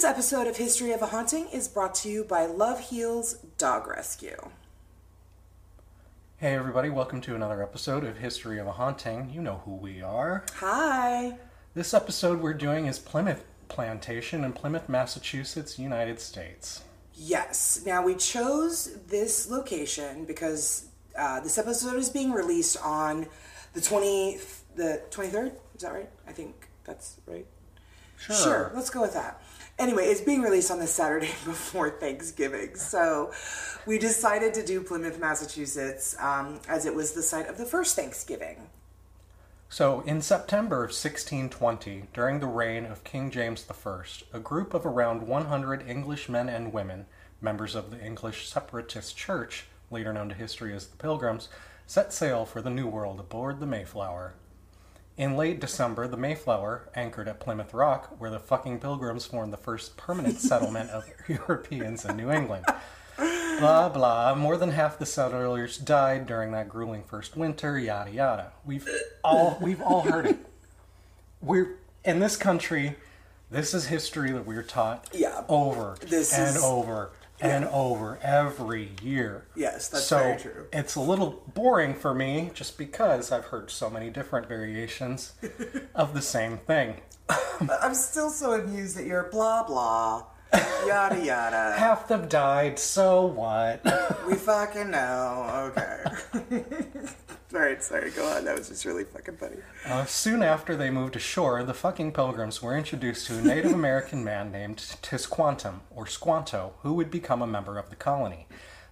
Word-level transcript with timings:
This 0.00 0.08
episode 0.08 0.46
of 0.46 0.56
History 0.56 0.92
of 0.92 1.02
a 1.02 1.06
Haunting 1.08 1.46
is 1.50 1.68
brought 1.68 1.94
to 1.96 2.08
you 2.08 2.24
by 2.24 2.46
Love 2.46 2.80
Heals 2.80 3.34
Dog 3.58 3.86
Rescue. 3.86 4.48
Hey, 6.38 6.54
everybody, 6.54 6.88
welcome 6.88 7.20
to 7.20 7.34
another 7.34 7.62
episode 7.62 8.04
of 8.04 8.16
History 8.16 8.58
of 8.58 8.66
a 8.66 8.72
Haunting. 8.72 9.28
You 9.28 9.42
know 9.42 9.60
who 9.66 9.74
we 9.74 10.00
are. 10.00 10.46
Hi. 10.54 11.36
This 11.74 11.92
episode 11.92 12.40
we're 12.40 12.54
doing 12.54 12.86
is 12.86 12.98
Plymouth 12.98 13.44
Plantation 13.68 14.42
in 14.42 14.54
Plymouth, 14.54 14.88
Massachusetts, 14.88 15.78
United 15.78 16.18
States. 16.18 16.82
Yes. 17.12 17.82
Now 17.84 18.02
we 18.02 18.14
chose 18.14 18.96
this 19.08 19.50
location 19.50 20.24
because 20.24 20.86
uh, 21.14 21.40
this 21.40 21.58
episode 21.58 21.96
is 21.96 22.08
being 22.08 22.32
released 22.32 22.78
on 22.82 23.26
the 23.74 23.82
twenty 23.82 24.38
the 24.76 25.02
twenty 25.10 25.28
third. 25.28 25.52
Is 25.74 25.82
that 25.82 25.92
right? 25.92 26.08
I 26.26 26.32
think 26.32 26.70
that's 26.84 27.18
right. 27.26 27.44
Sure. 28.16 28.72
let's 28.74 28.88
go 28.88 29.02
with 29.02 29.12
that. 29.14 29.42
Anyway, 29.80 30.04
it's 30.04 30.20
being 30.20 30.42
released 30.42 30.70
on 30.70 30.78
the 30.78 30.86
Saturday 30.86 31.30
before 31.46 31.88
Thanksgiving, 31.88 32.76
so 32.76 33.32
we 33.86 33.98
decided 33.98 34.52
to 34.52 34.64
do 34.64 34.82
Plymouth, 34.82 35.18
Massachusetts, 35.18 36.14
um, 36.20 36.60
as 36.68 36.84
it 36.84 36.94
was 36.94 37.12
the 37.12 37.22
site 37.22 37.48
of 37.48 37.56
the 37.56 37.64
first 37.64 37.96
Thanksgiving. 37.96 38.68
So, 39.70 40.02
in 40.02 40.20
September 40.20 40.84
of 40.84 40.90
1620, 40.90 42.08
during 42.12 42.40
the 42.40 42.46
reign 42.46 42.84
of 42.84 43.04
King 43.04 43.30
James 43.30 43.64
I, 43.70 44.02
a 44.34 44.38
group 44.38 44.74
of 44.74 44.84
around 44.84 45.26
100 45.26 45.88
English 45.88 46.28
men 46.28 46.50
and 46.50 46.74
women, 46.74 47.06
members 47.40 47.74
of 47.74 47.90
the 47.90 48.04
English 48.04 48.48
Separatist 48.50 49.16
Church, 49.16 49.64
later 49.90 50.12
known 50.12 50.28
to 50.28 50.34
history 50.34 50.74
as 50.74 50.88
the 50.88 50.96
Pilgrims, 50.98 51.48
set 51.86 52.12
sail 52.12 52.44
for 52.44 52.60
the 52.60 52.68
New 52.68 52.86
World 52.86 53.18
aboard 53.18 53.60
the 53.60 53.66
Mayflower. 53.66 54.34
In 55.20 55.36
late 55.36 55.60
December, 55.60 56.08
the 56.08 56.16
Mayflower 56.16 56.88
anchored 56.94 57.28
at 57.28 57.40
Plymouth 57.40 57.74
Rock, 57.74 58.14
where 58.18 58.30
the 58.30 58.38
fucking 58.38 58.80
Pilgrims 58.80 59.26
formed 59.26 59.52
the 59.52 59.58
first 59.58 59.98
permanent 59.98 60.40
settlement 60.40 60.88
of 60.88 61.04
Europeans 61.28 62.06
in 62.06 62.16
New 62.16 62.30
England. 62.30 62.64
Blah 63.18 63.90
blah. 63.90 64.34
More 64.34 64.56
than 64.56 64.70
half 64.70 64.98
the 64.98 65.04
settlers 65.04 65.76
died 65.76 66.26
during 66.26 66.52
that 66.52 66.70
grueling 66.70 67.02
first 67.02 67.36
winter. 67.36 67.78
Yada 67.78 68.10
yada. 68.10 68.52
We've 68.64 68.88
all 69.22 69.58
we've 69.60 69.82
all 69.82 70.00
heard 70.00 70.24
it. 70.24 70.38
We're 71.42 71.76
in 72.02 72.20
this 72.20 72.38
country. 72.38 72.96
This 73.50 73.74
is 73.74 73.88
history 73.88 74.32
that 74.32 74.46
we're 74.46 74.62
taught 74.62 75.10
Yeah. 75.12 75.44
over 75.50 75.96
This 76.00 76.32
and 76.32 76.56
is- 76.56 76.64
over 76.64 77.10
and 77.40 77.64
over 77.66 78.18
every 78.22 78.90
year. 79.02 79.46
Yes, 79.54 79.88
that's 79.88 80.04
so 80.04 80.18
very 80.18 80.38
true. 80.38 80.66
It's 80.72 80.94
a 80.94 81.00
little 81.00 81.42
boring 81.54 81.94
for 81.94 82.14
me 82.14 82.50
just 82.54 82.78
because 82.78 83.32
I've 83.32 83.46
heard 83.46 83.70
so 83.70 83.90
many 83.90 84.10
different 84.10 84.46
variations 84.48 85.32
of 85.94 86.14
the 86.14 86.22
same 86.22 86.58
thing. 86.58 87.00
I'm 87.82 87.94
still 87.94 88.30
so 88.30 88.52
amused 88.52 88.96
that 88.96 89.06
you're 89.06 89.28
blah 89.30 89.62
blah, 89.64 90.24
yada 90.86 91.24
yada. 91.24 91.74
Half 91.78 92.08
them 92.08 92.28
died, 92.28 92.78
so 92.78 93.26
what? 93.26 93.84
we 94.26 94.34
fucking 94.34 94.90
know. 94.90 95.72
Okay. 95.76 96.04
Alright, 97.52 97.82
sorry, 97.82 98.10
go 98.10 98.28
on. 98.28 98.44
That 98.44 98.56
was 98.56 98.68
just 98.68 98.84
really 98.84 99.04
fucking 99.04 99.36
funny. 99.36 99.56
Uh, 99.84 100.04
soon 100.04 100.42
after 100.42 100.76
they 100.76 100.90
moved 100.90 101.16
ashore, 101.16 101.62
the 101.64 101.74
fucking 101.74 102.12
pilgrims 102.12 102.62
were 102.62 102.76
introduced 102.76 103.26
to 103.26 103.38
a 103.38 103.42
Native 103.42 103.72
American 103.72 104.22
man 104.22 104.52
named 104.52 104.78
Tisquantum, 105.02 105.80
or 105.90 106.06
Squanto, 106.06 106.74
who 106.82 106.92
would 106.94 107.10
become 107.10 107.42
a 107.42 107.46
member 107.46 107.76
of 107.76 107.90
the 107.90 107.96
colony. 107.96 108.46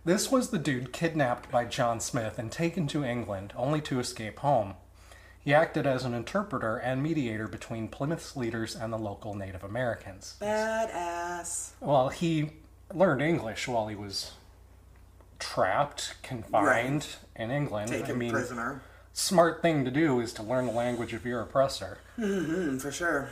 This 0.05 0.31
was 0.31 0.51
the 0.51 0.59
dude 0.59 0.93
kidnapped 0.93 1.51
by 1.51 1.67
John 1.67 2.01
Smith 2.01 2.39
and 2.39 2.51
taken 2.51 2.87
to 2.89 3.05
England, 3.05 3.53
only 3.57 3.81
to 3.83 4.01
escape 4.01 4.41
home. 4.41 4.75
He 5.39 5.55
acted 5.55 5.87
as 5.87 6.05
an 6.05 6.15
interpreter 6.15 6.77
and 6.77 7.03
mediator 7.03 7.47
between 7.47 7.89
Plymouth's 7.89 8.37
leaders 8.37 8.75
and 8.75 8.93
the 8.93 8.99
local 8.99 9.35
Native 9.35 9.63
Americans. 9.63 10.37
Badass. 10.41 11.71
Well, 11.81 12.09
he 12.09 12.51
learned 12.93 13.23
English 13.23 13.69
while 13.69 13.87
he 13.87 13.95
was 13.95 14.33
trapped, 15.39 16.15
confined 16.23 17.07
in 17.37 17.51
England. 17.51 17.91
Taken 17.91 18.11
I 18.11 18.15
mean, 18.15 18.31
prisoner. 18.31 18.83
smart 19.13 19.63
thing 19.63 19.85
to 19.85 19.91
do 19.91 20.21
is 20.21 20.33
to 20.35 20.43
learn 20.43 20.67
the 20.67 20.73
language 20.73 21.13
of 21.13 21.25
your 21.25 21.41
oppressor. 21.41 21.99
Mm, 22.19 22.81
for 22.81 22.91
sure. 22.91 23.31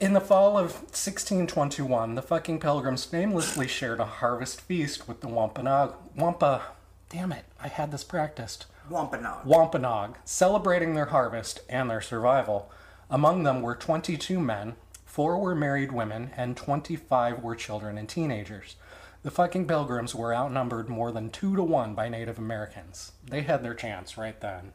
In 0.00 0.12
the 0.12 0.20
fall 0.20 0.56
of 0.56 0.74
1621, 0.74 2.14
the 2.14 2.22
fucking 2.22 2.60
pilgrims 2.60 3.04
famously 3.04 3.66
shared 3.66 3.98
a 3.98 4.04
harvest 4.04 4.60
feast 4.60 5.08
with 5.08 5.20
the 5.20 5.28
Wampanoag. 5.28 5.94
Wampa. 6.16 6.62
Damn 7.08 7.32
it, 7.32 7.44
I 7.60 7.68
had 7.68 7.90
this 7.90 8.04
practiced. 8.04 8.66
Wampanoag. 8.88 9.44
Wampanoag, 9.44 10.18
celebrating 10.24 10.94
their 10.94 11.06
harvest 11.06 11.60
and 11.68 11.90
their 11.90 12.00
survival. 12.00 12.70
Among 13.10 13.42
them 13.42 13.62
were 13.62 13.74
22 13.74 14.38
men, 14.38 14.76
4 15.06 15.38
were 15.38 15.54
married 15.54 15.92
women, 15.92 16.30
and 16.36 16.56
25 16.56 17.42
were 17.42 17.54
children 17.54 17.96
and 17.98 18.08
teenagers. 18.08 18.76
The 19.24 19.30
fucking 19.30 19.66
pilgrims 19.66 20.14
were 20.14 20.34
outnumbered 20.34 20.90
more 20.90 21.10
than 21.10 21.30
2 21.30 21.56
to 21.56 21.62
1 21.62 21.94
by 21.94 22.10
Native 22.10 22.36
Americans. 22.36 23.12
They 23.26 23.40
had 23.40 23.62
their 23.62 23.72
chance 23.72 24.18
right 24.18 24.38
then. 24.38 24.72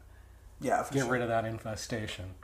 Yeah, 0.60 0.82
for 0.82 0.92
Get 0.92 1.04
sure. 1.04 1.12
rid 1.12 1.22
of 1.22 1.28
that 1.28 1.44
infestation. 1.44 2.34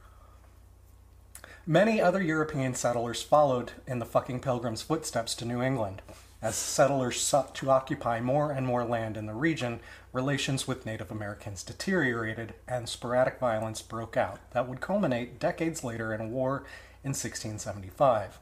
Many 1.67 2.01
other 2.01 2.23
European 2.23 2.77
settlers 2.77 3.23
followed 3.23 3.73
in 3.89 3.99
the 3.99 4.05
fucking 4.05 4.39
pilgrims' 4.39 4.83
footsteps 4.83 5.35
to 5.35 5.45
New 5.45 5.61
England. 5.61 6.01
As 6.41 6.55
settlers 6.55 7.21
sought 7.21 7.57
to 7.57 7.71
occupy 7.71 8.21
more 8.21 8.53
and 8.53 8.65
more 8.69 8.85
land 8.85 9.17
in 9.17 9.27
the 9.27 9.35
region, 9.35 9.81
relations 10.13 10.69
with 10.69 10.87
Native 10.87 11.11
Americans 11.11 11.65
deteriorated 11.65 12.55
and 12.69 12.89
sporadic 12.89 13.41
violence 13.41 13.83
broke 13.83 14.17
out 14.17 14.39
that 14.53 14.69
would 14.69 14.81
culminate 14.81 15.41
decades 15.41 15.83
later 15.83 16.15
in 16.15 16.21
a 16.21 16.29
war 16.29 16.59
in 17.03 17.11
1675. 17.11 18.39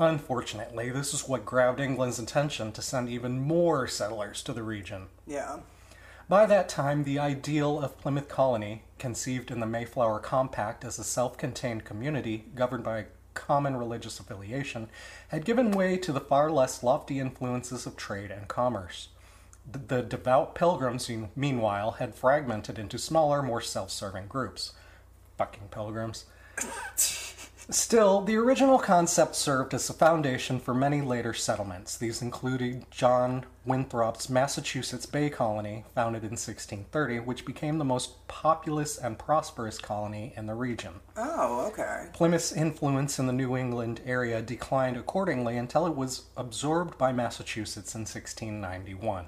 Unfortunately, 0.00 0.88
this 0.88 1.12
is 1.12 1.28
what 1.28 1.44
grabbed 1.44 1.78
England's 1.78 2.18
attention 2.18 2.72
to 2.72 2.80
send 2.80 3.10
even 3.10 3.38
more 3.38 3.86
settlers 3.86 4.42
to 4.42 4.54
the 4.54 4.62
region. 4.62 5.08
Yeah. 5.26 5.58
By 6.26 6.46
that 6.46 6.70
time, 6.70 7.04
the 7.04 7.18
ideal 7.18 7.78
of 7.78 7.98
Plymouth 7.98 8.26
Colony, 8.26 8.84
conceived 8.98 9.50
in 9.50 9.60
the 9.60 9.66
Mayflower 9.66 10.18
Compact 10.18 10.86
as 10.86 10.98
a 10.98 11.04
self 11.04 11.36
contained 11.36 11.84
community 11.84 12.46
governed 12.54 12.82
by 12.82 12.98
a 13.00 13.04
common 13.34 13.76
religious 13.76 14.18
affiliation, 14.18 14.88
had 15.28 15.44
given 15.44 15.70
way 15.70 15.98
to 15.98 16.12
the 16.12 16.20
far 16.20 16.50
less 16.50 16.82
lofty 16.82 17.20
influences 17.20 17.84
of 17.84 17.94
trade 17.94 18.30
and 18.30 18.48
commerce. 18.48 19.08
The, 19.70 19.78
the 19.80 20.02
devout 20.02 20.54
pilgrims, 20.54 21.10
meanwhile, 21.36 21.92
had 21.92 22.14
fragmented 22.14 22.78
into 22.78 22.98
smaller, 22.98 23.42
more 23.42 23.60
self 23.60 23.90
serving 23.90 24.28
groups. 24.28 24.72
Fucking 25.36 25.68
pilgrims. 25.70 26.24
Still, 27.72 28.22
the 28.22 28.36
original 28.36 28.80
concept 28.80 29.36
served 29.36 29.74
as 29.74 29.88
a 29.88 29.92
foundation 29.92 30.58
for 30.58 30.74
many 30.74 31.00
later 31.00 31.32
settlements. 31.32 31.96
These 31.96 32.20
included 32.20 32.84
John 32.90 33.44
Winthrop's 33.64 34.28
Massachusetts 34.28 35.06
Bay 35.06 35.30
Colony, 35.30 35.84
founded 35.94 36.22
in 36.22 36.30
1630, 36.30 37.20
which 37.20 37.44
became 37.44 37.78
the 37.78 37.84
most 37.84 38.26
populous 38.26 38.98
and 38.98 39.20
prosperous 39.20 39.78
colony 39.78 40.32
in 40.36 40.46
the 40.46 40.54
region. 40.54 40.94
Oh, 41.16 41.66
okay. 41.68 42.08
Plymouth's 42.12 42.52
influence 42.52 43.20
in 43.20 43.28
the 43.28 43.32
New 43.32 43.56
England 43.56 44.00
area 44.04 44.42
declined 44.42 44.96
accordingly 44.96 45.56
until 45.56 45.86
it 45.86 45.94
was 45.94 46.24
absorbed 46.36 46.98
by 46.98 47.12
Massachusetts 47.12 47.94
in 47.94 48.00
1691. 48.00 49.26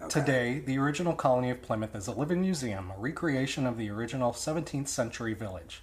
Okay. 0.00 0.08
Today, 0.08 0.58
the 0.58 0.78
original 0.78 1.14
colony 1.14 1.50
of 1.50 1.62
Plymouth 1.62 1.94
is 1.94 2.08
a 2.08 2.12
living 2.12 2.40
museum, 2.40 2.90
a 2.90 3.00
recreation 3.00 3.64
of 3.64 3.76
the 3.76 3.90
original 3.90 4.32
17th 4.32 4.88
century 4.88 5.34
village. 5.34 5.82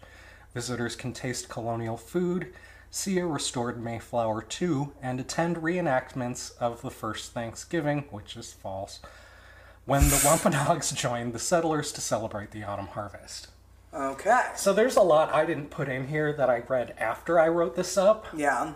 Visitors 0.56 0.96
can 0.96 1.12
taste 1.12 1.50
colonial 1.50 1.98
food, 1.98 2.54
see 2.90 3.20
a 3.20 3.26
restored 3.28 3.84
Mayflower 3.84 4.42
too, 4.42 4.94
and 5.02 5.20
attend 5.20 5.58
reenactments 5.58 6.58
of 6.60 6.82
the 6.82 6.90
first 6.90 7.34
Thanksgiving, 7.34 8.06
which 8.10 8.38
is 8.38 8.54
false, 8.54 9.02
when 9.84 10.04
the 10.04 10.22
Wampanoags 10.24 10.92
joined 10.96 11.34
the 11.34 11.40
settlers 11.40 11.92
to 11.92 12.00
celebrate 12.00 12.52
the 12.52 12.64
autumn 12.64 12.88
harvest. 12.88 13.50
Okay. 13.94 14.44
So 14.56 14.72
there's 14.72 14.96
a 14.96 15.02
lot 15.02 15.34
I 15.34 15.46
didn't 15.46 15.72
put 15.72 15.90
in 15.90 16.08
here 16.08 16.32
that 16.32 16.50
I 16.50 16.60
read 16.60 16.96
after 16.98 17.38
I 17.38 17.50
wrote 17.50 17.76
this 17.76 17.98
up. 17.98 18.26
Yeah. 18.34 18.76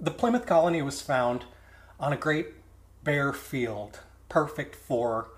The 0.00 0.10
Plymouth 0.10 0.46
colony 0.46 0.80
was 0.80 1.02
found 1.02 1.44
on 2.00 2.14
a 2.14 2.16
great 2.16 2.48
bare 3.04 3.34
field, 3.34 4.00
perfect 4.30 4.74
for 4.74 5.28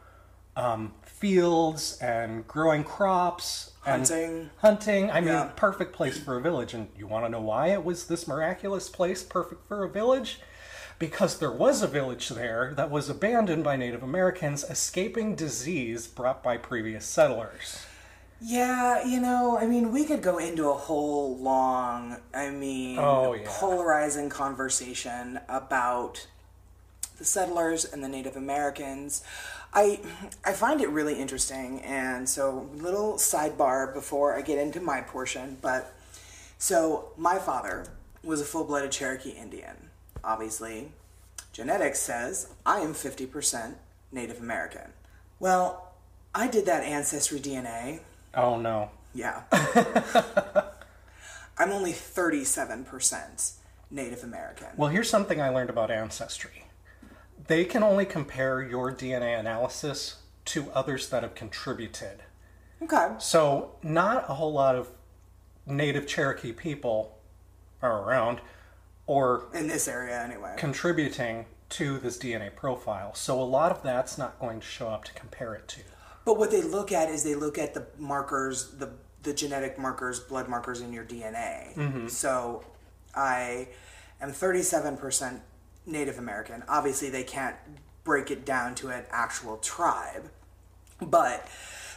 um, 0.56 0.92
fields 1.28 1.96
and 2.02 2.46
growing 2.46 2.84
crops 2.84 3.70
and 3.86 4.06
Hunting. 4.06 4.50
hunting. 4.58 5.10
I 5.10 5.20
mean, 5.22 5.30
Yeah. 5.32 5.50
perfect 5.56 5.94
place 5.94 6.18
for 6.18 6.36
a 6.36 6.40
village. 6.42 6.74
And 6.74 6.88
you 6.98 7.06
want 7.06 7.24
to 7.24 7.30
know 7.30 7.40
why 7.40 7.68
it 7.68 7.82
was 7.82 8.08
this 8.08 8.28
miraculous 8.28 8.90
place, 8.90 9.22
perfect 9.22 9.66
for 9.66 9.84
a 9.84 9.88
village? 9.88 10.38
Because 10.98 11.38
there 11.38 11.50
was 11.50 11.80
a 11.80 11.86
village 11.86 12.28
there 12.28 12.74
that 12.76 12.90
was 12.90 13.08
abandoned 13.08 13.64
by 13.64 13.74
Native 13.74 14.02
Americans, 14.02 14.64
escaping 14.64 15.34
disease 15.34 16.06
brought 16.06 16.42
by 16.42 16.58
previous 16.58 17.06
settlers. 17.06 17.78
Yeah, 18.42 19.02
you 19.06 19.18
know, 19.18 19.56
I 19.58 19.66
mean, 19.66 19.92
we 19.92 20.04
could 20.04 20.20
go 20.22 20.36
into 20.36 20.68
a 20.68 20.74
whole 20.74 21.38
long, 21.38 22.18
I 22.34 22.50
mean, 22.50 22.98
Oh, 22.98 23.32
yeah. 23.32 23.46
polarizing 23.48 24.28
conversation 24.28 25.40
about 25.48 26.26
the 27.16 27.24
settlers 27.24 27.86
and 27.86 28.04
the 28.04 28.08
Native 28.08 28.36
Americans. 28.36 29.22
I 29.74 30.00
I 30.44 30.52
find 30.52 30.80
it 30.80 30.88
really 30.88 31.14
interesting, 31.20 31.80
and 31.80 32.28
so 32.28 32.68
little 32.76 33.14
sidebar 33.14 33.92
before 33.92 34.36
I 34.36 34.42
get 34.42 34.58
into 34.58 34.80
my 34.80 35.00
portion, 35.00 35.58
but 35.60 35.92
so 36.58 37.12
my 37.16 37.38
father 37.38 37.86
was 38.22 38.40
a 38.40 38.44
full 38.44 38.64
blooded 38.64 38.92
Cherokee 38.92 39.30
Indian. 39.30 39.90
Obviously, 40.22 40.92
genetics 41.52 42.00
says 42.00 42.48
I 42.64 42.80
am 42.80 42.94
50% 42.94 43.74
Native 44.12 44.40
American. 44.40 44.92
Well, 45.40 45.92
I 46.34 46.46
did 46.48 46.66
that 46.66 46.84
Ancestry 46.84 47.40
DNA. 47.40 48.00
Oh 48.34 48.58
no. 48.58 48.90
Yeah. 49.12 49.42
I'm 51.56 51.70
only 51.70 51.92
37% 51.92 53.52
Native 53.90 54.24
American. 54.24 54.66
Well, 54.76 54.88
here's 54.88 55.08
something 55.08 55.40
I 55.40 55.50
learned 55.50 55.70
about 55.70 55.90
Ancestry. 55.90 56.63
They 57.46 57.64
can 57.64 57.82
only 57.82 58.06
compare 58.06 58.62
your 58.62 58.92
DNA 58.92 59.38
analysis 59.38 60.16
to 60.46 60.70
others 60.72 61.08
that 61.10 61.22
have 61.22 61.34
contributed. 61.34 62.22
Okay. 62.82 63.14
So, 63.18 63.76
not 63.82 64.24
a 64.28 64.34
whole 64.34 64.52
lot 64.52 64.74
of 64.74 64.88
native 65.66 66.06
Cherokee 66.06 66.52
people 66.52 67.18
are 67.80 68.02
around 68.02 68.40
or 69.06 69.46
In 69.54 69.68
this 69.68 69.88
area, 69.88 70.22
anyway. 70.22 70.54
contributing 70.56 71.46
to 71.70 71.98
this 71.98 72.18
DNA 72.18 72.54
profile. 72.54 73.14
So, 73.14 73.40
a 73.40 73.44
lot 73.44 73.70
of 73.70 73.82
that's 73.82 74.18
not 74.18 74.38
going 74.38 74.60
to 74.60 74.66
show 74.66 74.88
up 74.88 75.04
to 75.04 75.12
compare 75.12 75.54
it 75.54 75.68
to. 75.68 75.80
But 76.24 76.38
what 76.38 76.50
they 76.50 76.62
look 76.62 76.92
at 76.92 77.10
is 77.10 77.22
they 77.22 77.34
look 77.34 77.58
at 77.58 77.74
the 77.74 77.86
markers, 77.98 78.70
the 78.72 78.90
the 79.24 79.32
genetic 79.32 79.78
markers, 79.78 80.20
blood 80.20 80.48
markers 80.48 80.80
in 80.80 80.92
your 80.92 81.04
DNA. 81.04 81.74
Mm-hmm. 81.74 82.08
So 82.08 82.62
I 83.14 83.68
am 84.20 84.30
37% 84.30 85.40
Native 85.86 86.18
American. 86.18 86.62
Obviously, 86.68 87.10
they 87.10 87.24
can't 87.24 87.56
break 88.04 88.30
it 88.30 88.44
down 88.44 88.74
to 88.76 88.88
an 88.88 89.04
actual 89.10 89.56
tribe, 89.58 90.30
but 91.00 91.48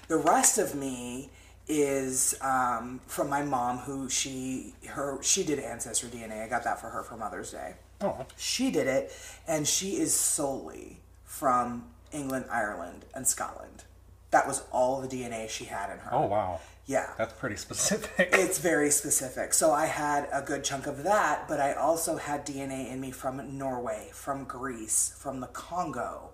the 0.07 0.17
rest 0.17 0.57
of 0.57 0.73
me 0.75 1.29
is 1.67 2.35
um, 2.41 3.01
from 3.07 3.29
my 3.29 3.43
mom, 3.43 3.79
who 3.79 4.07
she 4.09 4.73
her 4.87 5.21
she 5.21 5.43
did 5.43 5.59
ancestry 5.59 6.09
DNA. 6.09 6.43
I 6.43 6.47
got 6.47 6.63
that 6.63 6.79
for 6.79 6.89
her 6.89 7.03
for 7.03 7.17
Mother's 7.17 7.51
Day. 7.51 7.75
Oh, 7.99 8.25
She 8.37 8.71
did 8.71 8.87
it, 8.87 9.11
and 9.47 9.67
she 9.67 9.97
is 9.97 10.13
solely 10.13 11.01
from 11.25 11.85
England, 12.11 12.45
Ireland, 12.49 13.05
and 13.13 13.27
Scotland. 13.27 13.83
That 14.31 14.47
was 14.47 14.63
all 14.71 15.01
the 15.01 15.07
DNA 15.07 15.49
she 15.49 15.65
had 15.65 15.91
in 15.91 15.99
her. 15.99 16.13
oh 16.13 16.25
wow. 16.27 16.59
Yeah. 16.87 17.11
That's 17.17 17.33
pretty 17.33 17.55
specific. 17.67 18.29
It's 18.31 18.57
very 18.57 18.89
specific. 18.89 19.53
So 19.53 19.71
I 19.71 19.85
had 19.85 20.27
a 20.31 20.41
good 20.41 20.63
chunk 20.63 20.87
of 20.87 21.03
that, 21.03 21.47
but 21.47 21.59
I 21.59 21.73
also 21.73 22.17
had 22.17 22.45
DNA 22.45 22.91
in 22.91 22.99
me 22.99 23.11
from 23.11 23.57
Norway, 23.57 24.09
from 24.13 24.45
Greece, 24.45 25.13
from 25.17 25.41
the 25.41 25.47
Congo, 25.47 26.31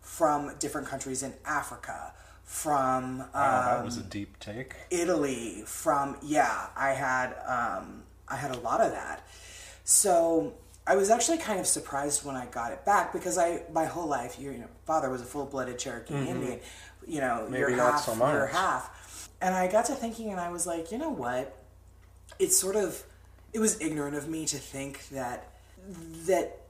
from 0.00 0.52
different 0.58 0.88
countries 0.88 1.22
in 1.22 1.34
Africa, 1.44 2.14
from 2.44 3.18
Wow, 3.18 3.26
uh, 3.34 3.76
that 3.76 3.84
was 3.84 3.96
a 3.98 4.02
deep 4.02 4.38
take. 4.40 4.74
Italy, 4.90 5.62
from 5.66 6.16
yeah, 6.22 6.66
I 6.76 6.90
had 6.90 7.34
um, 7.46 8.02
I 8.26 8.36
had 8.36 8.50
a 8.50 8.58
lot 8.58 8.80
of 8.80 8.90
that. 8.90 9.24
So 9.84 10.54
I 10.86 10.96
was 10.96 11.10
actually 11.10 11.38
kind 11.38 11.60
of 11.60 11.66
surprised 11.66 12.24
when 12.24 12.34
I 12.34 12.46
got 12.46 12.72
it 12.72 12.84
back 12.84 13.12
because 13.12 13.38
I 13.38 13.62
my 13.72 13.84
whole 13.84 14.08
life, 14.08 14.38
your 14.40 14.52
you 14.52 14.58
know, 14.60 14.68
father 14.84 15.10
was 15.10 15.20
a 15.20 15.24
full 15.24 15.46
blooded 15.46 15.78
Cherokee 15.78 16.14
Indian. 16.14 16.58
You 17.06 17.20
know, 17.20 17.46
Maybe 17.48 17.60
you're 17.60 17.76
not 17.76 17.92
half, 17.92 18.04
so 18.04 18.14
you're 18.14 18.46
half. 18.46 18.90
And 19.40 19.54
I 19.54 19.68
got 19.68 19.86
to 19.86 19.94
thinking, 19.94 20.30
and 20.30 20.40
I 20.40 20.50
was 20.50 20.66
like, 20.66 20.92
you 20.92 20.98
know 20.98 21.10
what? 21.10 21.56
It's 22.38 22.58
sort 22.58 22.76
of 22.76 23.02
it 23.52 23.58
was 23.58 23.80
ignorant 23.80 24.16
of 24.16 24.28
me 24.28 24.46
to 24.46 24.56
think 24.56 25.08
that 25.08 25.52
that 26.26 26.60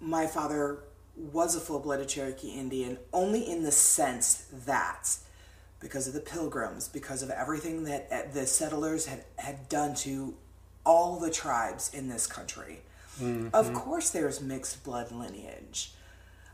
my 0.00 0.26
father 0.26 0.78
was 1.16 1.54
a 1.54 1.60
full-blooded 1.60 2.08
Cherokee 2.08 2.50
Indian 2.52 2.96
only 3.12 3.48
in 3.48 3.62
the 3.62 3.72
sense 3.72 4.46
that 4.64 5.16
because 5.80 6.06
of 6.06 6.14
the 6.14 6.20
pilgrims, 6.20 6.88
because 6.88 7.22
of 7.22 7.30
everything 7.30 7.84
that 7.84 8.08
uh, 8.10 8.22
the 8.32 8.46
settlers 8.46 9.06
had, 9.06 9.24
had 9.36 9.68
done 9.68 9.94
to 9.96 10.34
all 10.86 11.18
the 11.18 11.30
tribes 11.30 11.92
in 11.92 12.08
this 12.08 12.26
country. 12.26 12.80
Of 13.52 13.74
course, 13.74 14.10
there's 14.10 14.40
mixed 14.40 14.84
blood 14.84 15.12
lineage. 15.12 15.92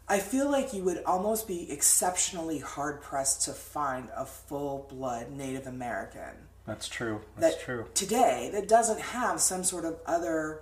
I 0.08 0.18
feel 0.20 0.50
like 0.50 0.72
you 0.72 0.82
would 0.84 1.02
almost 1.04 1.46
be 1.46 1.70
exceptionally 1.70 2.58
hard 2.60 3.02
pressed 3.02 3.42
to 3.42 3.52
find 3.52 4.08
a 4.16 4.24
full 4.24 4.86
blood 4.90 5.30
Native 5.30 5.66
American 5.66 6.48
That's 6.66 6.88
true. 6.88 7.20
That's 7.36 7.56
that 7.56 7.62
true. 7.62 7.86
today 7.94 8.50
that 8.52 8.68
doesn't 8.68 9.00
have 9.00 9.40
some 9.40 9.64
sort 9.64 9.84
of 9.84 9.96
other 10.06 10.60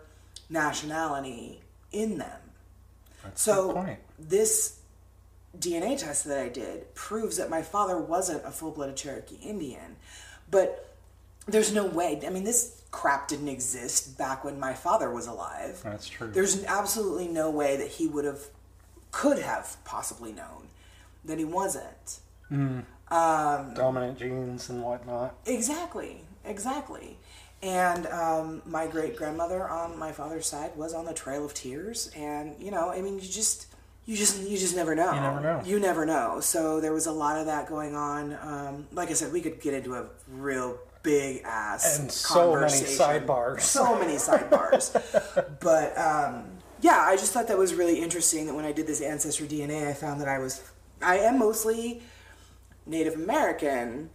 nationality 0.50 1.60
in 1.92 2.18
them. 2.18 2.40
That's 3.22 3.40
a 3.46 3.50
So 3.52 3.66
good 3.68 3.76
point. 3.76 3.98
this 4.18 4.80
DNA 5.58 5.96
test 5.98 6.24
that 6.24 6.38
I 6.38 6.48
did 6.48 6.94
proves 6.94 7.36
that 7.38 7.48
my 7.48 7.62
father 7.62 7.98
wasn't 7.98 8.44
a 8.44 8.50
full-blooded 8.50 8.96
Cherokee 8.96 9.36
Indian, 9.36 9.96
but 10.50 10.94
there's 11.46 11.72
no 11.72 11.86
way. 11.86 12.20
I 12.26 12.30
mean, 12.30 12.44
this 12.44 12.82
crap 12.90 13.28
didn't 13.28 13.48
exist 13.48 14.18
back 14.18 14.44
when 14.44 14.58
my 14.58 14.74
father 14.74 15.10
was 15.10 15.26
alive. 15.26 15.80
That's 15.84 16.08
true. 16.08 16.28
There's 16.30 16.64
absolutely 16.64 17.28
no 17.28 17.50
way 17.50 17.76
that 17.76 17.88
he 17.88 18.06
would 18.06 18.24
have, 18.24 18.40
could 19.16 19.38
have 19.38 19.78
possibly 19.86 20.30
known 20.30 20.68
that 21.24 21.38
he 21.38 21.44
wasn't. 21.44 22.20
Dominant 23.74 24.18
genes 24.18 24.68
and 24.68 24.82
whatnot. 24.82 25.34
Exactly, 25.46 26.20
exactly. 26.44 27.16
And 27.62 28.06
um, 28.08 28.60
my 28.66 28.86
great 28.86 29.16
grandmother 29.16 29.66
on 29.66 29.98
my 29.98 30.12
father's 30.12 30.46
side 30.46 30.76
was 30.76 30.92
on 30.92 31.06
the 31.06 31.14
Trail 31.14 31.46
of 31.46 31.54
Tears, 31.54 32.10
and 32.14 32.56
you 32.58 32.70
know, 32.70 32.90
I 32.90 33.00
mean, 33.00 33.14
you 33.14 33.26
just, 33.26 33.68
you 34.04 34.16
just, 34.16 34.38
you 34.46 34.58
just 34.58 34.76
never 34.76 34.94
know. 34.94 35.14
You 35.14 35.20
never 35.20 35.40
know. 35.40 35.62
You 35.64 35.80
never 35.80 36.04
know. 36.04 36.40
So 36.40 36.82
there 36.82 36.92
was 36.92 37.06
a 37.06 37.12
lot 37.12 37.38
of 37.38 37.46
that 37.46 37.70
going 37.70 37.94
on. 37.94 38.36
Um, 38.42 38.86
like 38.92 39.08
I 39.08 39.14
said, 39.14 39.32
we 39.32 39.40
could 39.40 39.62
get 39.62 39.72
into 39.72 39.94
a 39.94 40.04
real 40.28 40.78
big 41.02 41.42
ass 41.44 41.98
And 41.98 42.12
so 42.12 42.54
many 42.54 42.66
sidebars. 42.66 43.60
So 43.62 43.98
many 43.98 44.16
sidebars. 44.16 44.92
but 45.60 45.96
um, 45.96 46.55
yeah, 46.80 47.00
I 47.06 47.16
just 47.16 47.32
thought 47.32 47.48
that 47.48 47.58
was 47.58 47.74
really 47.74 48.00
interesting 48.00 48.46
that 48.46 48.54
when 48.54 48.64
I 48.64 48.72
did 48.72 48.86
this 48.86 49.00
ancestry 49.00 49.48
DNA, 49.48 49.88
I 49.88 49.92
found 49.92 50.20
that 50.20 50.28
I 50.28 50.38
was, 50.38 50.62
I 51.02 51.18
am 51.18 51.38
mostly 51.38 52.02
Native 52.86 53.14
American 53.14 54.10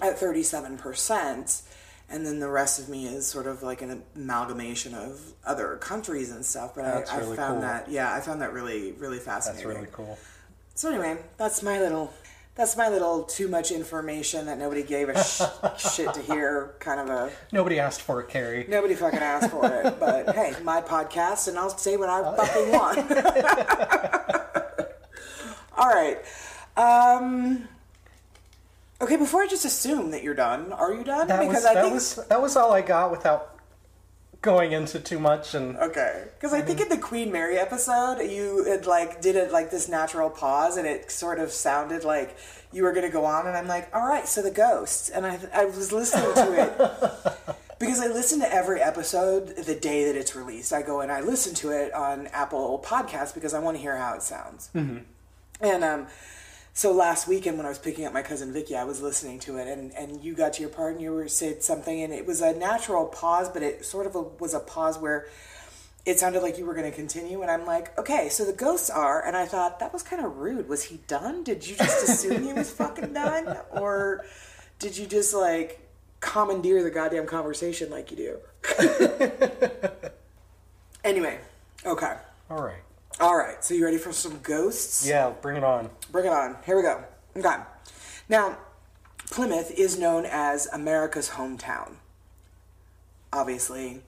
at 0.00 0.18
37%, 0.18 1.62
and 2.10 2.26
then 2.26 2.40
the 2.40 2.48
rest 2.48 2.78
of 2.78 2.88
me 2.88 3.06
is 3.06 3.26
sort 3.26 3.46
of 3.46 3.62
like 3.62 3.82
an 3.82 4.02
amalgamation 4.16 4.94
of 4.94 5.20
other 5.44 5.76
countries 5.76 6.30
and 6.30 6.44
stuff. 6.44 6.74
But 6.74 6.84
I, 6.84 7.14
I 7.14 7.18
really 7.18 7.36
found 7.36 7.54
cool. 7.54 7.60
that, 7.62 7.90
yeah, 7.90 8.14
I 8.14 8.20
found 8.20 8.40
that 8.42 8.52
really, 8.52 8.92
really 8.92 9.18
fascinating. 9.18 9.68
That's 9.68 9.78
really 9.78 9.90
cool. 9.92 10.18
So 10.74 10.88
anyway, 10.88 11.18
that's 11.36 11.62
my 11.62 11.80
little, 11.80 12.12
that's 12.58 12.76
my 12.76 12.88
little 12.88 13.22
too 13.22 13.46
much 13.46 13.70
information 13.70 14.46
that 14.46 14.58
nobody 14.58 14.82
gave 14.82 15.08
a 15.08 15.22
sh- 15.22 15.42
shit 15.94 16.12
to 16.12 16.20
hear. 16.20 16.74
Kind 16.80 16.98
of 17.00 17.08
a 17.08 17.30
Nobody 17.52 17.78
asked 17.78 18.02
for 18.02 18.20
it, 18.20 18.28
Carrie. 18.28 18.66
nobody 18.68 18.96
fucking 18.96 19.20
asked 19.20 19.50
for 19.50 19.64
it. 19.64 19.94
But 20.00 20.34
hey, 20.34 20.54
my 20.64 20.80
podcast, 20.82 21.46
and 21.48 21.56
I'll 21.56 21.70
say 21.70 21.96
what 21.96 22.08
I 22.08 22.36
fucking 22.36 22.72
want. 22.72 22.98
All 25.78 25.88
right. 25.88 26.18
Um, 26.76 27.68
okay, 29.00 29.16
before 29.16 29.42
I 29.42 29.46
just 29.46 29.64
assume 29.64 30.10
that 30.10 30.24
you're 30.24 30.34
done, 30.34 30.72
are 30.72 30.92
you 30.92 31.04
done? 31.04 31.28
That 31.28 31.46
was 31.46 31.62
that 31.62 31.92
was 31.92 32.16
that 32.26 32.42
was 32.42 32.56
all 32.56 32.72
I 32.72 32.82
got 32.82 33.12
without 33.12 33.57
going 34.40 34.72
into 34.72 35.00
too 35.00 35.18
much 35.18 35.54
and 35.54 35.76
Okay, 35.76 36.24
because 36.34 36.52
I 36.52 36.60
think 36.60 36.80
in 36.80 36.88
the 36.88 36.98
Queen 36.98 37.32
Mary 37.32 37.58
episode, 37.58 38.20
you 38.20 38.64
had 38.64 38.86
like 38.86 39.20
did 39.20 39.36
it 39.36 39.52
like 39.52 39.70
this 39.70 39.88
natural 39.88 40.30
pause, 40.30 40.76
and 40.76 40.86
it 40.86 41.10
sort 41.10 41.38
of 41.38 41.50
sounded 41.50 42.04
like 42.04 42.36
you 42.72 42.82
were 42.82 42.92
going 42.92 43.06
to 43.06 43.12
go 43.12 43.24
on, 43.24 43.46
and 43.46 43.56
I'm 43.56 43.66
like, 43.66 43.94
all 43.94 44.06
right, 44.06 44.26
so 44.28 44.42
the 44.42 44.50
ghosts, 44.50 45.08
and 45.08 45.26
I 45.26 45.38
I 45.52 45.64
was 45.64 45.92
listening 45.92 46.34
to 46.34 46.62
it 46.62 47.56
because 47.78 48.00
I 48.00 48.06
listen 48.06 48.40
to 48.40 48.52
every 48.52 48.80
episode 48.80 49.56
the 49.56 49.74
day 49.74 50.04
that 50.04 50.16
it's 50.16 50.36
released. 50.36 50.72
I 50.72 50.82
go 50.82 51.00
and 51.00 51.10
I 51.10 51.20
listen 51.20 51.54
to 51.56 51.70
it 51.70 51.92
on 51.92 52.28
Apple 52.28 52.82
Podcasts 52.84 53.34
because 53.34 53.54
I 53.54 53.58
want 53.58 53.76
to 53.76 53.80
hear 53.80 53.96
how 53.96 54.14
it 54.14 54.22
sounds, 54.22 54.70
and 55.60 55.84
um. 55.84 56.06
So 56.78 56.92
last 56.92 57.26
weekend 57.26 57.56
when 57.56 57.66
I 57.66 57.70
was 57.70 57.78
picking 57.80 58.04
up 58.04 58.12
my 58.12 58.22
cousin 58.22 58.52
Vicky, 58.52 58.76
I 58.76 58.84
was 58.84 59.02
listening 59.02 59.40
to 59.40 59.56
it, 59.56 59.66
and, 59.66 59.92
and 59.94 60.22
you 60.22 60.32
got 60.32 60.52
to 60.52 60.60
your 60.60 60.70
part 60.70 60.92
and 60.92 61.02
you 61.02 61.10
were 61.10 61.26
said 61.26 61.64
something, 61.64 62.02
and 62.04 62.12
it 62.12 62.24
was 62.24 62.40
a 62.40 62.54
natural 62.54 63.06
pause, 63.06 63.48
but 63.48 63.64
it 63.64 63.84
sort 63.84 64.06
of 64.06 64.14
a, 64.14 64.22
was 64.22 64.54
a 64.54 64.60
pause 64.60 64.96
where 64.96 65.26
it 66.06 66.20
sounded 66.20 66.40
like 66.40 66.56
you 66.56 66.64
were 66.64 66.74
going 66.74 66.88
to 66.88 66.96
continue, 66.96 67.42
and 67.42 67.50
I'm 67.50 67.66
like, 67.66 67.98
okay, 67.98 68.28
so 68.28 68.44
the 68.44 68.52
ghosts 68.52 68.90
are, 68.90 69.26
and 69.26 69.36
I 69.36 69.44
thought 69.44 69.80
that 69.80 69.92
was 69.92 70.04
kind 70.04 70.24
of 70.24 70.36
rude. 70.36 70.68
Was 70.68 70.84
he 70.84 71.00
done? 71.08 71.42
Did 71.42 71.66
you 71.66 71.74
just 71.74 72.08
assume 72.08 72.44
he 72.44 72.52
was 72.52 72.70
fucking 72.70 73.12
done, 73.12 73.56
or 73.72 74.24
did 74.78 74.96
you 74.96 75.08
just 75.08 75.34
like 75.34 75.84
commandeer 76.20 76.84
the 76.84 76.92
goddamn 76.92 77.26
conversation 77.26 77.90
like 77.90 78.12
you 78.12 78.16
do? 78.16 78.38
anyway, 81.02 81.40
okay, 81.84 82.18
all 82.48 82.62
right. 82.62 82.82
All 83.20 83.36
right. 83.36 83.62
So 83.64 83.74
you 83.74 83.84
ready 83.84 83.98
for 83.98 84.12
some 84.12 84.38
ghosts? 84.42 85.06
Yeah, 85.06 85.32
bring 85.42 85.56
it 85.56 85.64
on. 85.64 85.90
Bring 86.10 86.26
it 86.26 86.32
on. 86.32 86.56
Here 86.64 86.76
we 86.76 86.82
go. 86.82 87.04
Okay. 87.36 87.56
Now, 88.28 88.58
Plymouth 89.30 89.70
is 89.70 89.98
known 89.98 90.24
as 90.26 90.66
America's 90.72 91.30
hometown. 91.30 91.96
Obviously, 93.32 94.02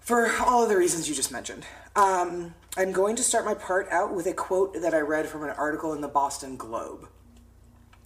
for 0.00 0.30
all 0.40 0.62
of 0.62 0.68
the 0.68 0.76
reasons 0.76 1.08
you 1.08 1.14
just 1.14 1.32
mentioned. 1.32 1.66
Um, 1.96 2.54
I'm 2.76 2.92
going 2.92 3.16
to 3.16 3.22
start 3.22 3.44
my 3.44 3.54
part 3.54 3.88
out 3.90 4.14
with 4.14 4.26
a 4.26 4.32
quote 4.32 4.80
that 4.80 4.94
I 4.94 5.00
read 5.00 5.26
from 5.26 5.42
an 5.42 5.50
article 5.50 5.92
in 5.92 6.00
the 6.00 6.08
Boston 6.08 6.56
Globe. 6.56 7.08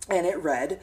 And 0.08 0.26
it 0.26 0.42
read 0.42 0.80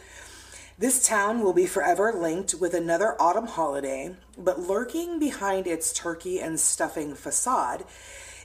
This 0.78 1.06
town 1.06 1.42
will 1.42 1.54
be 1.54 1.66
forever 1.66 2.14
linked 2.14 2.54
with 2.54 2.74
another 2.74 3.20
autumn 3.20 3.48
holiday, 3.48 4.16
but 4.38 4.60
lurking 4.60 5.20
behind 5.20 5.66
its 5.66 5.92
turkey 5.92 6.40
and 6.40 6.60
stuffing 6.60 7.16
facade 7.16 7.84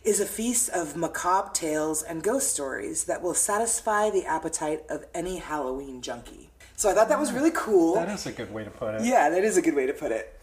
is 0.05 0.21
a 0.21 0.27
feast 0.27 0.69
of 0.71 0.97
macabre 0.97 1.51
tales 1.53 2.03
and 2.03 2.23
ghost 2.23 2.53
stories 2.53 3.05
that 3.05 3.23
will 3.23 3.35
satisfy 3.35 4.11
the 4.11 4.25
appetite 4.27 4.83
of 4.89 5.05
any 5.15 5.39
Halloween 5.39 6.03
junkie. 6.03 6.51
So 6.77 6.91
I 6.91 6.95
thought 6.95 7.09
that 7.09 7.19
was 7.19 7.33
really 7.33 7.53
cool. 7.55 7.95
That 7.95 8.11
is 8.11 8.27
a 8.27 8.33
good 8.33 8.53
way 8.53 8.65
to 8.65 8.71
put 8.71 8.95
it. 8.95 9.05
Yeah, 9.05 9.31
that 9.31 9.45
is 9.45 9.57
a 9.57 9.63
good 9.63 9.75
way 9.75 9.87
to 9.87 9.93
put 9.95 10.13
it. 10.13 10.39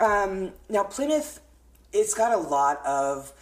um, 0.00 0.52
now, 0.68 0.84
Plymouth, 0.84 1.40
it's 1.92 2.12
got 2.12 2.32
a 2.32 2.36
lot 2.36 2.84
of 2.84 3.32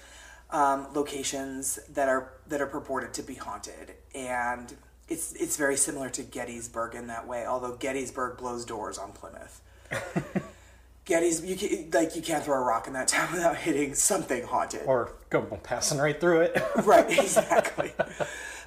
um, 0.51 0.87
locations 0.95 1.81
that 1.89 2.09
are 2.09 2.33
that 2.49 2.61
are 2.61 2.67
purported 2.67 3.13
to 3.15 3.23
be 3.23 3.35
haunted, 3.35 3.95
and 4.15 4.75
it's 5.09 5.33
it's 5.33 5.57
very 5.57 5.77
similar 5.77 6.09
to 6.11 6.23
Gettysburg 6.23 6.95
in 6.95 7.09
that 7.09 7.27
way. 7.27 7.47
Although 7.47 7.77
Gettysburg 7.77 8.39
blows 8.39 8.65
doors 8.65 8.99
on 8.99 9.13
Plymouth. 9.13 9.61
Gettys, 11.07 11.47
you 11.47 11.57
can, 11.57 11.91
like 11.91 12.17
you 12.17 12.23
can't 12.23 12.43
throw 12.45 12.57
a 12.57 12.65
rock 12.65 12.87
in 12.87 12.95
that 12.95 13.09
town 13.09 13.31
without 13.33 13.57
hitting 13.57 13.95
something 13.95 14.45
haunted. 14.45 14.83
Or 14.87 15.13
go 15.31 15.43
passing 15.63 15.99
right 15.99 16.19
through 16.19 16.43
it. 16.43 16.63
right, 16.85 17.11
exactly. 17.11 17.93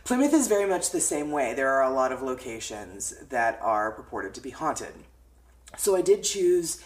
Plymouth 0.03 0.34
is 0.34 0.48
very 0.48 0.67
much 0.67 0.91
the 0.91 1.01
same 1.01 1.32
way. 1.32 1.53
There 1.53 1.70
are 1.74 1.84
a 1.84 1.89
lot 1.94 2.12
of 2.12 2.22
locations 2.22 3.13
that 3.29 3.60
are 3.62 3.91
purported 3.91 4.34
to 4.36 4.41
be 4.41 4.51
haunted. 4.51 4.94
So 5.77 5.96
I 5.96 6.01
did 6.01 6.24
choose 6.24 6.82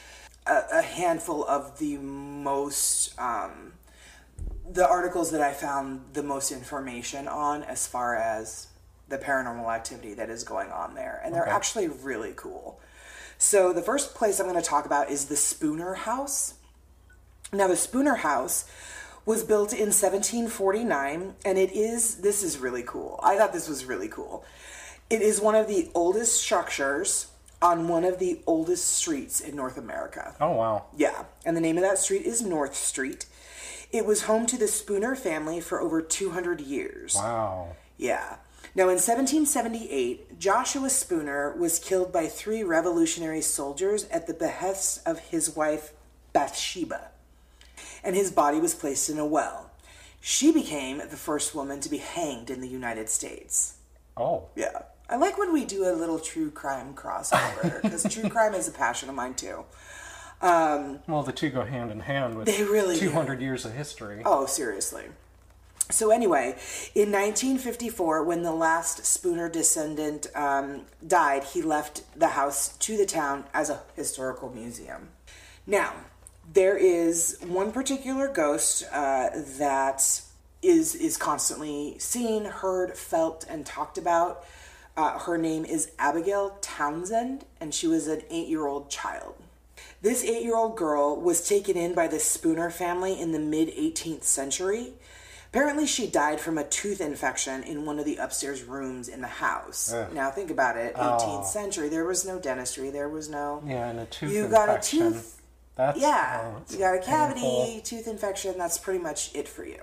a, 0.47 0.63
a 0.73 0.81
handful 0.81 1.45
of 1.45 1.77
the 1.79 1.97
most, 1.97 3.19
um, 3.19 3.73
the 4.71 4.87
articles 4.87 5.31
that 5.31 5.41
I 5.41 5.51
found 5.51 6.01
the 6.13 6.23
most 6.23 6.51
information 6.51 7.27
on 7.27 7.63
as 7.63 7.85
far 7.87 8.15
as 8.15 8.67
the 9.09 9.17
paranormal 9.17 9.67
activity 9.71 10.13
that 10.13 10.29
is 10.29 10.43
going 10.45 10.71
on 10.71 10.95
there. 10.95 11.21
And 11.23 11.35
they're 11.35 11.43
Okay. 11.43 11.51
actually 11.51 11.87
really 11.89 12.33
cool. 12.35 12.79
So 13.37 13.73
the 13.73 13.81
first 13.81 14.15
place 14.15 14.39
I'm 14.39 14.47
going 14.47 14.61
to 14.61 14.67
talk 14.67 14.85
about 14.85 15.09
is 15.09 15.25
the 15.25 15.35
Spooner 15.35 15.93
House. 15.95 16.55
Now, 17.53 17.67
the 17.67 17.75
Spooner 17.75 18.15
House 18.15 18.65
was 19.25 19.43
built 19.43 19.73
in 19.73 19.89
1749, 19.89 21.35
and 21.45 21.57
it 21.57 21.71
is, 21.71 22.17
this 22.17 22.43
is 22.43 22.57
really 22.57 22.83
cool. 22.83 23.19
I 23.21 23.37
thought 23.37 23.53
this 23.53 23.67
was 23.67 23.85
really 23.85 24.07
cool. 24.07 24.45
It 25.09 25.21
is 25.21 25.41
one 25.41 25.55
of 25.55 25.67
the 25.67 25.89
oldest 25.93 26.35
structures 26.35 27.27
on 27.61 27.87
one 27.87 28.03
of 28.03 28.17
the 28.17 28.39
oldest 28.47 28.87
streets 28.87 29.39
in 29.39 29.55
North 29.55 29.77
America. 29.77 30.35
Oh 30.41 30.51
wow. 30.51 30.85
Yeah, 30.97 31.25
and 31.45 31.55
the 31.55 31.61
name 31.61 31.77
of 31.77 31.83
that 31.83 31.99
street 31.99 32.25
is 32.25 32.41
North 32.41 32.75
Street. 32.75 33.25
It 33.91 34.05
was 34.05 34.23
home 34.23 34.45
to 34.47 34.57
the 34.57 34.67
Spooner 34.67 35.15
family 35.15 35.59
for 35.59 35.79
over 35.79 36.01
200 36.01 36.61
years. 36.61 37.15
Wow. 37.15 37.75
Yeah. 37.97 38.37
Now, 38.73 38.83
in 38.83 38.95
1778, 38.95 40.39
Joshua 40.39 40.89
Spooner 40.89 41.53
was 41.57 41.77
killed 41.77 42.13
by 42.13 42.27
three 42.27 42.63
revolutionary 42.63 43.41
soldiers 43.41 44.07
at 44.09 44.27
the 44.27 44.33
behest 44.33 45.05
of 45.05 45.19
his 45.19 45.55
wife 45.55 45.91
Bathsheba, 46.31 47.09
and 48.01 48.15
his 48.15 48.31
body 48.31 48.59
was 48.59 48.73
placed 48.73 49.09
in 49.09 49.19
a 49.19 49.25
well. 49.25 49.71
She 50.21 50.53
became 50.53 50.99
the 50.99 51.17
first 51.17 51.53
woman 51.53 51.81
to 51.81 51.89
be 51.89 51.97
hanged 51.97 52.49
in 52.49 52.61
the 52.61 52.67
United 52.69 53.09
States. 53.09 53.75
Oh. 54.15 54.45
Yeah. 54.55 54.83
I 55.09 55.17
like 55.17 55.37
when 55.37 55.51
we 55.51 55.65
do 55.65 55.83
a 55.83 55.91
little 55.91 56.19
true 56.19 56.51
crime 56.51 56.93
crossover 56.93 57.81
because 57.81 58.03
true 58.03 58.29
crime 58.29 58.53
is 58.53 58.69
a 58.69 58.71
passion 58.71 59.09
of 59.09 59.15
mine 59.15 59.33
too. 59.33 59.65
Um, 60.41 60.99
well, 61.07 61.23
the 61.23 61.33
two 61.33 61.49
go 61.49 61.65
hand 61.65 61.91
in 61.91 61.99
hand 61.99 62.37
with 62.37 62.47
They 62.47 62.63
really 62.63 62.95
do. 62.95 63.09
200 63.09 63.41
years 63.41 63.65
of 63.65 63.73
history. 63.73 64.21
Oh, 64.25 64.45
seriously. 64.45 65.05
So 65.91 66.11
anyway, 66.11 66.55
in 66.95 67.11
1954, 67.11 68.23
when 68.23 68.43
the 68.43 68.51
last 68.51 69.05
Spooner 69.05 69.49
descendant 69.49 70.27
um, 70.35 70.81
died, 71.05 71.43
he 71.43 71.61
left 71.61 72.03
the 72.17 72.29
house 72.29 72.77
to 72.77 72.97
the 72.97 73.05
town 73.05 73.45
as 73.53 73.69
a 73.69 73.81
historical 73.95 74.49
museum. 74.49 75.09
Now, 75.67 75.93
there 76.53 76.77
is 76.77 77.37
one 77.45 77.71
particular 77.71 78.27
ghost 78.27 78.83
uh, 78.91 79.29
that 79.57 80.21
is 80.61 80.95
is 80.95 81.17
constantly 81.17 81.95
seen, 81.97 82.45
heard, 82.45 82.97
felt, 82.97 83.45
and 83.49 83.65
talked 83.65 83.97
about. 83.97 84.45
Uh, 84.97 85.17
her 85.19 85.37
name 85.37 85.65
is 85.65 85.91
Abigail 85.97 86.57
Townsend, 86.61 87.45
and 87.59 87.73
she 87.73 87.87
was 87.87 88.07
an 88.07 88.21
eight-year-old 88.29 88.89
child. 88.89 89.35
This 90.01 90.23
eight 90.23 90.43
year 90.43 90.55
old 90.55 90.77
girl 90.77 91.15
was 91.15 91.47
taken 91.47 91.77
in 91.77 91.93
by 91.93 92.07
the 92.07 92.19
Spooner 92.19 92.71
family 92.71 93.19
in 93.19 93.31
the 93.31 93.39
mid 93.39 93.69
18th 93.69 94.23
century. 94.23 94.93
Apparently, 95.51 95.85
she 95.85 96.07
died 96.07 96.39
from 96.39 96.57
a 96.57 96.63
tooth 96.63 97.01
infection 97.01 97.61
in 97.63 97.85
one 97.85 97.99
of 97.99 98.05
the 98.05 98.15
upstairs 98.15 98.63
rooms 98.63 99.09
in 99.09 99.19
the 99.19 99.27
house. 99.27 99.91
Ugh. 99.91 100.13
Now, 100.13 100.31
think 100.31 100.49
about 100.49 100.77
it 100.77 100.95
18th 100.95 101.43
Oh. 101.43 101.43
century, 101.45 101.89
there 101.89 102.05
was 102.05 102.25
no 102.25 102.39
dentistry, 102.39 102.89
there 102.89 103.09
was 103.09 103.27
no. 103.27 103.61
Yeah, 103.65 103.89
and 103.89 103.99
a 103.99 104.05
tooth 104.05 104.31
You 104.31 104.47
got 104.47 104.69
a 104.69 104.79
tooth. 104.81 105.41
That's 105.75 105.99
Yeah, 105.99 106.53
oh, 106.55 106.61
you 106.69 106.77
got 106.79 106.95
a 106.95 106.99
cavity, 106.99 107.41
painful. 107.41 107.81
tooth 107.81 108.07
infection, 108.07 108.57
that's 108.57 108.77
pretty 108.77 108.99
much 108.99 109.31
it 109.33 109.49
for 109.49 109.65
you. 109.65 109.81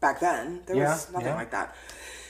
Back 0.00 0.18
then, 0.18 0.62
there 0.66 0.76
Yeah, 0.76 0.90
was 0.94 1.08
nothing 1.12 1.28
yeah. 1.28 1.34
like 1.36 1.50
that. 1.52 1.76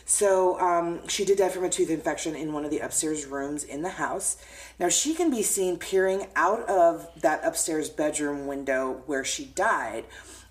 So 0.04 0.60
um, 0.60 1.06
she 1.08 1.24
did 1.24 1.38
die 1.38 1.48
from 1.48 1.64
a 1.64 1.70
tooth 1.70 1.90
infection 1.90 2.34
in 2.34 2.52
one 2.52 2.64
of 2.64 2.70
the 2.70 2.80
upstairs 2.80 3.24
rooms 3.26 3.64
in 3.64 3.82
the 3.82 3.90
house. 3.90 4.36
Now 4.78 4.88
she 4.88 5.14
can 5.14 5.30
be 5.30 5.42
seen 5.42 5.78
peering 5.78 6.26
out 6.36 6.68
of 6.68 7.08
that 7.20 7.44
upstairs 7.44 7.88
bedroom 7.88 8.46
window 8.46 9.02
where 9.06 9.24
she 9.24 9.46
died, 9.46 10.04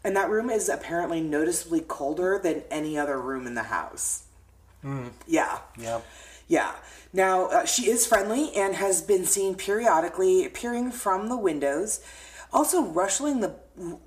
and 0.04 0.16
that 0.16 0.30
room 0.30 0.50
is 0.50 0.70
apparently 0.70 1.22
noticeably 1.22 1.82
colder 1.82 2.40
than 2.42 2.64
any 2.72 2.98
other 2.98 3.22
room 3.22 3.46
in 3.46 3.54
the 3.54 3.64
house. 3.64 4.24
Yeah. 5.28 5.60
Yep. 5.78 6.06
Yeah. 6.48 6.74
Now, 7.14 7.46
uh, 7.46 7.66
she 7.66 7.90
is 7.90 8.06
friendly 8.06 8.54
and 8.56 8.76
has 8.76 9.02
been 9.02 9.26
seen 9.26 9.56
periodically 9.56 10.50
peering 10.50 10.92
from 10.92 11.30
the 11.30 11.38
windows, 11.38 12.02
also 12.52 12.84
rustling 12.84 13.40
the 13.40 13.56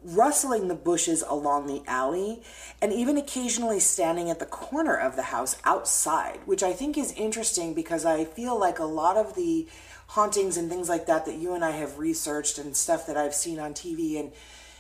rustling 0.05 0.69
the 0.69 0.75
bushes 0.75 1.23
along 1.29 1.67
the 1.67 1.83
alley, 1.87 2.43
and 2.81 2.93
even 2.93 3.17
occasionally 3.17 3.81
standing 3.81 4.31
at 4.31 4.39
the 4.39 4.47
corner 4.47 4.95
of 4.97 5.17
the 5.17 5.23
house 5.25 5.57
outside, 5.65 6.41
which 6.47 6.63
I 6.63 6.73
think 6.73 6.97
is 6.97 7.13
interesting 7.13 7.75
because 7.75 8.05
I 8.05 8.25
feel 8.25 8.59
like 8.59 8.79
a 8.79 8.85
lot 8.85 9.17
of 9.17 9.35
the 9.35 9.67
hauntings 10.09 10.57
and 10.57 10.71
things 10.71 10.89
like 10.89 11.07
that 11.07 11.27
that 11.27 11.35
you 11.37 11.55
and 11.55 11.65
I 11.65 11.73
have 11.73 11.99
researched 11.99 12.59
and 12.59 12.77
stuff 12.77 13.07
that 13.09 13.17
I've 13.17 13.35
seen 13.35 13.59
on 13.59 13.75
TV 13.75 14.21
and 14.21 14.33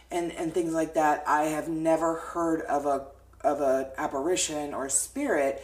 and 0.08 0.30
and 0.32 0.54
things 0.54 0.72
like 0.72 0.94
that, 0.94 1.24
I 1.26 1.44
have 1.44 1.68
never 1.68 2.14
heard 2.16 2.60
of 2.62 2.86
a 2.86 3.06
of 3.40 3.60
a 3.60 3.90
apparition 3.98 4.72
or 4.72 4.88
spirit 4.88 5.62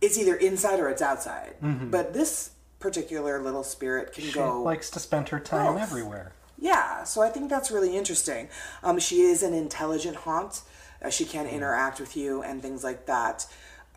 it's 0.00 0.18
either 0.18 0.34
inside 0.34 0.80
or 0.80 0.88
it's 0.90 1.00
outside. 1.00 1.54
Mm-hmm. 1.62 1.90
But 1.90 2.12
this 2.12 2.50
particular 2.78 3.40
little 3.40 3.62
spirit 3.62 4.12
can 4.12 4.24
She 4.24 4.32
go. 4.32 4.62
likes 4.62 4.90
to 4.90 4.98
spend 5.00 5.30
her 5.30 5.40
time 5.40 5.74
both. 5.74 5.82
everywhere. 5.82 6.32
Yeah, 6.58 7.04
so 7.04 7.22
I 7.22 7.28
think 7.28 7.50
that's 7.50 7.70
really 7.70 7.96
interesting. 7.96 8.48
Um, 8.82 8.98
she 8.98 9.20
is 9.22 9.42
an 9.42 9.54
intelligent 9.54 10.16
haunt. 10.16 10.62
Uh, 11.02 11.10
she 11.10 11.24
can 11.24 11.46
interact 11.46 12.00
with 12.00 12.16
you 12.16 12.42
and 12.42 12.62
things 12.62 12.82
like 12.84 13.06
that. 13.06 13.46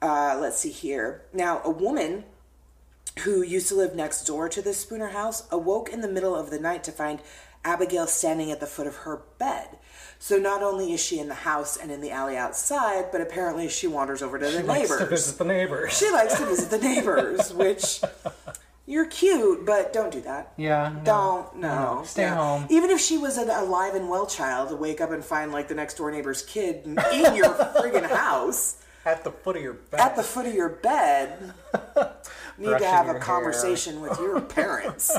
Uh, 0.01 0.37
let's 0.39 0.57
see 0.59 0.71
here. 0.71 1.21
Now, 1.33 1.61
a 1.63 1.69
woman 1.71 2.23
who 3.19 3.41
used 3.41 3.67
to 3.69 3.75
live 3.75 3.95
next 3.95 4.25
door 4.25 4.47
to 4.49 4.61
the 4.61 4.73
Spooner 4.73 5.09
house 5.09 5.47
awoke 5.51 5.89
in 5.89 6.01
the 6.01 6.07
middle 6.07 6.35
of 6.35 6.49
the 6.51 6.59
night 6.59 6.83
to 6.83 6.91
find 6.91 7.19
Abigail 7.63 8.05
standing 8.07 8.51
at 8.51 8.59
the 8.59 8.67
foot 8.67 8.85
of 8.87 8.97
her 8.97 9.21
bed. 9.39 9.77
So 10.19 10.37
not 10.37 10.61
only 10.63 10.93
is 10.93 10.99
she 11.03 11.19
in 11.19 11.27
the 11.27 11.33
house 11.35 11.77
and 11.77 11.91
in 11.91 12.01
the 12.01 12.11
alley 12.11 12.37
outside, 12.37 13.11
but 13.11 13.21
apparently 13.21 13.69
she 13.69 13.87
wanders 13.87 14.21
over 14.21 14.37
to 14.39 14.45
the 14.45 14.51
She 14.51 14.57
neighbors. 14.57 14.89
likes 14.89 14.97
to 14.97 15.05
visit 15.05 15.37
the 15.37 15.45
neighbors. 15.45 15.97
She 15.97 16.09
likes 16.11 16.37
to 16.37 16.45
visit 16.45 16.69
the 16.69 16.77
neighbors, 16.79 17.53
which 17.55 18.01
you're 18.87 19.05
cute, 19.05 19.65
but 19.65 19.91
don't 19.93 20.11
do 20.11 20.21
that. 20.21 20.53
Yeah. 20.57 20.93
no. 20.97 21.03
Don't 21.03 21.55
no. 21.57 21.95
No, 21.97 22.03
stay 22.05 22.23
Yeah. 22.23 22.35
home. 22.35 22.65
Even 22.69 22.89
if 22.89 22.99
she 22.99 23.17
was 23.17 23.37
an 23.37 23.49
alive 23.49 23.93
and 23.93 24.09
well 24.09 24.25
child 24.25 24.69
to 24.69 24.75
wake 24.75 25.01
up 25.01 25.11
and 25.11 25.23
find 25.23 25.51
like 25.51 25.67
the 25.67 25.75
next 25.75 25.95
door 25.97 26.09
neighbor's 26.09 26.41
kid 26.41 26.85
in 26.85 26.95
your 27.35 27.49
friggin' 27.75 28.09
house 28.09 28.77
At 29.05 29.23
the 29.23 29.31
foot 29.31 29.57
of 29.57 29.61
your 29.61 29.73
bed. 29.73 29.99
at 29.99 30.15
the 30.15 30.23
foot 30.23 30.45
of 30.47 30.53
your 30.55 30.69
bed, 30.69 31.53
need 32.57 32.77
to 32.79 32.87
have 32.87 33.07
a 33.07 33.11
hair. 33.13 33.19
conversation 33.19 34.01
with 34.01 34.17
your 34.19 34.41
parents. 34.57 35.15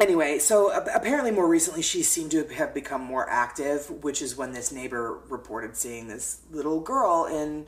Anyway, 0.00 0.38
so 0.38 0.72
apparently 0.72 1.30
more 1.30 1.46
recently 1.46 1.82
she 1.82 2.02
seemed 2.02 2.30
to 2.30 2.42
have 2.54 2.72
become 2.72 3.02
more 3.02 3.28
active, 3.28 3.90
which 4.02 4.22
is 4.22 4.34
when 4.34 4.52
this 4.52 4.72
neighbor 4.72 5.18
reported 5.28 5.76
seeing 5.76 6.08
this 6.08 6.40
little 6.50 6.80
girl 6.80 7.26
in 7.26 7.66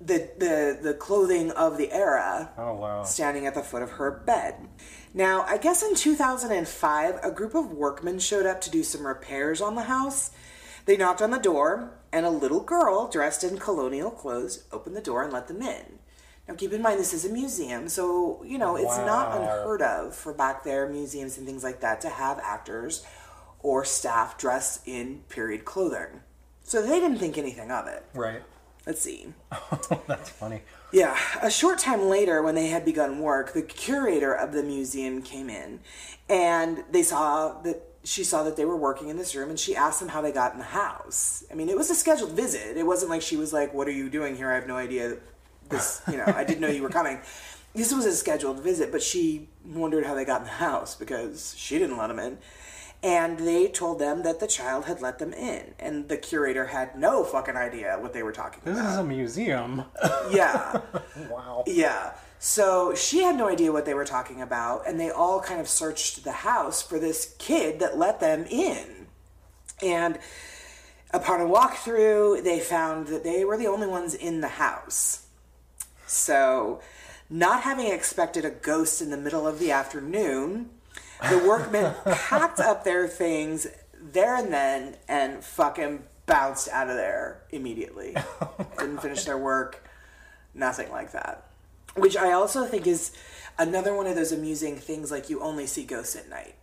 the 0.00 0.30
the 0.38 0.78
the 0.82 0.94
clothing 0.94 1.50
of 1.50 1.76
the 1.76 1.92
era 1.92 2.50
Oh 2.56 2.74
wow. 2.74 3.02
standing 3.04 3.46
at 3.46 3.54
the 3.54 3.62
foot 3.62 3.82
of 3.82 3.92
her 3.92 4.10
bed. 4.10 4.54
Now, 5.12 5.42
I 5.42 5.58
guess 5.58 5.82
in 5.82 5.94
2005, 5.96 7.20
a 7.22 7.30
group 7.32 7.54
of 7.54 7.72
workmen 7.72 8.18
showed 8.20 8.46
up 8.46 8.60
to 8.62 8.70
do 8.70 8.82
some 8.84 9.06
repairs 9.06 9.60
on 9.60 9.74
the 9.74 9.82
house. 9.82 10.30
They 10.86 10.96
knocked 10.96 11.20
on 11.20 11.30
the 11.30 11.38
door, 11.38 11.90
and 12.12 12.24
a 12.24 12.30
little 12.30 12.60
girl 12.60 13.08
dressed 13.08 13.42
in 13.44 13.58
colonial 13.58 14.10
clothes 14.10 14.64
opened 14.72 14.96
the 14.96 15.00
door 15.00 15.22
and 15.24 15.32
let 15.32 15.48
them 15.48 15.62
in. 15.62 15.98
Now, 16.48 16.54
keep 16.54 16.72
in 16.72 16.80
mind, 16.82 16.98
this 16.98 17.12
is 17.12 17.24
a 17.24 17.28
museum, 17.28 17.88
so, 17.88 18.42
you 18.44 18.56
know, 18.58 18.76
it's 18.76 18.96
not 18.98 19.36
unheard 19.36 19.82
of 19.82 20.14
for 20.16 20.32
back 20.32 20.64
there, 20.64 20.88
museums 20.88 21.36
and 21.38 21.46
things 21.46 21.62
like 21.62 21.80
that, 21.80 22.00
to 22.02 22.08
have 22.08 22.38
actors 22.40 23.04
or 23.60 23.84
staff 23.84 24.38
dressed 24.38 24.86
in 24.86 25.20
period 25.28 25.64
clothing. 25.64 26.22
So 26.64 26.82
they 26.82 26.98
didn't 27.00 27.18
think 27.18 27.36
anything 27.36 27.70
of 27.70 27.86
it. 27.88 28.04
Right. 28.14 28.42
Let's 28.86 29.00
see. 29.00 29.32
That's 30.06 30.30
funny. 30.30 30.62
Yeah, 30.92 31.16
a 31.40 31.50
short 31.50 31.78
time 31.78 32.02
later, 32.02 32.42
when 32.42 32.54
they 32.54 32.66
had 32.66 32.84
begun 32.84 33.20
work, 33.20 33.52
the 33.52 33.62
curator 33.62 34.32
of 34.32 34.52
the 34.52 34.62
museum 34.62 35.22
came 35.22 35.48
in, 35.48 35.80
and 36.28 36.82
they 36.90 37.02
saw 37.02 37.60
that 37.62 37.82
she 38.02 38.24
saw 38.24 38.42
that 38.44 38.56
they 38.56 38.64
were 38.64 38.76
working 38.76 39.08
in 39.08 39.16
this 39.16 39.34
room, 39.34 39.50
and 39.50 39.58
she 39.58 39.76
asked 39.76 40.00
them 40.00 40.08
how 40.08 40.20
they 40.20 40.32
got 40.32 40.52
in 40.52 40.58
the 40.58 40.64
house. 40.64 41.44
I 41.50 41.54
mean, 41.54 41.68
it 41.68 41.76
was 41.76 41.90
a 41.90 41.94
scheduled 41.94 42.32
visit. 42.32 42.76
It 42.76 42.86
wasn't 42.86 43.10
like 43.10 43.22
she 43.22 43.36
was 43.36 43.52
like, 43.52 43.72
"What 43.72 43.86
are 43.86 43.92
you 43.92 44.08
doing 44.08 44.36
here? 44.36 44.50
I 44.50 44.54
have 44.54 44.66
no 44.66 44.76
idea. 44.76 45.18
This, 45.68 46.02
you 46.10 46.16
know, 46.16 46.24
I 46.26 46.42
didn't 46.42 46.60
know 46.60 46.68
you 46.68 46.82
were 46.82 46.90
coming." 46.90 47.20
This 47.72 47.94
was 47.94 48.04
a 48.04 48.12
scheduled 48.12 48.58
visit, 48.58 48.90
but 48.90 49.00
she 49.00 49.48
wondered 49.64 50.04
how 50.04 50.16
they 50.16 50.24
got 50.24 50.40
in 50.40 50.48
the 50.48 50.54
house 50.54 50.96
because 50.96 51.54
she 51.56 51.78
didn't 51.78 51.98
let 51.98 52.08
them 52.08 52.18
in. 52.18 52.36
And 53.02 53.38
they 53.38 53.66
told 53.68 53.98
them 53.98 54.22
that 54.24 54.40
the 54.40 54.46
child 54.46 54.84
had 54.84 55.00
let 55.00 55.18
them 55.18 55.32
in, 55.32 55.72
and 55.78 56.08
the 56.08 56.18
curator 56.18 56.66
had 56.66 56.96
no 56.98 57.24
fucking 57.24 57.56
idea 57.56 57.96
what 57.98 58.12
they 58.12 58.22
were 58.22 58.32
talking 58.32 58.60
This 58.62 58.74
about. 58.78 58.84
This 58.84 58.92
is 58.92 58.98
a 58.98 59.04
museum. 59.04 59.84
Yeah. 60.30 60.80
wow. 61.30 61.64
Yeah. 61.66 62.12
So 62.38 62.94
she 62.94 63.22
had 63.22 63.36
no 63.36 63.48
idea 63.48 63.72
what 63.72 63.84
they 63.86 63.94
were 63.94 64.04
talking 64.04 64.42
about, 64.42 64.86
and 64.86 65.00
they 65.00 65.10
all 65.10 65.40
kind 65.40 65.60
of 65.60 65.68
searched 65.68 66.24
the 66.24 66.32
house 66.32 66.82
for 66.82 66.98
this 66.98 67.34
kid 67.38 67.80
that 67.80 67.98
let 67.98 68.20
them 68.20 68.44
in. 68.50 69.06
And 69.82 70.18
upon 71.10 71.40
a 71.40 71.44
walkthrough, 71.44 72.44
they 72.44 72.60
found 72.60 73.08
that 73.08 73.24
they 73.24 73.44
were 73.44 73.56
the 73.56 73.66
only 73.66 73.86
ones 73.86 74.14
in 74.14 74.40
the 74.40 74.48
house. 74.48 75.26
So, 76.06 76.80
not 77.28 77.62
having 77.62 77.86
expected 77.90 78.44
a 78.44 78.50
ghost 78.50 79.00
in 79.00 79.10
the 79.10 79.16
middle 79.16 79.46
of 79.46 79.58
the 79.58 79.70
afternoon, 79.70 80.70
the 81.28 81.38
workmen 81.46 81.94
packed 82.04 82.60
up 82.60 82.84
their 82.84 83.06
things 83.06 83.66
there 84.00 84.36
and 84.36 84.52
then 84.52 84.96
and 85.08 85.44
fucking 85.44 86.04
bounced 86.26 86.68
out 86.68 86.88
of 86.88 86.96
there 86.96 87.42
immediately. 87.50 88.16
Didn't 88.78 89.02
finish 89.02 89.24
their 89.24 89.38
work, 89.38 89.84
nothing 90.54 90.90
like 90.90 91.12
that. 91.12 91.46
Which 91.96 92.16
I 92.16 92.32
also 92.32 92.66
think 92.66 92.86
is 92.86 93.10
another 93.58 93.94
one 93.94 94.06
of 94.06 94.14
those 94.14 94.32
amusing 94.32 94.76
things 94.76 95.10
like 95.10 95.28
you 95.28 95.40
only 95.40 95.66
see 95.66 95.84
ghosts 95.84 96.16
at 96.16 96.28
night. 96.28 96.54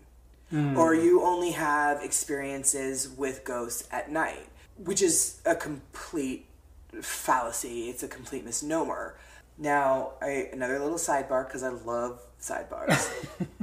Hmm. 0.50 0.78
Or 0.78 0.96
you 0.96 1.22
only 1.24 1.52
have 1.52 2.02
experiences 2.02 3.10
with 3.10 3.44
ghosts 3.44 3.88
at 3.92 4.10
night, 4.10 4.48
which 4.78 5.02
is 5.02 5.42
a 5.46 5.56
complete 5.56 6.46
fallacy. 7.02 7.90
It's 7.90 8.04
a 8.04 8.08
complete 8.08 8.46
misnomer. 8.46 9.16
Now, 9.58 10.14
I, 10.22 10.50
another 10.54 10.80
little 10.80 10.98
sidebar 10.98 11.48
because 11.48 11.64
I 11.64 11.70
love 11.70 12.22
sidebars. 12.40 13.12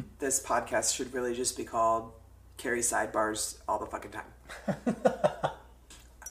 this 0.18 0.42
podcast 0.42 0.94
should 0.94 1.12
really 1.14 1.34
just 1.34 1.56
be 1.56 1.64
called 1.64 2.12
Carrie 2.56 2.80
Sidebars 2.80 3.58
all 3.68 3.78
the 3.78 3.86
fucking 3.86 4.10
time. 4.10 4.96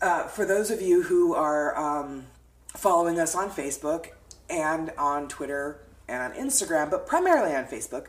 uh, 0.02 0.24
for 0.28 0.46
those 0.46 0.70
of 0.70 0.82
you 0.82 1.04
who 1.04 1.34
are 1.34 1.78
um, 1.78 2.26
following 2.70 3.20
us 3.20 3.36
on 3.36 3.50
Facebook 3.50 4.08
and 4.50 4.92
on 4.98 5.28
Twitter 5.28 5.80
and 6.08 6.22
on 6.22 6.34
Instagram, 6.34 6.92
but 6.92 7.08
primarily 7.08 7.56
on 7.56 7.66
Facebook, 7.66 8.08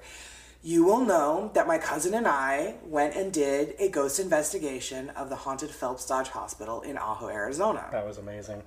you 0.62 0.82
will 0.82 1.04
know 1.04 1.50
that 1.54 1.66
my 1.66 1.78
cousin 1.78 2.14
and 2.14 2.26
I 2.26 2.76
went 2.86 3.14
and 3.14 3.32
did 3.32 3.74
a 3.78 3.90
ghost 3.90 4.18
investigation 4.18 5.10
of 5.10 5.28
the 5.28 5.36
haunted 5.36 5.70
Phelps 5.70 6.06
Dodge 6.06 6.28
Hospital 6.28 6.80
in 6.80 6.96
Ajo, 6.96 7.28
Arizona. 7.28 7.86
That 7.92 8.06
was 8.06 8.18
amazing. 8.18 8.62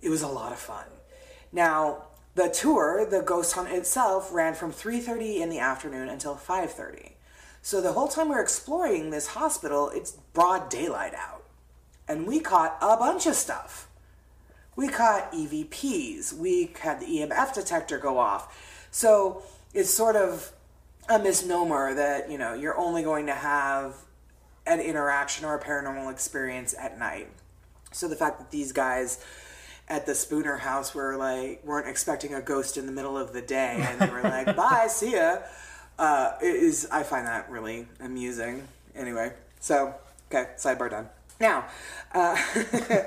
It 0.00 0.10
was 0.10 0.22
a 0.22 0.28
lot 0.28 0.52
of 0.52 0.58
fun. 0.58 0.84
Now, 1.52 2.04
the 2.34 2.48
tour, 2.48 3.06
the 3.08 3.22
ghost 3.22 3.54
hunt 3.54 3.70
itself, 3.70 4.32
ran 4.32 4.54
from 4.54 4.72
3:30 4.72 5.40
in 5.40 5.48
the 5.48 5.58
afternoon 5.58 6.08
until 6.08 6.36
5:30. 6.36 7.16
So 7.62 7.80
the 7.80 7.92
whole 7.92 8.08
time 8.08 8.28
we're 8.28 8.40
exploring 8.40 9.10
this 9.10 9.28
hospital, 9.28 9.90
it's 9.90 10.12
broad 10.32 10.68
daylight 10.68 11.14
out. 11.14 11.44
And 12.06 12.26
we 12.26 12.40
caught 12.40 12.78
a 12.80 12.96
bunch 12.96 13.26
of 13.26 13.34
stuff. 13.34 13.88
We 14.76 14.88
caught 14.88 15.32
EVPs. 15.32 16.32
We 16.32 16.72
had 16.80 17.00
the 17.00 17.06
EMF 17.06 17.52
detector 17.52 17.98
go 17.98 18.18
off. 18.18 18.86
So 18.90 19.42
it's 19.74 19.90
sort 19.90 20.16
of 20.16 20.52
a 21.08 21.18
misnomer 21.18 21.94
that, 21.94 22.30
you 22.30 22.38
know, 22.38 22.54
you're 22.54 22.78
only 22.78 23.02
going 23.02 23.26
to 23.26 23.34
have 23.34 23.96
an 24.66 24.80
interaction 24.80 25.44
or 25.44 25.56
a 25.56 25.62
paranormal 25.62 26.10
experience 26.12 26.74
at 26.78 26.98
night. 26.98 27.28
So 27.90 28.06
the 28.06 28.16
fact 28.16 28.38
that 28.38 28.50
these 28.50 28.72
guys 28.72 29.18
at 29.88 30.06
the 30.06 30.14
Spooner 30.14 30.56
house 30.56 30.94
were 30.94 31.16
like 31.16 31.64
weren't 31.64 31.88
expecting 31.88 32.34
a 32.34 32.42
ghost 32.42 32.76
in 32.76 32.86
the 32.86 32.92
middle 32.92 33.16
of 33.16 33.32
the 33.32 33.42
day 33.42 33.76
and 33.80 34.00
they 34.00 34.08
were 34.08 34.22
like, 34.22 34.54
"Bye, 34.56 34.86
see 34.88 35.12
ya," 35.12 35.38
uh, 35.98 36.32
is 36.42 36.86
I 36.90 37.02
find 37.02 37.26
that 37.26 37.50
really 37.50 37.86
amusing. 38.00 38.66
Anyway, 38.94 39.32
so 39.60 39.94
okay, 40.30 40.50
sidebar 40.56 40.90
done. 40.90 41.08
Now, 41.40 41.66
uh, 42.12 42.36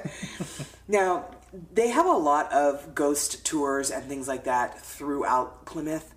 now 0.88 1.26
they 1.74 1.90
have 1.90 2.06
a 2.06 2.12
lot 2.12 2.52
of 2.54 2.96
ghost 2.96 3.46
tours 3.46 3.92
and 3.92 4.06
things 4.06 4.28
like 4.28 4.46
that 4.46 4.80
throughout 4.80 5.66
Plymouth. 5.66 6.14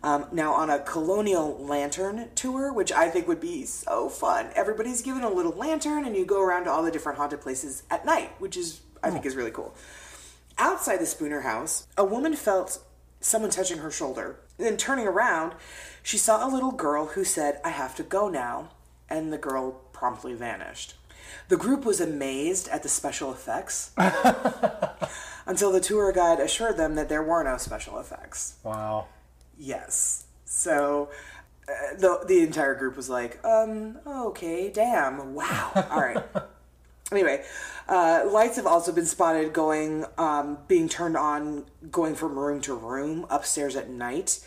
Um, 0.00 0.26
now, 0.30 0.54
on 0.54 0.70
a 0.70 0.78
colonial 0.78 1.58
lantern 1.58 2.28
tour, 2.36 2.72
which 2.72 2.92
I 2.92 3.10
think 3.10 3.26
would 3.26 3.40
be 3.40 3.64
so 3.64 4.08
fun, 4.08 4.48
everybody's 4.54 5.02
given 5.02 5.24
a 5.24 5.28
little 5.28 5.52
lantern 5.52 6.06
and 6.06 6.16
you 6.16 6.24
go 6.24 6.40
around 6.40 6.64
to 6.64 6.70
all 6.70 6.84
the 6.84 6.90
different 6.92 7.18
haunted 7.18 7.40
places 7.40 7.82
at 7.90 8.06
night, 8.06 8.30
which 8.38 8.56
is, 8.56 8.80
I 9.02 9.10
think, 9.10 9.26
is 9.26 9.34
really 9.34 9.50
cool. 9.50 9.74
Outside 10.58 10.98
the 10.98 11.06
Spooner 11.06 11.42
house, 11.42 11.86
a 11.96 12.04
woman 12.04 12.34
felt 12.34 12.82
someone 13.20 13.50
touching 13.50 13.78
her 13.78 13.90
shoulder. 13.90 14.40
Then, 14.56 14.76
turning 14.76 15.06
around, 15.06 15.54
she 16.02 16.18
saw 16.18 16.44
a 16.44 16.50
little 16.50 16.72
girl 16.72 17.06
who 17.06 17.24
said, 17.24 17.60
I 17.64 17.70
have 17.70 17.94
to 17.96 18.02
go 18.02 18.28
now, 18.28 18.70
and 19.08 19.32
the 19.32 19.38
girl 19.38 19.72
promptly 19.92 20.34
vanished. 20.34 20.94
The 21.48 21.56
group 21.56 21.84
was 21.84 22.00
amazed 22.00 22.68
at 22.68 22.82
the 22.82 22.88
special 22.88 23.30
effects 23.30 23.92
until 25.46 25.70
the 25.70 25.80
tour 25.80 26.10
guide 26.12 26.40
assured 26.40 26.76
them 26.76 26.94
that 26.96 27.08
there 27.08 27.22
were 27.22 27.44
no 27.44 27.56
special 27.56 27.98
effects. 27.98 28.56
Wow. 28.64 29.06
Yes. 29.56 30.24
So 30.44 31.10
uh, 31.68 31.96
the 31.98 32.24
the 32.26 32.40
entire 32.40 32.74
group 32.74 32.96
was 32.96 33.10
like, 33.10 33.44
um, 33.44 33.98
okay, 34.06 34.70
damn, 34.70 35.34
wow, 35.34 35.70
all 35.90 36.00
right. 36.00 36.24
anyway, 37.12 37.44
uh, 37.88 38.24
lights 38.30 38.56
have 38.56 38.66
also 38.66 38.92
been 38.92 39.06
spotted 39.06 39.52
going, 39.52 40.04
um, 40.16 40.58
being 40.68 40.88
turned 40.88 41.16
on, 41.16 41.64
going 41.90 42.14
from 42.14 42.38
room 42.38 42.60
to 42.62 42.74
room 42.74 43.26
upstairs 43.30 43.76
at 43.76 43.88
night, 43.88 44.40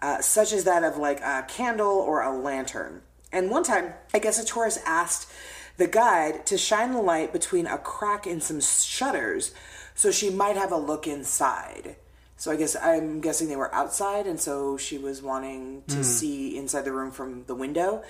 uh, 0.00 0.20
such 0.20 0.52
as 0.52 0.64
that 0.64 0.84
of 0.84 0.96
like 0.96 1.20
a 1.20 1.44
candle 1.48 1.88
or 1.88 2.22
a 2.22 2.36
lantern. 2.36 3.02
And 3.32 3.50
one 3.50 3.62
time, 3.62 3.94
I 4.14 4.18
guess 4.18 4.42
a 4.42 4.44
tourist 4.44 4.80
asked 4.86 5.30
the 5.76 5.86
guide 5.86 6.46
to 6.46 6.58
shine 6.58 6.92
the 6.92 7.00
light 7.00 7.32
between 7.32 7.66
a 7.66 7.78
crack 7.78 8.26
in 8.26 8.40
some 8.40 8.60
shutters 8.60 9.52
so 9.94 10.12
she 10.12 10.30
might 10.30 10.56
have 10.56 10.70
a 10.70 10.76
look 10.76 11.08
inside. 11.08 11.96
So 12.36 12.52
I 12.52 12.56
guess 12.56 12.76
I'm 12.76 13.20
guessing 13.20 13.48
they 13.48 13.56
were 13.56 13.74
outside, 13.74 14.28
and 14.28 14.38
so 14.38 14.76
she 14.76 14.96
was 14.96 15.20
wanting 15.20 15.82
to 15.88 16.04
see 16.04 16.56
inside 16.56 16.84
the 16.84 16.92
room 16.92 17.10
from 17.10 17.44
the 17.46 17.54
window. 17.56 18.04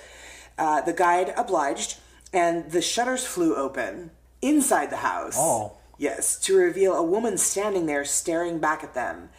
Uh, 0.55 0.81
the 0.81 0.93
guide 0.93 1.33
obliged, 1.35 1.97
and 2.33 2.69
the 2.71 2.81
shutters 2.81 3.25
flew 3.25 3.55
open 3.55 4.11
inside 4.41 4.89
the 4.89 4.97
house. 4.97 5.35
Oh. 5.37 5.73
Yes, 5.97 6.39
to 6.45 6.55
reveal 6.55 6.93
a 6.95 7.03
woman 7.03 7.37
standing 7.37 7.85
there 7.85 8.05
staring 8.05 8.59
back 8.59 8.83
at 8.85 8.93
them, 8.93 9.29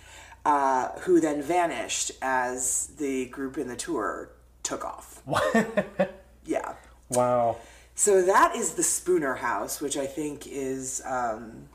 uh, 0.45 0.89
who 1.01 1.19
then 1.21 1.41
vanished 1.43 2.13
as 2.21 2.89
the 2.99 3.27
group 3.27 3.57
in 3.57 3.67
the 3.69 3.77
tour 3.77 4.31
took 4.63 4.85
off. 4.85 5.23
yeah. 6.45 6.75
Wow. 7.09 7.57
So 7.95 8.23
that 8.23 8.55
is 8.57 8.75
the 8.75 8.83
Spooner 8.83 9.35
House, 9.37 9.81
which 9.81 9.97
I 9.97 10.07
think 10.07 10.47
is 10.47 11.01
um, 11.07 11.69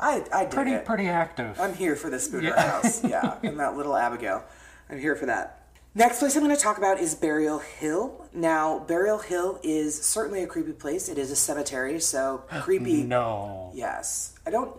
I 0.00 0.24
I 0.32 0.44
Pretty 0.46 0.72
it. 0.72 0.84
pretty 0.86 1.06
active. 1.06 1.60
I'm 1.60 1.74
here 1.74 1.94
for 1.96 2.08
the 2.10 2.18
Spooner 2.18 2.48
Yeah. 2.48 2.70
House. 2.70 3.04
Yeah, 3.08 3.36
and 3.42 3.58
that 3.60 3.76
little 3.76 3.96
Abigail. 3.96 4.42
I'm 4.90 4.98
here 4.98 5.16
for 5.16 5.26
that. 5.26 5.63
Next 5.96 6.18
place 6.18 6.34
I'm 6.34 6.42
going 6.42 6.54
to 6.54 6.60
talk 6.60 6.76
about 6.78 6.98
is 6.98 7.14
Burial 7.14 7.60
Hill. 7.60 8.26
Now, 8.32 8.80
Burial 8.80 9.18
Hill 9.18 9.60
is 9.62 10.00
certainly 10.02 10.42
a 10.42 10.46
creepy 10.46 10.72
place. 10.72 11.08
It 11.08 11.18
is 11.18 11.30
a 11.30 11.36
cemetery, 11.36 12.00
so 12.00 12.42
creepy. 12.62 13.04
no. 13.04 13.70
Yes. 13.74 14.34
I 14.46 14.50
don't. 14.50 14.76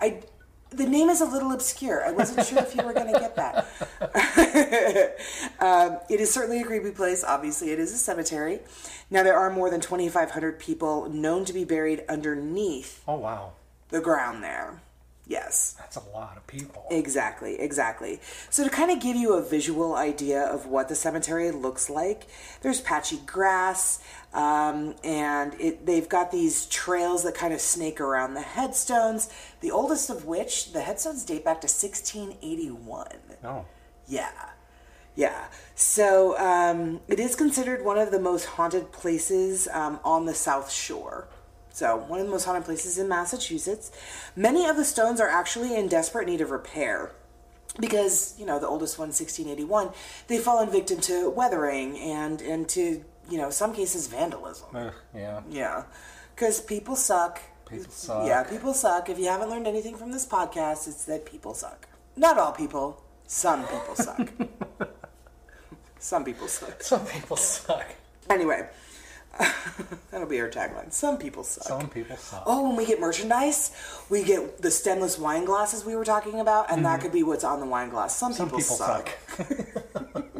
I. 0.00 0.22
The 0.70 0.84
name 0.86 1.08
is 1.08 1.20
a 1.20 1.24
little 1.24 1.52
obscure. 1.52 2.04
I 2.04 2.10
wasn't 2.10 2.44
sure 2.44 2.58
if 2.58 2.74
you 2.74 2.82
were 2.82 2.92
going 2.92 3.14
to 3.14 3.20
get 3.20 3.36
that. 3.36 3.66
um, 5.60 5.98
it 6.10 6.18
is 6.20 6.34
certainly 6.34 6.60
a 6.60 6.64
creepy 6.64 6.90
place. 6.90 7.22
Obviously, 7.22 7.70
it 7.70 7.78
is 7.78 7.92
a 7.92 7.96
cemetery. 7.96 8.58
Now, 9.08 9.22
there 9.22 9.38
are 9.38 9.48
more 9.48 9.70
than 9.70 9.80
2,500 9.80 10.58
people 10.58 11.08
known 11.08 11.44
to 11.44 11.52
be 11.52 11.64
buried 11.64 12.02
underneath 12.08 13.04
Oh 13.06 13.14
wow. 13.14 13.52
the 13.90 14.00
ground 14.00 14.42
there. 14.42 14.82
Yes. 15.28 15.74
That's 15.78 15.96
a 15.96 16.02
lot 16.14 16.36
of 16.36 16.46
people. 16.46 16.86
Exactly, 16.90 17.60
exactly. 17.60 18.20
So 18.48 18.62
to 18.62 18.70
kind 18.70 18.92
of 18.92 19.00
give 19.00 19.16
you 19.16 19.34
a 19.34 19.42
visual 19.42 19.96
idea 19.96 20.40
of 20.40 20.66
what 20.66 20.88
the 20.88 20.94
cemetery 20.94 21.50
looks 21.50 21.90
like, 21.90 22.26
there's 22.62 22.80
patchy 22.80 23.18
grass, 23.26 23.98
um, 24.32 24.94
and 25.02 25.54
it, 25.60 25.84
they've 25.84 26.08
got 26.08 26.30
these 26.30 26.66
trails 26.66 27.24
that 27.24 27.34
kind 27.34 27.52
of 27.52 27.60
snake 27.60 28.00
around 28.00 28.34
the 28.34 28.40
headstones. 28.40 29.28
The 29.60 29.72
oldest 29.72 30.10
of 30.10 30.26
which, 30.26 30.72
the 30.72 30.80
headstones 30.80 31.24
date 31.24 31.44
back 31.44 31.60
to 31.62 31.66
1681. 31.66 33.08
Oh. 33.42 33.64
Yeah. 34.06 34.30
Yeah. 35.16 35.46
So 35.74 36.38
um, 36.38 37.00
it 37.08 37.18
is 37.18 37.34
considered 37.34 37.84
one 37.84 37.98
of 37.98 38.12
the 38.12 38.20
most 38.20 38.44
haunted 38.44 38.92
places 38.92 39.66
um, 39.72 39.98
on 40.04 40.26
the 40.26 40.34
South 40.34 40.70
Shore. 40.70 41.26
So, 41.76 41.94
one 41.94 42.20
of 42.20 42.24
the 42.24 42.32
most 42.32 42.46
haunted 42.46 42.64
places 42.64 42.96
in 42.96 43.06
Massachusetts. 43.06 43.92
Many 44.34 44.64
of 44.64 44.78
the 44.78 44.84
stones 44.86 45.20
are 45.20 45.28
actually 45.28 45.76
in 45.76 45.88
desperate 45.88 46.26
need 46.26 46.40
of 46.40 46.50
repair 46.50 47.12
because, 47.78 48.34
you 48.38 48.46
know, 48.46 48.58
the 48.58 48.66
oldest 48.66 48.98
one, 48.98 49.08
1681, 49.08 49.90
they've 50.26 50.40
fallen 50.40 50.70
victim 50.70 51.02
to 51.02 51.28
weathering 51.28 51.98
and, 51.98 52.40
and 52.40 52.66
to, 52.70 53.04
you 53.28 53.36
know, 53.36 53.50
some 53.50 53.74
cases 53.74 54.06
vandalism. 54.06 54.68
Ugh, 54.74 54.94
yeah. 55.14 55.42
Yeah. 55.50 55.82
Because 56.34 56.62
people 56.62 56.96
suck. 56.96 57.42
People 57.68 57.92
suck. 57.92 58.26
Yeah, 58.26 58.42
people 58.44 58.72
suck. 58.72 59.10
If 59.10 59.18
you 59.18 59.26
haven't 59.26 59.50
learned 59.50 59.66
anything 59.66 59.96
from 59.96 60.12
this 60.12 60.24
podcast, 60.24 60.88
it's 60.88 61.04
that 61.04 61.26
people 61.26 61.52
suck. 61.52 61.86
Not 62.16 62.38
all 62.38 62.52
people. 62.52 63.04
Some 63.26 63.66
people 63.66 63.96
suck. 63.96 64.30
some 65.98 66.24
people 66.24 66.48
suck. 66.48 66.82
Some 66.82 67.04
people 67.04 67.36
suck. 67.36 67.86
Anyway, 68.30 68.66
that'll 70.10 70.26
be 70.26 70.40
our 70.40 70.48
tagline. 70.48 70.92
Some 70.92 71.18
people 71.18 71.44
suck. 71.44 71.64
Some 71.64 71.88
people 71.88 72.16
suck. 72.16 72.42
Oh, 72.46 72.68
when 72.68 72.76
we 72.76 72.86
get 72.86 73.00
merchandise, 73.00 73.72
we 74.08 74.22
get 74.22 74.62
the 74.62 74.70
stemless 74.70 75.18
wine 75.18 75.44
glasses 75.44 75.84
we 75.84 75.96
were 75.96 76.04
talking 76.04 76.40
about, 76.40 76.70
and 76.70 76.84
that 76.84 76.94
mm-hmm. 76.94 77.02
could 77.02 77.12
be 77.12 77.22
what's 77.22 77.44
on 77.44 77.60
the 77.60 77.66
wine 77.66 77.90
glass. 77.90 78.16
Some, 78.16 78.32
Some 78.32 78.46
people, 78.46 78.58
people 78.58 78.76
suck. 78.76 79.10
suck. 79.36 80.24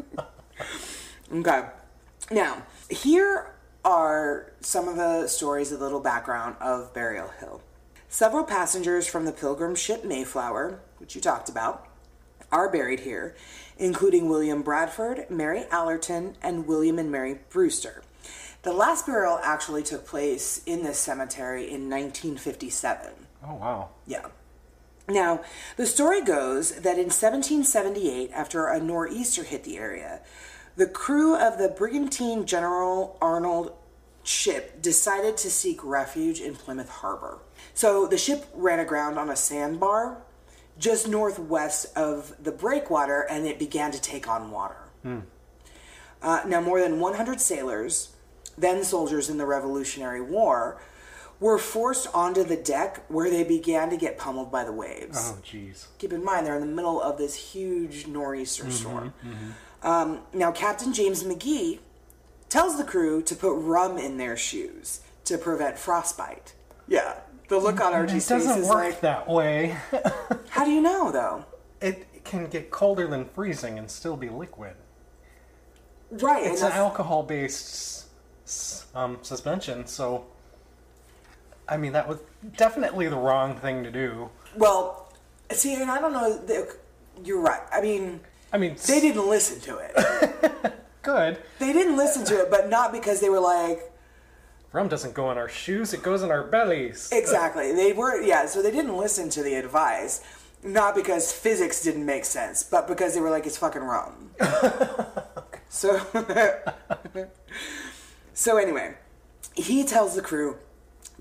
Okay. 1.31 1.65
Now, 2.31 2.63
here 2.89 3.53
are 3.83 4.53
some 4.61 4.87
of 4.87 4.95
the 4.95 5.27
stories, 5.27 5.71
a 5.71 5.77
little 5.77 5.99
background 5.99 6.55
of 6.61 6.93
Burial 6.93 7.29
Hill. 7.39 7.61
Several 8.07 8.45
passengers 8.45 9.07
from 9.07 9.25
the 9.25 9.33
pilgrim 9.33 9.75
ship 9.75 10.05
Mayflower, 10.05 10.79
which 10.99 11.15
you 11.15 11.21
talked 11.21 11.49
about, 11.49 11.87
are 12.49 12.71
buried 12.71 13.01
here, 13.01 13.35
including 13.77 14.29
William 14.29 14.61
Bradford, 14.61 15.29
Mary 15.29 15.65
Allerton, 15.69 16.37
and 16.41 16.65
William 16.65 16.97
and 16.97 17.11
Mary 17.11 17.39
Brewster. 17.49 18.03
The 18.63 18.73
last 18.73 19.05
burial 19.05 19.39
actually 19.43 19.83
took 19.83 20.05
place 20.05 20.61
in 20.65 20.83
this 20.83 20.99
cemetery 20.99 21.63
in 21.63 21.89
1957. 21.89 23.11
Oh 23.45 23.53
wow. 23.53 23.89
Yeah. 24.05 24.25
Now, 25.09 25.41
the 25.77 25.85
story 25.85 26.21
goes 26.21 26.71
that 26.71 26.97
in 26.97 27.05
1778, 27.05 28.31
after 28.33 28.67
a 28.67 28.79
nor'easter 28.79 29.43
hit 29.43 29.63
the 29.63 29.77
area, 29.77 30.19
the 30.75 30.85
crew 30.85 31.37
of 31.37 31.57
the 31.57 31.69
brigantine 31.69 32.45
General 32.45 33.17
Arnold 33.21 33.73
ship 34.23 34.81
decided 34.81 35.37
to 35.37 35.49
seek 35.49 35.81
refuge 35.83 36.41
in 36.41 36.55
Plymouth 36.55 36.89
Harbor. 36.89 37.39
So 37.73 38.05
the 38.05 38.17
ship 38.17 38.45
ran 38.53 38.79
aground 38.79 39.17
on 39.17 39.29
a 39.29 39.35
sandbar 39.37 40.21
just 40.77 41.07
northwest 41.07 41.87
of 41.95 42.33
the 42.43 42.51
breakwater 42.51 43.21
and 43.21 43.47
it 43.47 43.57
began 43.57 43.91
to 43.91 44.01
take 44.01 44.27
on 44.27 44.51
water. 44.51 44.77
Uh, 46.21 46.41
now, 46.45 46.61
more 46.61 46.81
than 46.81 46.99
100 46.99 47.39
sailors, 47.39 48.09
then 48.57 48.83
soldiers 48.83 49.29
in 49.29 49.37
the 49.37 49.45
Revolutionary 49.45 50.21
War, 50.21 50.79
were 51.39 51.59
forced 51.59 52.07
onto 52.15 52.43
the 52.43 52.55
deck 52.55 53.03
where 53.09 53.29
they 53.29 53.43
began 53.43 53.89
to 53.91 53.97
get 53.97 54.17
pummeled 54.17 54.51
by 54.51 54.63
the 54.63 54.71
waves. 54.71 55.17
Oh 55.33 55.37
jeez. 55.43 55.85
Keep 55.99 56.13
in 56.13 56.23
mind, 56.23 56.47
they're 56.47 56.55
in 56.55 56.61
the 56.61 56.67
middle 56.75 56.99
of 57.01 57.17
this 57.19 57.35
huge 57.35 58.07
nor'easter 58.07 58.71
storm. 58.71 59.13
Um, 59.83 60.21
now, 60.33 60.51
Captain 60.51 60.91
James 60.93 61.23
Magee 61.23 61.79
tells 62.49 62.77
the 62.77 62.83
crew 62.83 63.21
to 63.21 63.35
put 63.35 63.53
rum 63.53 63.99
in 63.99 64.17
their 64.17 64.35
shoes 64.35 65.01
to 65.25 65.37
prevent 65.37 65.77
frostbite. 65.77 66.53
Yeah. 66.87 67.19
The 67.49 67.59
look 67.59 67.79
on 67.79 67.93
Archie's 67.93 68.29
It 68.29 68.33
face 68.35 68.45
doesn't 68.45 68.63
is 68.63 68.67
work 68.69 68.75
like, 68.83 69.01
that 69.01 69.29
way. 69.29 69.77
how 70.49 70.65
do 70.65 70.71
you 70.71 70.81
know, 70.81 71.11
though? 71.11 71.45
it 71.79 72.23
can 72.23 72.47
get 72.47 72.71
colder 72.71 73.07
than 73.07 73.25
freezing 73.25 73.77
and 73.77 73.89
still 73.91 74.17
be 74.17 74.27
liquid. 74.29 74.73
Right. 76.11 76.45
It's 76.47 76.61
an 76.63 76.71
alcohol-based 76.71 77.65
s- 77.65 77.96
um, 78.97 79.19
suspension, 79.21 79.85
so 79.85 80.25
I 81.69 81.77
mean 81.77 81.93
that 81.93 82.07
was 82.07 82.19
definitely 82.57 83.07
the 83.07 83.17
wrong 83.17 83.55
thing 83.55 83.83
to 83.83 83.91
do. 83.91 84.29
well, 84.55 85.13
see, 85.51 85.75
and 85.75 85.89
I 85.89 86.01
don't 86.01 86.13
know. 86.13 86.67
You're 87.23 87.41
right. 87.41 87.61
I 87.71 87.81
mean, 87.81 88.19
I 88.51 88.57
mean, 88.57 88.75
they 88.87 88.99
didn't 88.99 89.27
listen 89.27 89.59
to 89.61 89.77
it. 89.77 90.73
good. 91.03 91.37
they 91.59 91.73
didn't 91.73 91.95
listen 91.95 92.25
to 92.25 92.41
it, 92.41 92.51
but 92.51 92.69
not 92.69 92.91
because 92.91 93.21
they 93.21 93.29
were 93.29 93.39
like, 93.39 93.91
Rum 94.73 94.87
doesn't 94.87 95.13
go 95.13 95.31
in 95.31 95.37
our 95.37 95.49
shoes; 95.49 95.93
it 95.93 96.01
goes 96.03 96.23
in 96.23 96.31
our 96.31 96.43
bellies. 96.43 97.09
Exactly. 97.11 97.71
They 97.77 97.93
were 97.93 98.21
yeah, 98.21 98.47
so 98.47 98.61
they 98.61 98.71
didn't 98.71 98.97
listen 98.97 99.29
to 99.31 99.43
the 99.43 99.55
advice. 99.55 100.21
Not 100.63 100.95
because 100.95 101.31
physics 101.31 101.83
didn't 101.83 102.05
make 102.05 102.25
sense, 102.25 102.63
but 102.63 102.87
because 102.87 103.13
they 103.13 103.21
were 103.21 103.29
like, 103.29 103.45
it's 103.45 103.57
fucking 103.57 103.83
rum. 103.83 104.31
so 105.69 106.01
So 108.37 108.57
anyway, 108.57 108.93
he 109.55 109.83
tells 109.83 110.13
the 110.13 110.21
crew 110.21 110.57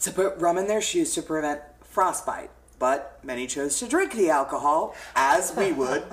to 0.01 0.13
put 0.13 0.37
rum 0.37 0.59
in 0.59 0.67
their 0.67 0.83
shoes 0.83 1.15
to 1.15 1.23
prevent 1.23 1.63
frostbite. 1.83 2.51
But 2.79 3.21
many 3.25 3.47
chose 3.47 3.79
to 3.79 3.89
drink 3.89 4.13
the 4.13 4.29
alcohol, 4.29 4.95
as 5.15 5.57
we 5.57 5.73
would. 5.73 6.05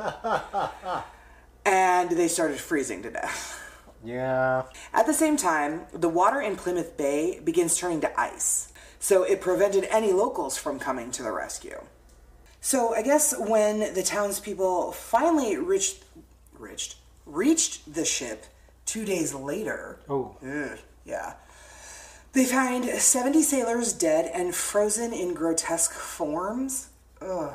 and 1.65 2.09
they 2.11 2.29
started 2.29 2.57
freezing 2.57 3.03
to 3.03 3.11
death. 3.11 3.59
Yeah. 4.01 4.63
At 4.93 5.05
the 5.05 5.13
same 5.13 5.35
time, 5.35 5.81
the 5.91 6.07
water 6.07 6.39
in 6.39 6.55
Plymouth 6.55 6.95
Bay 6.95 7.41
begins 7.43 7.77
turning 7.77 7.99
to 7.99 8.17
ice, 8.19 8.71
so 8.97 9.23
it 9.23 9.41
prevented 9.41 9.83
any 9.91 10.13
locals 10.13 10.57
from 10.57 10.79
coming 10.79 11.11
to 11.11 11.21
the 11.23 11.33
rescue. 11.33 11.81
So 12.61 12.95
I 12.95 13.01
guess 13.01 13.37
when 13.37 13.93
the 13.93 14.03
townspeople 14.03 14.93
finally 14.93 15.57
reached, 15.57 16.05
reached, 16.57 16.95
reached 17.25 17.93
the 17.93 18.05
ship 18.05 18.45
two 18.85 19.03
days 19.03 19.33
later, 19.33 19.99
Oh. 20.09 20.37
ugh, 20.41 20.79
yeah, 21.05 21.33
they 22.33 22.45
find 22.45 22.85
70 22.85 23.41
sailors 23.43 23.93
dead 23.93 24.29
and 24.33 24.53
frozen 24.55 25.13
in 25.13 25.33
grotesque 25.33 25.91
forms. 25.93 26.89
Ugh. 27.21 27.53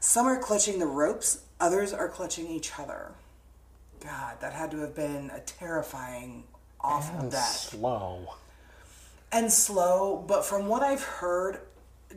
Some 0.00 0.26
are 0.26 0.38
clutching 0.38 0.78
the 0.78 0.86
ropes, 0.86 1.42
others 1.60 1.92
are 1.92 2.08
clutching 2.08 2.46
each 2.48 2.78
other. 2.78 3.12
God, 4.00 4.40
that 4.40 4.52
had 4.52 4.70
to 4.70 4.78
have 4.78 4.94
been 4.94 5.30
a 5.34 5.40
terrifying, 5.40 6.44
awful 6.80 7.18
And 7.20 7.30
death. 7.32 7.46
slow. 7.70 8.34
And 9.32 9.52
slow, 9.52 10.24
but 10.26 10.44
from 10.44 10.68
what 10.68 10.82
I've 10.82 11.02
heard, 11.02 11.60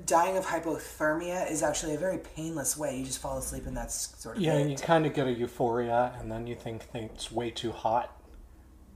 dying 0.05 0.37
of 0.37 0.45
hypothermia 0.45 1.51
is 1.51 1.63
actually 1.63 1.95
a 1.95 1.97
very 1.97 2.19
painless 2.19 2.77
way. 2.77 2.97
You 2.97 3.05
just 3.05 3.19
fall 3.19 3.37
asleep 3.39 3.65
and 3.65 3.75
that's 3.75 4.15
sort 4.21 4.37
of 4.37 4.41
Yeah, 4.43 4.53
it. 4.53 4.69
you 4.69 4.77
kind 4.77 5.05
of 5.05 5.13
get 5.13 5.27
a 5.27 5.31
euphoria, 5.33 6.13
and 6.19 6.31
then 6.31 6.47
you 6.47 6.55
think 6.55 6.83
it's 6.93 7.31
way 7.31 7.49
too 7.49 7.71
hot. 7.71 8.15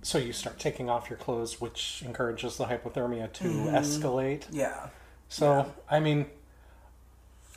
So 0.05 0.19
you 0.19 0.33
start 0.33 0.59
taking 0.59 0.87
off 0.87 1.09
your 1.09 1.17
clothes, 1.17 1.59
which 1.59 2.03
encourages 2.05 2.57
the 2.57 2.65
hypothermia 2.65 3.33
to 3.33 3.43
Mm-hmm. 3.45 3.75
escalate. 3.75 4.43
Yeah. 4.51 4.89
So, 5.29 5.73
I 5.89 5.99
mean, 5.99 6.27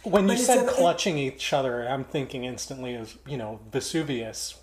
when 0.03 0.27
But 0.27 0.39
you 0.39 0.45
said 0.45 0.61
a- 0.65 0.67
it- 0.67 0.71
clutching 0.71 1.19
each 1.19 1.53
other, 1.53 1.87
I'm 1.87 2.05
thinking 2.05 2.45
instantly 2.45 2.95
of, 2.95 3.19
you 3.27 3.37
know, 3.37 3.61
Vesuvius, 3.71 4.55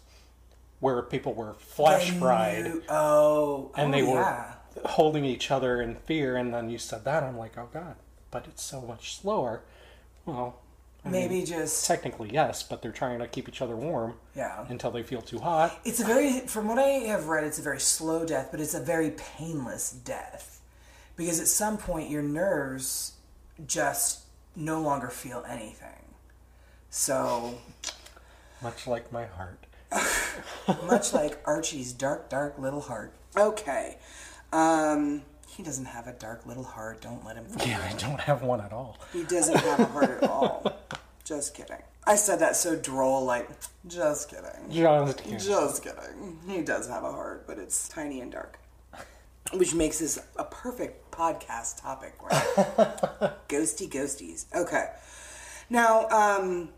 where 0.79 0.99
people 1.03 1.35
were 1.35 1.53
flash 1.53 2.09
fried 2.09 2.73
Oh, 2.89 3.69
and 3.75 3.93
oh, 3.93 3.97
they 3.97 4.01
were 4.01 4.55
holding 4.85 5.23
each 5.23 5.51
other 5.51 5.79
in 5.79 5.93
fear. 5.93 6.37
And 6.37 6.51
then 6.51 6.71
you 6.71 6.79
said 6.79 7.05
that, 7.05 7.21
I'm 7.21 7.37
like, 7.37 7.55
oh 7.55 7.69
god, 7.71 7.97
but 8.31 8.47
it's 8.47 8.63
so 8.63 8.81
much 8.81 9.15
slower. 9.15 9.61
Well, 10.25 10.59
I 11.05 11.09
mean, 11.09 11.21
Maybe 11.21 11.45
just 11.45 11.85
technically 11.85 12.31
yes, 12.33 12.63
but 12.63 12.81
they're 12.81 12.91
trying 12.91 13.19
to 13.19 13.27
keep 13.27 13.47
each 13.47 13.61
other 13.61 13.75
warm 13.75 14.15
yeah. 14.35 14.65
until 14.69 14.89
they 14.89 15.03
feel 15.03 15.21
too 15.21 15.37
hot. 15.37 15.79
It's 15.85 15.99
a 15.99 16.03
very, 16.03 16.39
from 16.41 16.67
what 16.67 16.79
I 16.79 17.05
have 17.07 17.27
read, 17.27 17.43
it's 17.43 17.59
a 17.59 17.61
very 17.61 17.79
slow 17.79 18.25
death, 18.25 18.47
but 18.49 18.59
it's 18.59 18.73
a 18.73 18.79
very 18.79 19.11
painless 19.11 19.91
death. 19.91 20.61
Because 21.15 21.39
at 21.39 21.47
some 21.47 21.77
point, 21.77 22.09
your 22.09 22.23
nerves 22.23 23.13
just 23.67 24.23
no 24.55 24.81
longer 24.81 25.09
feel 25.09 25.45
anything. 25.47 26.15
So, 26.89 27.59
Much 28.63 28.87
like 28.87 29.11
my 29.11 29.25
heart. 29.25 29.59
much 30.87 31.13
like 31.13 31.39
Archie's 31.45 31.93
dark, 31.93 32.29
dark 32.29 32.57
little 32.57 32.81
heart. 32.81 33.13
Okay. 33.37 33.97
Um, 34.51 35.21
he 35.55 35.63
doesn't 35.63 35.85
have 35.85 36.07
a 36.07 36.13
dark 36.13 36.45
little 36.45 36.63
heart. 36.63 37.01
Don't 37.01 37.23
let 37.25 37.35
him. 37.37 37.45
Yeah, 37.65 37.79
I 37.89 37.93
don't 37.95 38.19
have 38.19 38.41
one 38.41 38.59
at 38.59 38.73
all. 38.73 38.97
He 39.13 39.23
doesn't 39.23 39.55
have 39.55 39.79
a 39.79 39.85
heart 39.85 40.23
at 40.23 40.29
all. 40.29 40.65
Just 41.25 41.55
kidding. 41.55 41.81
I 42.05 42.15
said 42.17 42.39
that 42.39 42.55
so 42.55 42.75
droll, 42.75 43.25
like, 43.25 43.49
just 43.87 44.29
kidding. 44.29 44.69
Just 44.69 45.17
kidding. 45.17 45.39
Just 45.39 45.83
kidding. 45.83 46.39
He 46.47 46.61
does 46.61 46.87
have 46.87 47.03
a 47.03 47.11
heart, 47.11 47.47
but 47.47 47.57
it's 47.57 47.89
tiny 47.89 48.21
and 48.21 48.31
dark. 48.31 48.59
Which 49.53 49.73
makes 49.73 49.99
this 49.99 50.19
a 50.37 50.43
perfect 50.43 51.11
podcast 51.11 51.81
topic. 51.81 52.13
Right? 52.21 52.43
Ghosty 53.49 53.89
ghosties. 53.89 54.45
Okay. 54.55 54.85
Now, 55.67 56.07
um, 56.09 56.69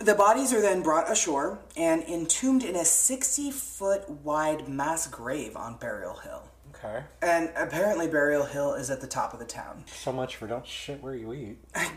the 0.00 0.14
bodies 0.14 0.52
are 0.52 0.60
then 0.60 0.82
brought 0.82 1.10
ashore 1.10 1.60
and 1.76 2.02
entombed 2.02 2.64
in 2.64 2.74
a 2.74 2.84
60 2.84 3.52
foot 3.52 4.10
wide 4.10 4.68
mass 4.68 5.06
grave 5.06 5.56
on 5.56 5.76
Burial 5.76 6.16
Hill. 6.16 6.42
Okay. 6.74 7.04
And 7.20 7.52
apparently, 7.56 8.08
Burial 8.08 8.44
Hill 8.44 8.74
is 8.74 8.90
at 8.90 9.00
the 9.00 9.06
top 9.06 9.32
of 9.32 9.38
the 9.38 9.44
town. 9.44 9.84
So 9.86 10.12
much 10.12 10.34
for 10.34 10.48
don't 10.48 10.66
shit 10.66 11.00
where 11.00 11.14
you 11.14 11.32
eat. 11.32 11.58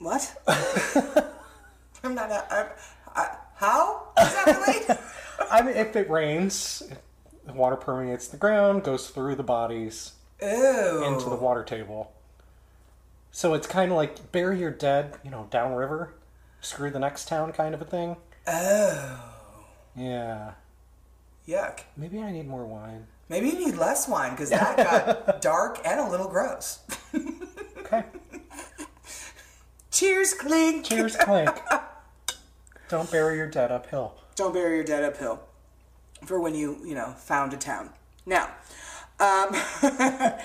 What? 0.00 0.34
I'm 2.02 2.14
not. 2.14 2.30
I'm, 2.50 2.66
I, 3.14 3.36
how? 3.54 4.08
Does 4.16 4.34
that? 4.34 5.00
I 5.50 5.60
mean, 5.62 5.76
if 5.76 5.94
it 5.94 6.08
rains, 6.08 6.82
the 7.46 7.52
water 7.52 7.76
permeates 7.76 8.26
the 8.26 8.38
ground, 8.38 8.82
goes 8.82 9.10
through 9.10 9.34
the 9.34 9.42
bodies, 9.42 10.12
Ew. 10.40 11.04
into 11.06 11.28
the 11.28 11.36
water 11.36 11.62
table. 11.62 12.12
So 13.30 13.52
it's 13.52 13.66
kind 13.66 13.92
of 13.92 13.98
like 13.98 14.32
bury 14.32 14.58
your 14.58 14.70
dead, 14.70 15.16
you 15.22 15.30
know, 15.30 15.46
downriver, 15.50 16.14
screw 16.62 16.90
the 16.90 16.98
next 16.98 17.28
town 17.28 17.52
kind 17.52 17.74
of 17.74 17.82
a 17.82 17.84
thing. 17.84 18.16
Oh. 18.46 19.20
Yeah. 19.94 20.52
Yuck. 21.46 21.80
Maybe 21.96 22.20
I 22.20 22.32
need 22.32 22.48
more 22.48 22.64
wine. 22.64 23.06
Maybe 23.28 23.48
you 23.48 23.66
need 23.66 23.76
less 23.76 24.08
wine 24.08 24.30
because 24.30 24.48
that 24.48 24.76
got 25.26 25.42
dark 25.42 25.78
and 25.84 26.00
a 26.00 26.08
little 26.08 26.28
gross. 26.28 26.80
Cheers, 29.90 30.34
clink. 30.34 30.84
Cheers, 30.84 31.16
clink. 31.16 31.50
Don't 32.88 33.10
bury 33.10 33.36
your 33.36 33.48
dead 33.48 33.72
uphill. 33.72 34.14
Don't 34.36 34.54
bury 34.54 34.76
your 34.76 34.84
dead 34.84 35.04
uphill 35.04 35.40
for 36.24 36.40
when 36.40 36.54
you, 36.54 36.78
you 36.84 36.94
know, 36.94 37.12
found 37.18 37.52
a 37.52 37.56
town. 37.56 37.90
Now, 38.26 38.50
um, 39.18 39.54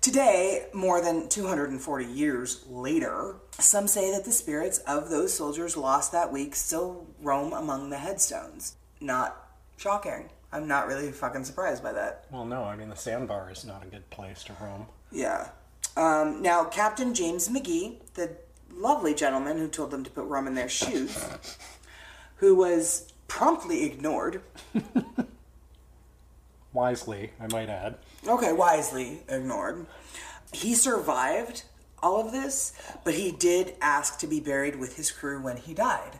today, 0.00 0.66
more 0.72 1.00
than 1.00 1.28
240 1.28 2.04
years 2.06 2.64
later, 2.68 3.36
some 3.58 3.86
say 3.86 4.10
that 4.10 4.24
the 4.24 4.32
spirits 4.32 4.78
of 4.78 5.10
those 5.10 5.34
soldiers 5.34 5.76
lost 5.76 6.12
that 6.12 6.32
week 6.32 6.54
still 6.54 7.06
roam 7.20 7.52
among 7.52 7.90
the 7.90 7.98
headstones. 7.98 8.76
Not 9.00 9.36
shocking. 9.76 10.30
I'm 10.52 10.68
not 10.68 10.86
really 10.86 11.10
fucking 11.12 11.44
surprised 11.44 11.82
by 11.82 11.92
that. 11.92 12.26
Well, 12.30 12.44
no, 12.44 12.64
I 12.64 12.76
mean, 12.76 12.90
the 12.90 12.96
sandbar 12.96 13.50
is 13.50 13.64
not 13.64 13.82
a 13.82 13.86
good 13.86 14.08
place 14.10 14.44
to 14.44 14.52
roam. 14.60 14.86
Yeah. 15.10 15.48
Um, 15.96 16.42
now, 16.42 16.64
Captain 16.64 17.14
James 17.14 17.48
Magee, 17.50 18.00
the 18.14 18.36
lovely 18.76 19.14
gentleman 19.14 19.58
who 19.58 19.68
told 19.68 19.90
them 19.90 20.04
to 20.04 20.10
put 20.10 20.24
rum 20.24 20.46
in 20.46 20.54
their 20.54 20.68
shoes, 20.68 21.16
who 22.36 22.54
was 22.54 23.12
promptly 23.28 23.84
ignored. 23.84 24.42
Wisely, 26.72 27.32
I 27.38 27.46
might 27.48 27.68
add. 27.68 27.96
Okay, 28.26 28.52
wisely 28.52 29.20
ignored. 29.28 29.86
He 30.52 30.74
survived 30.74 31.64
all 32.02 32.24
of 32.24 32.32
this, 32.32 32.72
but 33.04 33.14
he 33.14 33.30
did 33.30 33.74
ask 33.82 34.18
to 34.20 34.26
be 34.26 34.40
buried 34.40 34.76
with 34.76 34.96
his 34.96 35.10
crew 35.10 35.40
when 35.42 35.58
he 35.58 35.74
died. 35.74 36.18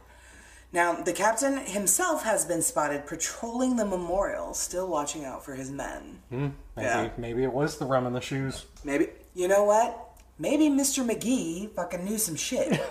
Now, 0.70 0.94
the 0.94 1.12
captain 1.12 1.58
himself 1.58 2.24
has 2.24 2.44
been 2.44 2.62
spotted 2.62 3.06
patrolling 3.06 3.76
the 3.76 3.84
memorial, 3.84 4.54
still 4.54 4.88
watching 4.88 5.24
out 5.24 5.44
for 5.44 5.54
his 5.54 5.70
men. 5.70 6.20
Hmm, 6.30 6.48
maybe, 6.76 6.86
Yeah. 6.86 7.10
maybe 7.18 7.42
it 7.44 7.52
was 7.52 7.78
the 7.78 7.84
rum 7.86 8.06
in 8.06 8.12
the 8.12 8.20
shoes. 8.22 8.64
Maybe, 8.84 9.08
you 9.34 9.48
know 9.48 9.64
what? 9.64 10.11
Maybe 10.42 10.68
Mr. 10.68 11.06
Magee 11.06 11.68
fucking 11.76 12.04
knew 12.04 12.18
some 12.18 12.36
shit. 12.36 12.80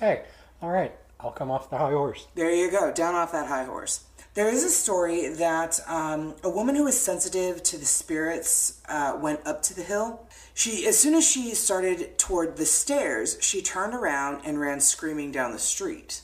Hey, 0.00 0.24
all 0.60 0.70
right, 0.70 0.92
I'll 1.20 1.30
come 1.30 1.50
off 1.50 1.70
the 1.70 1.76
high 1.78 1.92
horse. 1.92 2.26
There 2.34 2.50
you 2.50 2.72
go, 2.72 2.90
down 2.90 3.14
off 3.14 3.30
that 3.30 3.46
high 3.46 3.64
horse. 3.64 4.04
There 4.34 4.48
is 4.48 4.64
a 4.64 4.70
story 4.70 5.28
that 5.28 5.78
um, 5.86 6.34
a 6.42 6.48
woman 6.48 6.74
who 6.74 6.84
was 6.84 6.98
sensitive 6.98 7.62
to 7.64 7.76
the 7.76 7.84
spirits 7.84 8.80
uh, 8.88 9.16
went 9.20 9.46
up 9.46 9.62
to 9.64 9.74
the 9.74 9.82
hill. 9.82 10.26
She, 10.54 10.86
as 10.88 10.98
soon 10.98 11.14
as 11.14 11.28
she 11.28 11.54
started 11.54 12.18
toward 12.18 12.56
the 12.56 12.64
stairs, 12.64 13.36
she 13.40 13.62
turned 13.62 13.94
around 13.94 14.40
and 14.44 14.58
ran 14.58 14.80
screaming 14.80 15.30
down 15.30 15.52
the 15.52 15.58
street. 15.58 16.22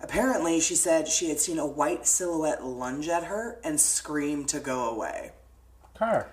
Apparently, 0.00 0.60
she 0.60 0.76
said 0.76 1.08
she 1.08 1.30
had 1.30 1.40
seen 1.40 1.58
a 1.58 1.66
white 1.66 2.06
silhouette 2.06 2.64
lunge 2.64 3.08
at 3.08 3.24
her 3.24 3.58
and 3.64 3.80
scream 3.80 4.44
to 4.44 4.60
go 4.60 4.88
away, 4.88 5.32
Okay. 5.96 6.26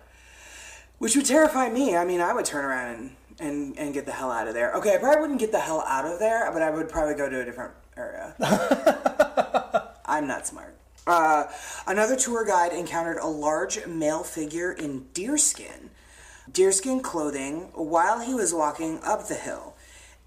Which 0.99 1.15
would 1.15 1.25
terrify 1.25 1.69
me. 1.69 1.95
I 1.95 2.05
mean, 2.05 2.21
I 2.21 2.33
would 2.33 2.45
turn 2.45 2.65
around 2.65 2.95
and, 2.95 3.15
and, 3.39 3.77
and 3.77 3.93
get 3.93 4.05
the 4.05 4.12
hell 4.12 4.31
out 4.31 4.47
of 4.47 4.53
there. 4.53 4.73
Okay, 4.73 4.95
I 4.95 4.97
probably 4.97 5.21
wouldn't 5.21 5.39
get 5.39 5.51
the 5.51 5.60
hell 5.60 5.83
out 5.88 6.05
of 6.05 6.19
there, 6.19 6.51
but 6.51 6.62
I 6.62 6.69
would 6.69 6.89
probably 6.89 7.15
go 7.15 7.29
to 7.29 7.41
a 7.41 7.45
different 7.45 7.73
area. 7.95 8.36
I'm 10.05 10.27
not 10.27 10.47
smart. 10.47 10.75
Uh, 11.05 11.45
another 11.86 12.15
tour 12.17 12.45
guide 12.45 12.73
encountered 12.73 13.17
a 13.17 13.27
large 13.27 13.86
male 13.88 14.23
figure 14.23 14.73
in 14.73 15.05
deerskin, 15.13 15.89
deerskin 16.51 17.01
clothing, 17.01 17.69
while 17.73 18.19
he 18.19 18.33
was 18.33 18.53
walking 18.53 18.99
up 19.03 19.27
the 19.27 19.36
hill. 19.36 19.75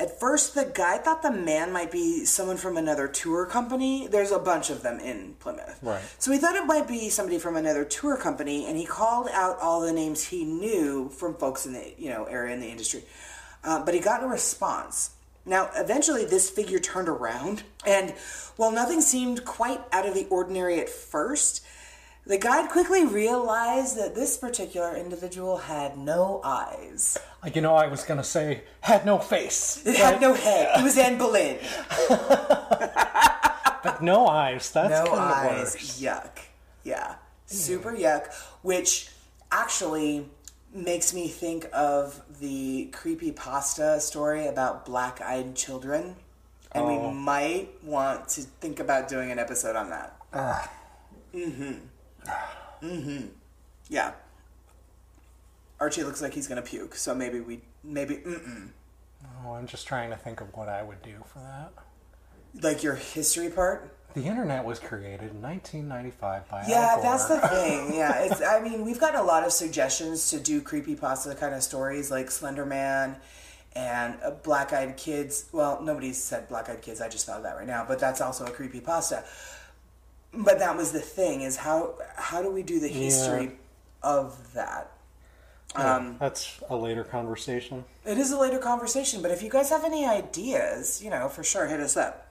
At 0.01 0.19
first, 0.19 0.55
the 0.55 0.65
guy 0.65 0.97
thought 0.97 1.21
the 1.21 1.31
man 1.31 1.73
might 1.73 1.93
be 1.93 2.25
someone 2.25 2.57
from 2.57 2.79
another 2.79 3.07
tour 3.07 3.45
company. 3.45 4.07
There's 4.07 4.31
a 4.31 4.39
bunch 4.39 4.71
of 4.71 4.83
them 4.83 4.99
in 4.99 5.35
Plymouth. 5.41 5.79
Right. 5.83 6.01
So 6.19 6.33
he 6.33 6.39
thought 6.39 6.57
it 6.57 6.65
might 6.65 6.89
be 6.89 7.11
somebody 7.11 7.39
from 7.39 7.55
another 7.55 7.85
tour 7.85 8.17
company, 8.17 8.65
and 8.65 8.79
he 8.79 8.87
called 8.87 9.29
out 9.31 9.59
all 9.61 9.83
the 9.83 9.93
names 9.93 10.25
he 10.25 10.47
knew 10.47 11.11
from 11.11 11.35
folks 11.35 11.67
in 11.67 11.75
the 11.75 11.93
you 11.99 12.09
know 12.09 12.25
area 12.25 12.55
in 12.55 12.61
the 12.61 12.71
industry. 12.71 13.05
Uh, 13.63 13.85
but 13.85 13.93
he 13.93 14.01
got 14.01 14.23
no 14.23 14.29
response. 14.29 15.11
Now, 15.45 15.69
eventually, 15.77 16.25
this 16.25 16.49
figure 16.49 16.79
turned 16.79 17.09
around, 17.09 17.63
and 17.85 18.15
while 18.57 18.73
nothing 18.73 19.03
seemed 19.03 19.45
quite 19.45 19.83
out 19.93 20.07
of 20.07 20.15
the 20.15 20.27
ordinary 20.31 20.81
at 20.81 20.89
first, 20.89 21.63
the 22.31 22.39
guide 22.39 22.71
quickly 22.71 23.05
realized 23.05 23.99
that 23.99 24.15
this 24.15 24.37
particular 24.37 24.95
individual 24.97 25.57
had 25.59 25.99
no 25.99 26.41
eyes. 26.45 27.19
Like, 27.43 27.57
you 27.57 27.63
know, 27.63 27.75
I 27.75 27.89
was 27.89 28.05
gonna 28.05 28.23
say 28.23 28.63
had 28.83 29.05
no 29.05 29.19
face, 29.19 29.83
It 29.85 29.97
had 30.07 30.21
no 30.21 30.35
head. 30.35 30.79
It 30.79 30.85
was 30.85 30.97
Anne 30.97 31.19
Boleyn. 31.19 31.59
but 33.83 33.99
no 34.01 34.27
eyes. 34.29 34.71
That's 34.71 35.09
no 35.11 35.13
eyes. 35.17 35.75
worse. 35.75 36.01
Yuck. 36.01 36.39
Yeah. 36.85 37.17
Super 37.47 37.93
yuck. 37.93 38.33
Which 38.63 39.11
actually 39.51 40.29
makes 40.73 41.13
me 41.13 41.27
think 41.27 41.67
of 41.73 42.23
the 42.39 42.91
creepy 42.93 43.33
pasta 43.33 44.01
story 44.01 44.47
about 44.47 44.87
black 44.87 45.21
eyed 45.21 45.57
children. 45.57 46.15
And 46.73 46.87
we 46.87 46.95
Oh. 46.95 47.11
might 47.11 47.71
want 47.83 48.29
to 48.31 48.43
think 48.43 48.79
about 48.79 49.09
doing 49.09 49.33
an 49.33 49.41
episode 49.41 49.75
on 49.75 49.91
that. 49.91 50.17
Mm-hmm. 51.35 51.73
Mm-hmm. 52.83 53.27
Yeah. 53.89 54.13
Archie 55.79 56.03
looks 56.05 56.21
like 56.21 56.35
he's 56.35 56.47
gonna 56.47 56.63
puke, 56.63 56.95
so 56.95 57.15
maybe 57.15 57.41
we 57.41 57.61
maybe 57.83 58.17
mm-mm. 58.17 58.69
Oh, 59.45 59.53
I'm 59.53 59.67
just 59.67 59.87
trying 59.87 60.11
to 60.11 60.17
think 60.17 60.41
of 60.41 60.49
what 60.55 60.69
I 60.69 60.83
would 60.83 61.03
do 61.03 61.15
for 61.27 61.39
that. 61.41 61.73
like 62.63 62.83
your 62.83 62.95
history 62.95 63.51
part. 63.51 63.97
The 64.15 64.25
internet 64.25 64.65
was 64.65 64.79
created 64.81 65.31
in 65.31 65.41
1995 65.41 66.49
by 66.49 66.65
Yeah, 66.69 66.95
Al 66.97 67.03
that's 67.03 67.27
the 67.27 67.39
thing. 67.49 67.95
Yeah, 67.95 68.25
it's. 68.25 68.43
I 68.43 68.61
mean, 68.61 68.85
we've 68.85 68.99
gotten 69.01 69.21
a 69.21 69.23
lot 69.23 69.45
of 69.45 69.53
suggestions 69.53 70.31
to 70.31 70.41
do 70.41 70.61
creepy 70.61 70.97
pasta 70.97 71.35
kind 71.35 71.55
of 71.55 71.63
stories 71.63 72.11
like 72.11 72.31
Slender 72.31 72.67
Man 72.67 73.17
and 73.75 74.17
uh, 74.25 74.33
Black 74.33 74.73
Eyed 74.73 74.97
Kids. 74.97 75.47
Well, 75.53 75.81
nobody 75.81 76.13
said 76.13 76.49
Black 76.49 76.69
Eyed 76.69 76.83
Kids. 76.83 77.01
I 77.01 77.09
just 77.09 77.25
thought 77.25 77.37
of 77.39 77.45
that 77.45 77.57
right 77.57 77.67
now, 77.69 77.85
but 77.87 77.99
that's 78.01 78.21
also 78.21 78.45
a 78.45 78.51
creepypasta. 78.51 79.23
But 80.33 80.59
that 80.61 80.77
was 80.77 80.93
the 80.93 81.01
thing: 81.01 81.41
is 81.43 81.57
how 81.57 81.95
how 82.17 82.43
do 82.43 82.51
we 82.51 82.63
do 82.63 82.79
the 82.81 82.89
history 82.89 83.53
of 84.03 84.53
that? 84.55 84.93
Yeah, 85.75 85.97
Um, 85.97 86.17
that's 86.19 86.61
a 86.69 86.77
later 86.77 87.05
conversation. 87.05 87.85
It 88.05 88.19
is 88.19 88.33
a 88.33 88.39
later 88.39 88.59
conversation, 88.59 89.23
but 89.23 89.31
if 89.31 89.43
you 89.43 89.51
guys 89.51 89.71
have 89.71 89.85
any 89.85 90.05
ideas, 90.07 91.01
you 91.03 91.11
know, 91.11 91.29
for 91.29 91.45
sure, 91.45 91.67
hit 91.67 91.81
us 91.81 91.97
up. 91.97 92.27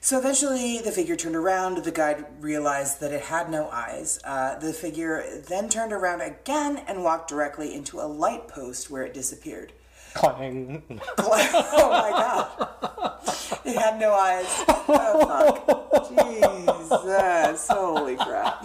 So 0.00 0.18
eventually, 0.18 0.78
the 0.78 0.92
figure 0.92 1.16
turned 1.16 1.36
around. 1.36 1.84
The 1.84 1.90
guide 1.90 2.24
realized 2.40 3.00
that 3.00 3.12
it 3.12 3.22
had 3.22 3.50
no 3.50 3.68
eyes. 3.70 4.18
Uh, 4.24 4.58
the 4.58 4.72
figure 4.72 5.24
then 5.48 5.68
turned 5.68 5.92
around 5.92 6.22
again 6.22 6.78
and 6.88 7.04
walked 7.04 7.28
directly 7.28 7.74
into 7.74 8.00
a 8.00 8.06
light 8.06 8.48
post 8.48 8.90
where 8.90 9.02
it 9.02 9.12
disappeared. 9.12 9.72
Clang. 10.14 10.82
oh 11.18 11.88
my 11.90 12.10
god! 12.10 13.60
He 13.64 13.74
had 13.74 13.98
no 14.00 14.12
eyes. 14.12 14.46
Oh 14.68 15.26
fuck! 15.26 16.08
Jesus! 16.08 17.68
Holy 17.68 18.16
crap! 18.16 18.64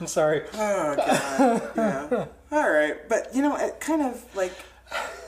I'm 0.00 0.06
sorry. 0.06 0.42
Oh 0.54 0.94
god! 0.96 1.70
Yeah. 1.76 2.26
All 2.52 2.70
right, 2.70 3.08
but 3.08 3.34
you 3.34 3.42
know, 3.42 3.56
it 3.56 3.80
kind 3.80 4.02
of 4.02 4.24
like. 4.36 4.54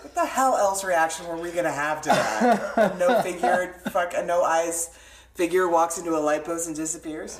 What 0.02 0.14
the 0.14 0.24
hell 0.24 0.56
else 0.56 0.84
reaction 0.84 1.26
were 1.26 1.36
we 1.36 1.50
gonna 1.50 1.72
have 1.72 2.00
to 2.02 2.08
that? 2.10 2.94
A 2.94 2.98
no 2.98 3.20
figure, 3.22 3.74
fuck, 3.90 4.12
a 4.14 4.24
no 4.24 4.42
eyes 4.42 4.90
figure 5.34 5.68
walks 5.68 5.98
into 5.98 6.16
a 6.16 6.20
light 6.20 6.44
post 6.44 6.68
and 6.68 6.76
disappears. 6.76 7.38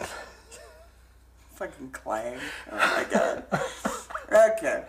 Fucking 1.55 1.91
clang! 1.91 2.39
Oh 2.73 2.77
my 2.77 3.07
god. 3.11 3.45
Okay. 4.59 4.85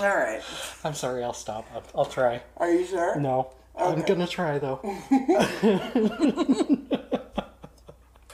All 0.00 0.08
right. 0.08 0.42
I'm 0.82 0.94
sorry. 0.94 1.22
I'll 1.22 1.32
stop. 1.32 1.66
I'll, 1.74 1.84
I'll 1.94 2.04
try. 2.04 2.42
Are 2.56 2.70
you 2.70 2.84
sure? 2.84 3.18
No, 3.18 3.52
I'm 3.76 4.02
gonna 4.02 4.26
try 4.26 4.58
though. 4.58 4.80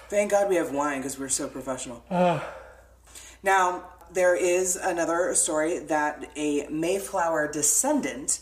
Thank 0.08 0.32
God 0.32 0.48
we 0.48 0.56
have 0.56 0.72
wine 0.72 0.98
because 0.98 1.18
we're 1.18 1.28
so 1.28 1.48
professional. 1.48 2.02
Ah. 2.10 2.44
Now, 3.42 3.84
there 4.12 4.34
is 4.36 4.76
another 4.76 5.34
story 5.34 5.78
that 5.78 6.30
a 6.36 6.66
Mayflower 6.68 7.50
descendant, 7.50 8.40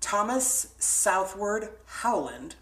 Thomas 0.00 0.74
Southworth 0.78 1.70
Howland, 1.86 2.56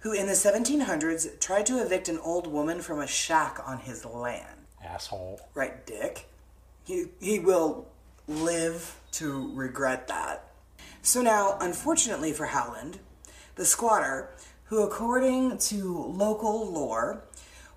who 0.00 0.12
in 0.12 0.26
the 0.26 0.32
1700s 0.32 1.38
tried 1.38 1.66
to 1.66 1.80
evict 1.80 2.08
an 2.08 2.18
old 2.18 2.48
woman 2.48 2.80
from 2.80 2.98
a 3.00 3.06
shack 3.06 3.60
on 3.64 3.78
his 3.78 4.04
land. 4.04 4.66
Asshole. 4.84 5.40
Right, 5.54 5.86
Dick? 5.86 6.26
He, 6.84 7.06
he 7.20 7.38
will 7.38 7.86
live 8.26 8.96
to 9.14 9.50
regret 9.54 10.08
that. 10.08 10.44
So 11.02 11.22
now, 11.22 11.56
unfortunately 11.60 12.32
for 12.32 12.46
Howland, 12.46 12.98
the 13.56 13.64
squatter, 13.64 14.30
who 14.64 14.82
according 14.82 15.58
to 15.58 15.98
local 16.06 16.70
lore 16.70 17.24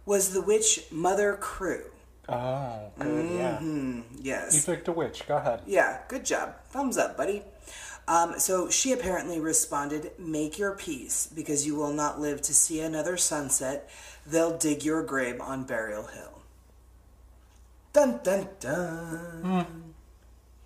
was 0.06 0.34
the 0.34 0.42
witch 0.42 0.86
Mother 0.92 1.36
Crewe, 1.36 1.92
Oh, 2.30 2.92
good. 3.00 3.32
Yeah. 3.32 3.62
Yes. 4.22 4.56
You 4.68 4.74
picked 4.74 4.88
a 4.90 4.92
witch. 4.92 5.26
Go 5.28 5.38
ahead. 5.38 5.62
Yeah, 5.66 6.00
good 6.10 6.26
job. 6.26 6.56
Thumbs 6.70 6.98
up, 6.98 7.16
buddy. 7.16 7.44
Um, 8.08 8.38
so 8.38 8.70
she 8.70 8.92
apparently 8.92 9.40
responded, 9.40 10.12
Make 10.20 10.58
your 10.58 10.76
peace, 10.76 11.28
because 11.34 11.66
you 11.66 11.76
will 11.76 11.94
not 11.94 12.20
live 12.20 12.42
to 12.44 12.54
see 12.54 12.80
another 12.82 13.16
sunset. 13.18 13.90
They'll 14.26 14.58
dig 14.58 14.84
your 14.84 15.04
grave 15.04 15.40
on 15.40 15.64
Burial 15.64 16.08
Hill. 16.08 16.42
Dun 17.94 18.20
dun 18.24 18.50
dun. 18.60 19.94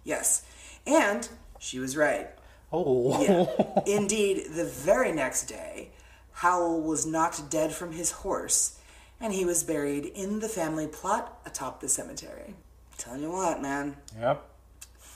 Yes. 0.04 0.44
And 0.86 1.28
she 1.60 1.80
was 1.80 1.96
right. 1.96 2.30
Oh. 2.72 3.22
Yeah. 3.22 3.84
Indeed, 3.86 4.48
the 4.54 4.66
very 4.66 5.12
next 5.12 5.46
day, 5.46 5.92
Howell 6.34 6.82
was 6.82 7.06
knocked 7.06 7.50
dead 7.50 7.72
from 7.72 7.92
his 7.92 8.12
horse, 8.12 8.80
and 9.20 9.34
he 9.34 9.46
was 9.46 9.64
buried 9.64 10.06
in 10.06 10.40
the 10.40 10.50
family 10.50 10.88
plot 10.88 11.40
atop 11.46 11.82
the 11.82 11.90
cemetery. 11.90 12.56
Telling 12.98 13.22
you 13.22 13.32
what, 13.32 13.62
man. 13.62 13.98
Yep. 14.20 14.44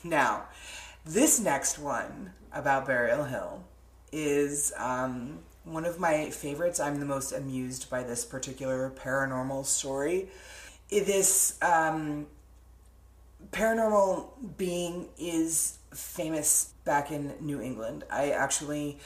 Now, 0.03 0.45
this 1.05 1.39
next 1.39 1.79
one 1.79 2.33
about 2.53 2.85
Burial 2.85 3.23
Hill 3.23 3.63
is 4.11 4.73
um, 4.77 5.39
one 5.63 5.85
of 5.85 5.99
my 5.99 6.29
favorites. 6.29 6.79
I'm 6.79 6.99
the 6.99 7.05
most 7.05 7.31
amused 7.31 7.89
by 7.89 8.03
this 8.03 8.25
particular 8.25 8.91
paranormal 8.95 9.65
story. 9.65 10.29
This 10.89 11.57
um, 11.61 12.27
paranormal 13.51 14.27
being 14.57 15.09
is 15.17 15.77
famous 15.93 16.73
back 16.83 17.11
in 17.11 17.33
New 17.39 17.61
England. 17.61 18.03
I 18.11 18.31
actually 18.31 18.99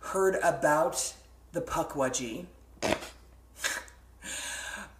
heard 0.00 0.36
about 0.42 1.14
the 1.52 1.60
Pukwudgie 1.60 2.46
uh, 2.82 2.96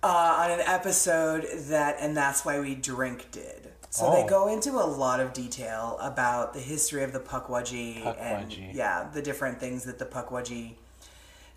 on 0.03 0.51
an 0.51 0.61
episode 0.61 1.47
that, 1.69 1.97
and 2.01 2.17
that's 2.17 2.45
why 2.45 2.61
we 2.61 2.75
drink 2.75 3.31
did. 3.31 3.69
So 3.91 4.13
they 4.13 4.23
Oh. 4.23 4.29
go 4.29 4.49
into 4.49 4.71
a 4.73 4.87
lot 4.87 5.19
of 5.21 5.33
detail 5.33 5.99
about 6.01 6.55
the 6.55 6.61
history 6.61 7.03
of 7.03 7.13
the 7.13 7.19
Pukwudgie, 7.21 8.05
and 8.21 8.53
yeah, 8.53 9.09
the 9.13 9.21
different 9.21 9.59
things 9.59 9.85
that 9.85 9.99
the 9.99 10.05
Pukwudgie 10.07 10.75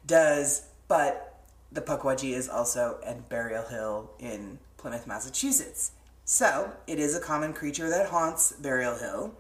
does. 0.06 0.64
But 0.88 1.40
the 1.72 1.82
Pukwudgie 1.82 2.34
is 2.34 2.50
also 2.50 3.00
at 3.06 3.30
Burial 3.30 3.64
Hill 3.66 4.10
in 4.20 4.58
Plymouth, 4.78 5.06
Massachusetts. 5.08 5.92
So 6.26 6.72
it 6.88 7.00
is 7.00 7.16
a 7.16 7.20
common 7.20 7.54
creature 7.54 7.90
that 7.90 8.08
haunts 8.08 8.54
Burial 8.54 8.96
Hill. 8.96 9.34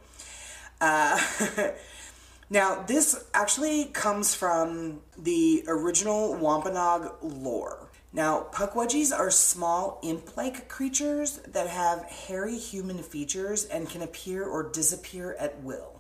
Uh, 0.82 1.20
now, 2.50 2.84
this 2.84 3.24
actually 3.34 3.86
comes 3.86 4.36
from 4.36 5.02
the 5.18 5.64
original 5.68 6.36
Wampanoag 6.36 7.14
lore. 7.22 7.88
Now, 8.16 8.46
Pukwudgies 8.52 9.18
are 9.18 9.32
small 9.32 10.00
imp 10.04 10.38
like 10.38 10.70
creatures 10.70 11.38
that 11.48 11.68
have 11.68 12.04
hairy 12.04 12.58
human 12.58 13.02
features 13.02 13.66
and 13.66 13.90
can 13.90 14.04
appear 14.04 14.44
or 14.44 14.70
disappear 14.70 15.36
at 15.40 15.64
will. 15.64 16.00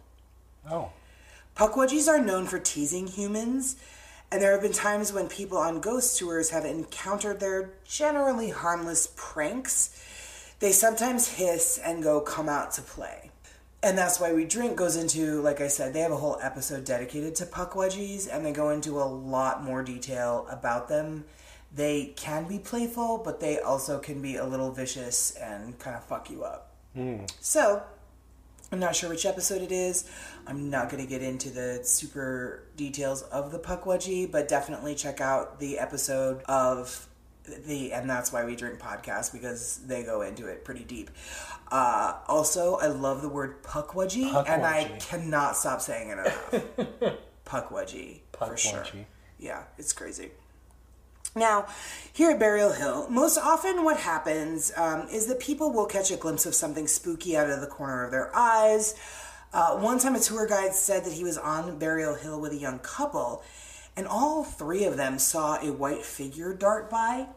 Oh. 0.69 0.91
Pukwudgies 1.55 2.07
are 2.07 2.21
known 2.21 2.45
for 2.45 2.59
teasing 2.59 3.07
humans, 3.07 3.77
and 4.31 4.41
there 4.41 4.51
have 4.51 4.61
been 4.61 4.73
times 4.73 5.11
when 5.11 5.27
people 5.27 5.57
on 5.57 5.81
ghost 5.81 6.19
tours 6.19 6.51
have 6.51 6.65
encountered 6.65 7.39
their 7.39 7.71
generally 7.85 8.49
harmless 8.49 9.11
pranks. 9.15 9.99
They 10.63 10.71
sometimes 10.71 11.27
hiss 11.27 11.77
and 11.77 12.01
go 12.01 12.21
come 12.21 12.47
out 12.47 12.71
to 12.75 12.81
play. 12.81 13.31
And 13.83 13.97
that's 13.97 14.17
why 14.17 14.31
we 14.31 14.45
drink 14.45 14.77
goes 14.77 14.95
into, 14.95 15.41
like 15.41 15.59
I 15.59 15.67
said, 15.67 15.93
they 15.93 15.99
have 15.99 16.13
a 16.13 16.15
whole 16.15 16.39
episode 16.41 16.85
dedicated 16.85 17.35
to 17.35 17.45
Pukwudgies, 17.45 18.29
and 18.31 18.45
they 18.45 18.53
go 18.53 18.69
into 18.69 19.01
a 19.01 19.03
lot 19.03 19.61
more 19.61 19.83
detail 19.83 20.47
about 20.49 20.87
them. 20.87 21.25
They 21.75 22.13
can 22.15 22.47
be 22.47 22.59
playful, 22.59 23.17
but 23.17 23.41
they 23.41 23.59
also 23.59 23.99
can 23.99 24.21
be 24.21 24.37
a 24.37 24.45
little 24.45 24.71
vicious 24.71 25.31
and 25.31 25.77
kind 25.79 25.97
of 25.97 26.05
fuck 26.05 26.29
you 26.29 26.45
up. 26.45 26.71
Hmm. 26.93 27.25
So, 27.41 27.83
I'm 28.71 28.79
not 28.79 28.95
sure 28.95 29.09
which 29.09 29.25
episode 29.25 29.61
it 29.61 29.73
is. 29.73 30.09
I'm 30.47 30.69
not 30.69 30.89
going 30.89 31.03
to 31.03 31.09
get 31.09 31.21
into 31.21 31.49
the 31.49 31.81
super 31.83 32.63
details 32.77 33.23
of 33.23 33.51
the 33.51 33.59
Pukwudgie, 33.59 34.31
but 34.31 34.47
definitely 34.47 34.95
check 34.95 35.19
out 35.19 35.59
the 35.59 35.77
episode 35.77 36.41
of 36.43 37.09
the 37.45 37.93
And 37.93 38.09
That's 38.09 38.31
Why 38.31 38.45
We 38.45 38.55
Drink 38.55 38.79
podcasts 38.79 39.31
because 39.31 39.79
they 39.85 40.03
go 40.03 40.21
into 40.21 40.47
it 40.47 40.63
pretty 40.63 40.83
deep. 40.83 41.11
Uh, 41.71 42.19
also, 42.27 42.75
I 42.75 42.87
love 42.87 43.21
the 43.21 43.29
word 43.29 43.63
Pukwudgie, 43.63 44.47
and 44.47 44.65
I 44.65 44.85
cannot 44.99 45.55
stop 45.55 45.81
saying 45.81 46.09
it 46.09 46.19
enough. 46.19 47.17
Pukwudgie, 47.45 48.19
for 48.37 48.55
sure. 48.57 48.85
Yeah, 49.39 49.63
it's 49.77 49.93
crazy. 49.93 50.31
Now, 51.35 51.65
here 52.13 52.31
at 52.31 52.39
Burial 52.39 52.73
Hill, 52.73 53.09
most 53.09 53.39
often 53.39 53.83
what 53.83 53.97
happens 53.97 54.71
um, 54.77 55.07
is 55.11 55.25
that 55.27 55.39
people 55.39 55.73
will 55.73 55.87
catch 55.87 56.11
a 56.11 56.15
glimpse 56.15 56.45
of 56.45 56.53
something 56.53 56.87
spooky 56.87 57.35
out 57.35 57.49
of 57.49 57.59
the 57.59 57.67
corner 57.67 58.05
of 58.05 58.11
their 58.11 58.33
eyes. 58.35 58.95
Uh, 59.51 59.77
one 59.77 59.99
time, 59.99 60.15
a 60.15 60.19
tour 60.19 60.47
guide 60.47 60.73
said 60.73 61.03
that 61.05 61.13
he 61.13 61.23
was 61.23 61.37
on 61.37 61.79
Burial 61.79 62.13
Hill 62.15 62.39
with 62.39 62.51
a 62.51 62.57
young 62.57 62.79
couple, 62.79 63.43
and 63.95 64.07
all 64.07 64.43
three 64.43 64.85
of 64.85 64.97
them 64.97 65.19
saw 65.19 65.57
a 65.61 65.71
white 65.71 66.03
figure 66.03 66.53
dart 66.53 66.89
by. 66.89 67.27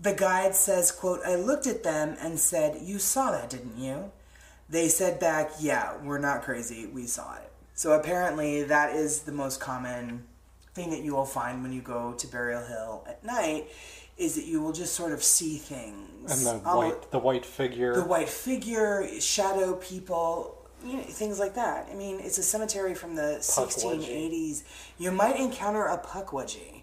The 0.00 0.12
guide 0.12 0.54
says, 0.54 0.92
quote, 0.92 1.20
I 1.24 1.36
looked 1.36 1.66
at 1.66 1.82
them 1.82 2.16
and 2.20 2.38
said, 2.38 2.80
You 2.82 2.98
saw 2.98 3.30
that, 3.32 3.50
didn't 3.50 3.78
you? 3.78 4.12
They 4.68 4.88
said 4.88 5.18
back, 5.18 5.52
Yeah, 5.58 5.96
we're 6.02 6.18
not 6.18 6.42
crazy. 6.42 6.86
We 6.86 7.06
saw 7.06 7.36
it. 7.36 7.50
So 7.74 7.92
apparently, 7.92 8.62
that 8.64 8.94
is 8.94 9.20
the 9.20 9.32
most 9.32 9.60
common 9.60 10.24
thing 10.74 10.90
that 10.90 11.00
you 11.02 11.14
will 11.14 11.24
find 11.24 11.62
when 11.62 11.72
you 11.72 11.80
go 11.80 12.12
to 12.12 12.26
Burial 12.26 12.64
Hill 12.64 13.04
at 13.08 13.24
night 13.24 13.68
is 14.18 14.34
that 14.34 14.44
you 14.44 14.62
will 14.62 14.72
just 14.72 14.94
sort 14.94 15.12
of 15.12 15.22
see 15.22 15.56
things. 15.56 16.30
And 16.46 16.62
the 16.62 16.66
All- 16.68 16.78
white, 16.78 17.10
the 17.10 17.18
white 17.18 17.44
figure. 17.46 17.94
the 17.94 18.04
white 18.04 18.28
figure, 18.28 19.06
shadow 19.20 19.74
people, 19.74 20.65
you 20.86 20.96
know, 20.96 21.02
things 21.02 21.38
like 21.38 21.54
that. 21.54 21.88
I 21.90 21.94
mean, 21.94 22.20
it's 22.20 22.38
a 22.38 22.42
cemetery 22.42 22.94
from 22.94 23.14
the 23.14 23.38
1680s. 23.40 24.62
You 24.98 25.10
might 25.10 25.36
encounter 25.36 25.84
a 25.84 25.98
pukwudgie, 25.98 26.82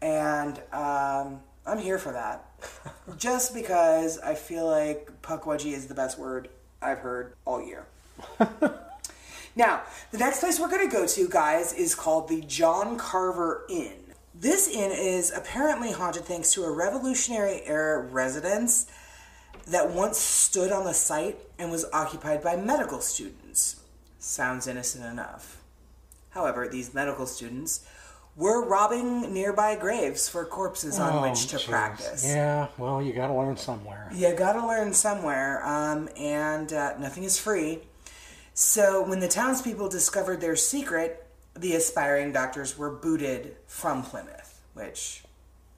and 0.00 0.58
um, 0.72 1.40
I'm 1.66 1.78
here 1.78 1.98
for 1.98 2.12
that. 2.12 2.46
Just 3.18 3.54
because 3.54 4.18
I 4.18 4.34
feel 4.34 4.66
like 4.66 5.10
pukwudgie 5.22 5.72
is 5.72 5.86
the 5.86 5.94
best 5.94 6.18
word 6.18 6.48
I've 6.80 6.98
heard 6.98 7.34
all 7.44 7.62
year. 7.62 7.86
Now, 9.56 9.82
the 10.10 10.18
next 10.18 10.40
place 10.40 10.58
we're 10.58 10.68
going 10.68 10.88
to 10.88 10.92
go 10.92 11.06
to, 11.06 11.28
guys, 11.28 11.72
is 11.72 11.94
called 11.94 12.28
the 12.28 12.40
John 12.40 12.96
Carver 12.98 13.64
Inn. 13.70 13.92
This 14.34 14.66
inn 14.66 14.90
is 14.90 15.30
apparently 15.30 15.92
haunted 15.92 16.24
thanks 16.24 16.52
to 16.54 16.64
a 16.64 16.72
Revolutionary 16.72 17.62
era 17.64 18.02
residence 18.02 18.86
that 19.68 19.90
once 19.90 20.18
stood 20.18 20.70
on 20.72 20.84
the 20.84 20.92
site 20.94 21.38
and 21.58 21.70
was 21.70 21.86
occupied 21.92 22.42
by 22.42 22.56
medical 22.56 23.00
students. 23.00 23.80
Sounds 24.18 24.66
innocent 24.66 25.04
enough. 25.04 25.60
However, 26.30 26.68
these 26.68 26.92
medical 26.94 27.26
students 27.26 27.86
were 28.36 28.66
robbing 28.66 29.32
nearby 29.32 29.76
graves 29.76 30.28
for 30.28 30.44
corpses 30.44 30.98
on 30.98 31.12
Oh, 31.18 31.22
which 31.22 31.46
to 31.48 31.56
jeez. 31.56 31.68
practice. 31.68 32.24
Yeah, 32.26 32.66
well, 32.78 33.00
you 33.00 33.12
got 33.12 33.28
to 33.28 33.34
learn 33.34 33.56
somewhere. 33.56 34.10
You 34.12 34.34
gotta 34.34 34.66
learn 34.66 34.92
somewhere, 34.92 35.64
um, 35.64 36.08
and 36.16 36.72
uh, 36.72 36.98
nothing 36.98 37.22
is 37.22 37.38
free. 37.38 37.80
So 38.54 39.02
when 39.08 39.20
the 39.20 39.28
townspeople 39.28 39.88
discovered 39.88 40.40
their 40.40 40.56
secret, 40.56 41.24
the 41.54 41.74
aspiring 41.76 42.32
doctors 42.32 42.76
were 42.76 42.90
booted 42.90 43.56
from 43.68 44.02
Plymouth, 44.02 44.60
which, 44.74 45.22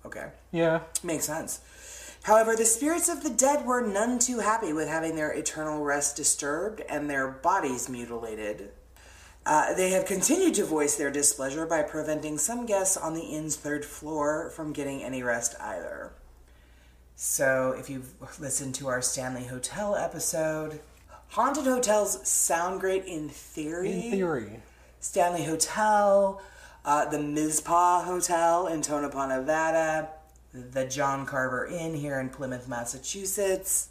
okay, 0.07 0.29
Yeah. 0.51 0.81
makes 1.03 1.27
sense. 1.27 1.61
However, 2.27 2.57
the 2.57 2.65
spirits 2.65 3.09
of 3.09 3.23
the 3.23 3.31
dead 3.31 3.65
were 3.65 3.87
none 3.87 4.19
too 4.19 4.41
happy 4.41 4.73
with 4.73 4.89
having 4.89 5.15
their 5.15 5.31
eternal 5.31 5.85
rest 5.85 6.17
disturbed 6.17 6.81
and 6.89 7.09
their 7.09 7.29
bodies 7.29 7.89
mutilated. 7.89 8.71
Uh, 9.47 9.75
they 9.75 9.91
have 9.91 10.07
continued 10.07 10.55
to 10.55 10.65
voice 10.65 10.97
their 10.97 11.13
displeasure 11.13 11.67
by 11.67 11.83
preventing 11.85 12.37
some 12.37 12.67
guests 12.67 12.97
on 12.97 13.15
the 13.15 13.23
inn's 13.23 13.55
third 13.55 13.85
floor 13.85 14.51
from 14.51 14.73
getting 14.73 15.05
any 15.05 15.23
rest 15.23 15.55
either. 15.61 16.15
So, 17.15 17.77
if 17.79 17.89
you've 17.89 18.13
listened 18.41 18.75
to 18.75 18.89
our 18.89 19.03
Stanley 19.03 19.45
Hotel 19.45 19.95
episode, 19.95 20.81
haunted 21.29 21.63
hotels 21.63 22.29
sound 22.29 22.81
great 22.81 23.05
in 23.05 23.29
theory. 23.29 23.93
In 23.93 24.11
theory. 24.11 24.61
Stanley 24.99 25.45
Hotel, 25.45 26.43
uh, 26.85 27.05
the 27.09 27.21
Mizpah 27.21 28.03
Hotel 28.03 28.67
in 28.67 28.83
Tonopah, 28.83 29.29
Nevada, 29.29 30.09
the 30.73 30.85
John 30.85 31.27
Carver 31.27 31.67
Inn 31.67 31.95
here 31.95 32.19
in 32.21 32.29
Plymouth, 32.29 32.69
Massachusetts. 32.69 33.89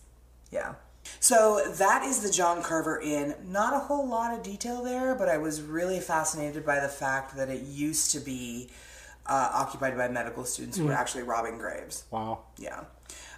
Yeah. 0.52 0.76
So 1.20 1.62
that 1.76 2.04
is 2.04 2.22
the 2.22 2.32
John 2.32 2.64
Carver 2.64 3.00
Inn. 3.00 3.36
Not 3.46 3.74
a 3.74 3.80
whole 3.80 4.08
lot 4.08 4.34
of 4.34 4.44
detail 4.44 4.84
there, 4.84 5.16
but 5.16 5.30
I 5.30 5.38
was 5.38 5.62
really 5.62 6.00
fascinated 6.00 6.66
by 6.66 6.80
the 6.80 6.88
fact 6.88 7.36
that 7.38 7.50
it 7.50 7.62
used 7.62 8.12
to 8.12 8.20
be 8.20 8.70
uh, 9.26 9.50
occupied 9.54 9.98
by 9.98 10.08
medical 10.08 10.46
students 10.46 10.78
who 10.78 10.86
were 10.86 10.94
actually 10.94 11.24
robbing 11.24 11.58
graves. 11.58 12.04
Wow. 12.12 12.40
Yeah. 12.58 12.84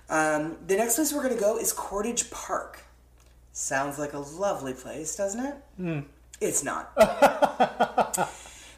Um, 0.09 0.57
the 0.65 0.77
next 0.77 0.95
place 0.95 1.13
we're 1.13 1.23
going 1.23 1.35
to 1.35 1.39
go 1.39 1.57
is 1.57 1.73
Cordage 1.73 2.29
Park. 2.31 2.81
Sounds 3.51 3.97
like 3.97 4.13
a 4.13 4.19
lovely 4.19 4.73
place, 4.73 5.15
doesn't 5.15 5.45
it? 5.45 5.55
It's 6.39 6.63
not. 6.63 6.93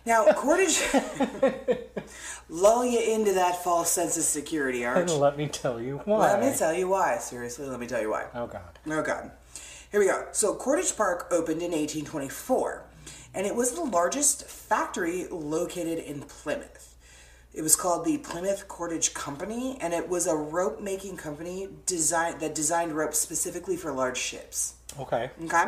Now, 0.05 0.31
Cordage 0.33 0.81
lull 2.49 2.85
you 2.85 2.99
into 2.99 3.33
that 3.33 3.63
false 3.63 3.91
sense 3.91 4.17
of 4.17 4.23
security, 4.23 4.85
Arch. 4.85 5.11
And 5.11 5.11
Let 5.19 5.37
me 5.37 5.47
tell 5.47 5.79
you 5.79 6.01
why. 6.05 6.33
Let 6.33 6.41
me 6.41 6.57
tell 6.57 6.73
you 6.73 6.87
why. 6.87 7.17
Seriously, 7.17 7.67
let 7.67 7.79
me 7.79 7.87
tell 7.87 8.01
you 8.01 8.09
why. 8.09 8.25
Oh 8.33 8.47
God. 8.47 8.79
Oh 8.87 9.01
God. 9.01 9.31
Here 9.91 9.99
we 9.99 10.07
go. 10.07 10.27
So 10.31 10.55
Cordage 10.55 10.95
Park 10.95 11.27
opened 11.31 11.61
in 11.61 11.71
1824, 11.71 12.83
and 13.33 13.45
it 13.45 13.55
was 13.55 13.71
the 13.71 13.81
largest 13.81 14.45
factory 14.45 15.25
located 15.29 15.99
in 15.99 16.21
Plymouth. 16.21 16.95
It 17.53 17.63
was 17.63 17.75
called 17.75 18.05
the 18.05 18.19
Plymouth 18.19 18.67
Cordage 18.67 19.13
Company, 19.15 19.77
and 19.81 19.93
it 19.93 20.07
was 20.07 20.27
a 20.27 20.35
rope 20.35 20.79
making 20.79 21.17
company 21.17 21.67
design 21.87 22.37
that 22.39 22.53
designed 22.53 22.93
ropes 22.93 23.19
specifically 23.19 23.75
for 23.75 23.91
large 23.91 24.17
ships. 24.17 24.75
Okay. 24.97 25.29
Okay. 25.45 25.65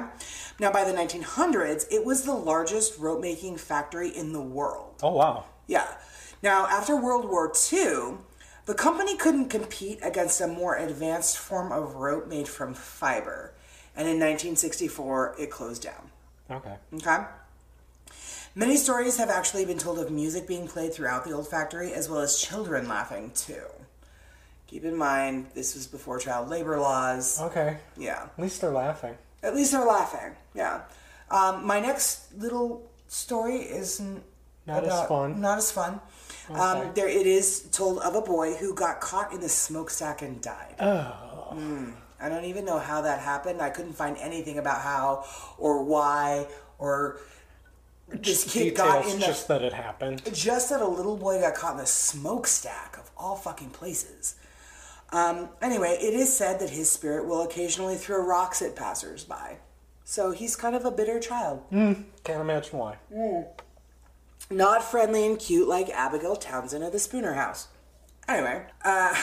Now, 0.60 0.72
by 0.72 0.84
the 0.84 0.94
1900s, 0.94 1.86
it 1.92 2.06
was 2.06 2.24
the 2.24 2.34
largest 2.34 2.98
rope 2.98 3.22
making 3.22 3.58
factory 3.58 4.10
in 4.10 4.34
the 4.34 4.42
world. 4.42 4.96
Oh 5.04 5.14
wow. 5.14 5.46
Yeah. 5.68 5.88
Now, 6.42 6.66
after 6.68 6.96
World 6.96 7.30
War 7.30 7.52
II, 7.72 8.18
the 8.66 8.74
company 8.74 9.16
couldn't 9.18 9.50
compete 9.50 10.00
against 10.02 10.42
a 10.42 10.48
more 10.48 10.76
advanced 10.76 11.38
form 11.38 11.72
of 11.72 11.96
rope 11.96 12.28
made 12.28 12.48
from 12.48 12.74
fiber. 12.74 13.54
And 13.96 14.08
in 14.08 14.16
1964, 14.16 15.36
it 15.38 15.52
closed 15.52 15.84
down. 15.84 16.10
Okay. 16.50 16.76
Okay? 16.96 17.26
Many 18.56 18.76
stories 18.76 19.18
have 19.18 19.30
actually 19.30 19.66
been 19.66 19.78
told 19.78 20.00
of 20.00 20.12
music 20.12 20.48
being 20.48 20.68
played 20.68 20.94
throughout 20.94 21.24
the 21.24 21.32
old 21.32 21.48
factory, 21.48 21.94
as 21.94 22.10
well 22.10 22.20
as 22.20 22.38
children 22.42 22.88
laughing, 22.88 23.32
too. 23.34 23.64
Keep 24.72 24.86
in 24.86 24.96
mind, 24.96 25.48
this 25.54 25.76
was 25.76 25.86
before 25.86 26.18
child 26.18 26.48
labor 26.48 26.80
laws. 26.80 27.42
Okay. 27.42 27.78
Yeah. 27.98 28.30
At 28.38 28.40
least 28.42 28.62
they're 28.62 28.72
laughing. 28.72 29.18
At 29.44 29.54
least 29.54 29.74
they're 29.74 29.86
laughing. 29.86 30.34
Yeah. 30.56 30.84
Um, 31.30 31.66
my 31.68 31.82
next 31.82 32.34
little 32.38 32.90
story 33.10 33.58
is 33.58 34.00
n- 34.00 34.24
Not 34.66 34.86
as 34.86 35.08
fun. 35.10 35.42
Not 35.42 35.58
as 35.58 35.74
fun. 35.74 36.00
Okay. 36.50 36.58
Um, 36.58 36.94
there, 36.94 37.10
it 37.10 37.28
is 37.28 37.64
told 37.74 38.00
of 38.00 38.16
a 38.16 38.22
boy 38.22 38.54
who 38.54 38.74
got 38.74 39.02
caught 39.02 39.34
in 39.34 39.42
the 39.42 39.50
smokestack 39.50 40.22
and 40.22 40.42
died. 40.42 40.76
Oh. 40.80 41.50
Mm. 41.52 41.94
I 42.22 42.30
don't 42.30 42.46
even 42.46 42.64
know 42.64 42.80
how 42.80 43.02
that 43.02 43.20
happened. 43.20 43.62
I 43.62 43.72
couldn't 43.72 43.94
find 43.94 44.16
anything 44.20 44.58
about 44.58 44.82
how 44.82 45.26
or 45.58 45.84
why 45.84 46.48
or 46.80 47.18
this 48.08 48.50
kid 48.50 48.76
got 48.76 49.06
in 49.06 49.20
the 49.20 49.26
just 49.26 49.50
that 49.50 49.64
it 49.64 49.74
happened. 49.74 50.22
just 50.34 50.70
that 50.70 50.80
a 50.82 50.88
little 50.88 51.18
boy 51.18 51.42
got 51.42 51.56
caught 51.56 51.74
in 51.74 51.78
the 51.80 51.86
smokestack 51.86 52.98
of 52.98 53.12
all 53.18 53.36
fucking 53.36 53.72
places. 53.72 54.36
Um, 55.12 55.49
anyway, 55.62 55.97
it 56.01 56.14
is 56.14 56.36
said 56.36 56.59
that 56.59 56.70
his 56.70 56.89
spirit 56.89 57.28
will 57.28 57.41
occasionally 57.43 57.95
throw 57.95 58.26
rocks 58.26 58.62
at 58.62 58.76
passersby. 58.76 59.57
So 60.03 60.32
he's 60.32 60.55
kind 60.55 60.76
of 60.76 60.86
a 60.86 60.91
bitter 60.91 61.20
child. 61.20 61.64
Can't 62.24 62.41
imagine 62.41 62.80
why. 62.80 62.97
Not 64.49 64.84
friendly 64.84 65.26
and 65.26 65.38
cute 65.39 65.68
like 65.68 65.89
Abigail 65.89 66.36
Townsend 66.36 66.84
of 66.84 66.91
the 66.91 66.99
Spooner 66.99 67.34
House. 67.34 67.68
Anyway, 68.28 68.64
uh, 68.86 69.14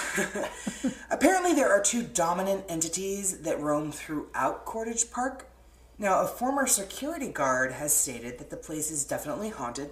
apparently 1.11 1.55
there 1.55 1.71
are 1.71 1.81
two 1.83 2.03
dominant 2.03 2.65
entities 2.69 3.39
that 3.43 3.61
roam 3.61 3.93
throughout 3.93 4.65
Cordage 4.65 5.11
Park. 5.11 5.47
Now, 5.99 6.23
a 6.23 6.27
former 6.27 6.67
security 6.67 7.29
guard 7.29 7.73
has 7.73 7.95
stated 7.95 8.39
that 8.39 8.51
the 8.51 8.57
place 8.57 8.91
is 8.91 9.05
definitely 9.05 9.51
haunted. 9.51 9.91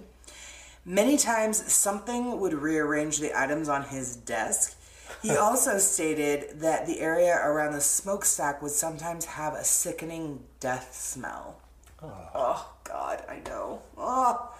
Many 0.85 1.17
times, 1.17 1.71
something 1.71 2.39
would 2.39 2.53
rearrange 2.53 3.19
the 3.19 3.37
items 3.37 3.67
on 3.67 3.83
his 3.83 4.15
desk. 4.15 4.76
He 5.21 5.35
also 5.35 5.77
stated 5.77 6.59
that 6.59 6.85
the 6.85 6.99
area 6.99 7.35
around 7.35 7.73
the 7.73 7.81
smokestack 7.81 8.61
would 8.61 8.71
sometimes 8.71 9.25
have 9.25 9.53
a 9.53 9.63
sickening 9.63 10.43
death 10.59 10.93
smell. 10.93 11.61
Oh, 12.01 12.73
God, 12.83 13.23
I 13.27 13.39
know. 13.47 13.81
Oh. 13.97 14.53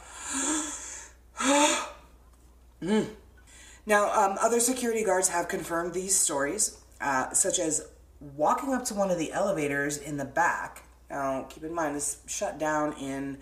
Mm. 2.80 3.08
Now, 3.88 4.12
um, 4.12 4.38
other 4.40 4.60
security 4.60 5.04
guards 5.04 5.30
have 5.30 5.48
confirmed 5.48 5.94
these 5.94 6.16
stories, 6.16 6.78
uh, 7.02 7.32
such 7.32 7.58
as 7.58 7.88
walking 8.36 8.74
up 8.74 8.86
to 8.86 8.94
one 8.94 9.10
of 9.10 9.18
the 9.18 9.32
elevators 9.32 9.98
in 9.98 10.18
the 10.18 10.26
back. 10.26 10.84
Now, 11.10 11.44
keep 11.50 11.64
in 11.64 11.74
mind, 11.74 11.96
this 11.96 12.18
shut 12.28 12.60
down 12.60 12.94
in 12.94 13.40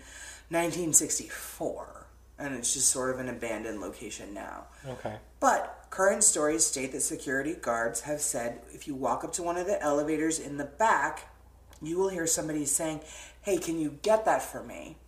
1964, 0.48 2.06
and 2.38 2.54
it's 2.54 2.72
just 2.72 2.88
sort 2.88 3.12
of 3.12 3.20
an 3.20 3.28
abandoned 3.28 3.80
location 3.80 4.32
now. 4.32 4.66
Okay. 4.86 5.16
But 5.40 5.85
current 5.96 6.22
stories 6.22 6.66
state 6.66 6.92
that 6.92 7.00
security 7.00 7.54
guards 7.54 8.02
have 8.02 8.20
said 8.20 8.60
if 8.70 8.86
you 8.86 8.94
walk 8.94 9.24
up 9.24 9.32
to 9.32 9.42
one 9.42 9.56
of 9.56 9.66
the 9.66 9.82
elevators 9.82 10.38
in 10.38 10.58
the 10.58 10.64
back, 10.64 11.34
you 11.80 11.96
will 11.96 12.10
hear 12.10 12.26
somebody 12.26 12.66
saying, 12.66 13.00
Hey, 13.40 13.56
can 13.56 13.80
you 13.80 13.98
get 14.02 14.26
that 14.26 14.42
for 14.42 14.62
me? 14.62 14.98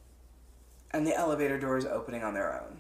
And 0.91 1.07
the 1.07 1.15
elevator 1.15 1.59
door 1.59 1.77
is 1.77 1.85
opening 1.85 2.25
on 2.25 2.33
their 2.33 2.59
own. 2.59 2.79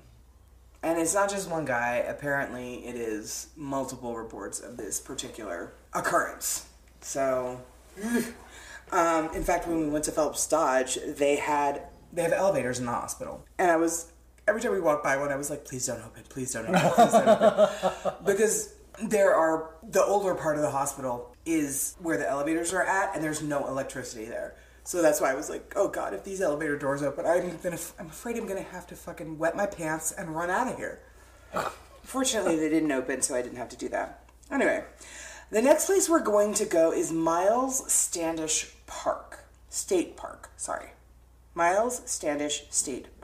And 0.82 0.98
it's 0.98 1.12
not 1.12 1.28
just 1.28 1.50
one 1.50 1.66
guy, 1.66 1.96
apparently, 1.96 2.76
it 2.76 2.96
is 2.96 3.48
multiple 3.56 4.16
reports 4.16 4.59
of 4.59 4.78
this 4.78 5.00
particular 5.00 5.74
occurrence. 5.92 6.66
So, 7.02 7.61
um, 8.90 9.28
in 9.34 9.44
fact, 9.44 9.68
when 9.68 9.80
we 9.80 9.88
went 9.90 10.06
to 10.06 10.12
Phelps 10.12 10.46
Dodge, 10.46 10.98
they 11.06 11.36
had 11.36 11.82
they 12.11 12.22
have 12.22 12.32
elevators 12.32 12.78
in 12.78 12.86
the 12.86 12.92
hospital, 12.92 13.44
and 13.59 13.70
I 13.70 13.76
was 13.76 14.12
every 14.49 14.61
time 14.61 14.72
we 14.72 14.80
walked 14.80 15.05
by 15.05 15.16
one, 15.16 15.30
I 15.30 15.36
was 15.36 15.51
like, 15.51 15.64
"Please 15.64 15.86
don't 15.86 16.03
open, 16.03 16.24
please 16.28 16.53
don't 16.53 16.66
open, 16.66 16.80
please 16.80 17.12
don't 17.12 17.28
open," 17.28 18.14
because 18.24 18.74
there 19.03 19.34
are 19.34 19.70
the 19.82 20.03
older 20.03 20.34
part 20.34 20.57
of 20.57 20.62
the 20.62 20.70
hospital 20.70 21.34
is 21.46 21.94
where 22.01 22.16
the 22.16 22.28
elevators 22.28 22.72
are 22.72 22.82
at, 22.82 23.14
and 23.14 23.22
there's 23.22 23.42
no 23.42 23.66
electricity 23.68 24.24
there. 24.24 24.55
So 24.84 25.03
that's 25.03 25.20
why 25.20 25.30
I 25.30 25.34
was 25.34 25.51
like, 25.51 25.72
"Oh 25.76 25.88
God, 25.88 26.14
if 26.14 26.24
these 26.24 26.40
elevator 26.40 26.76
doors 26.78 27.03
open, 27.03 27.26
I'm 27.26 27.59
gonna, 27.62 27.78
I'm 27.99 28.07
afraid 28.07 28.36
I'm 28.36 28.46
gonna 28.46 28.62
have 28.62 28.86
to 28.88 28.96
fucking 28.96 29.38
wet 29.38 29.55
my 29.55 29.66
pants 29.66 30.12
and 30.12 30.34
run 30.34 30.51
out 30.51 30.68
of 30.68 30.76
here." 30.76 31.01
Fortunately, 32.03 32.57
they 32.57 32.70
didn't 32.70 32.90
open, 32.90 33.20
so 33.20 33.34
I 33.34 33.42
didn't 33.42 33.59
have 33.59 33.68
to 33.68 33.76
do 33.76 33.90
that. 33.90 34.24
Anyway, 34.51 34.82
the 35.51 35.61
next 35.61 35.84
place 35.86 36.09
we're 36.09 36.20
going 36.20 36.55
to 36.55 36.64
go 36.64 36.90
is 36.90 37.12
Miles 37.12 37.92
Standish 37.92 38.72
Park. 38.86 39.44
State 39.68 40.16
Park, 40.16 40.51
sorry. 40.57 40.90
Miles 41.55 42.01
Standish 42.07 42.64
State 42.70 43.05
Park. 43.05 43.18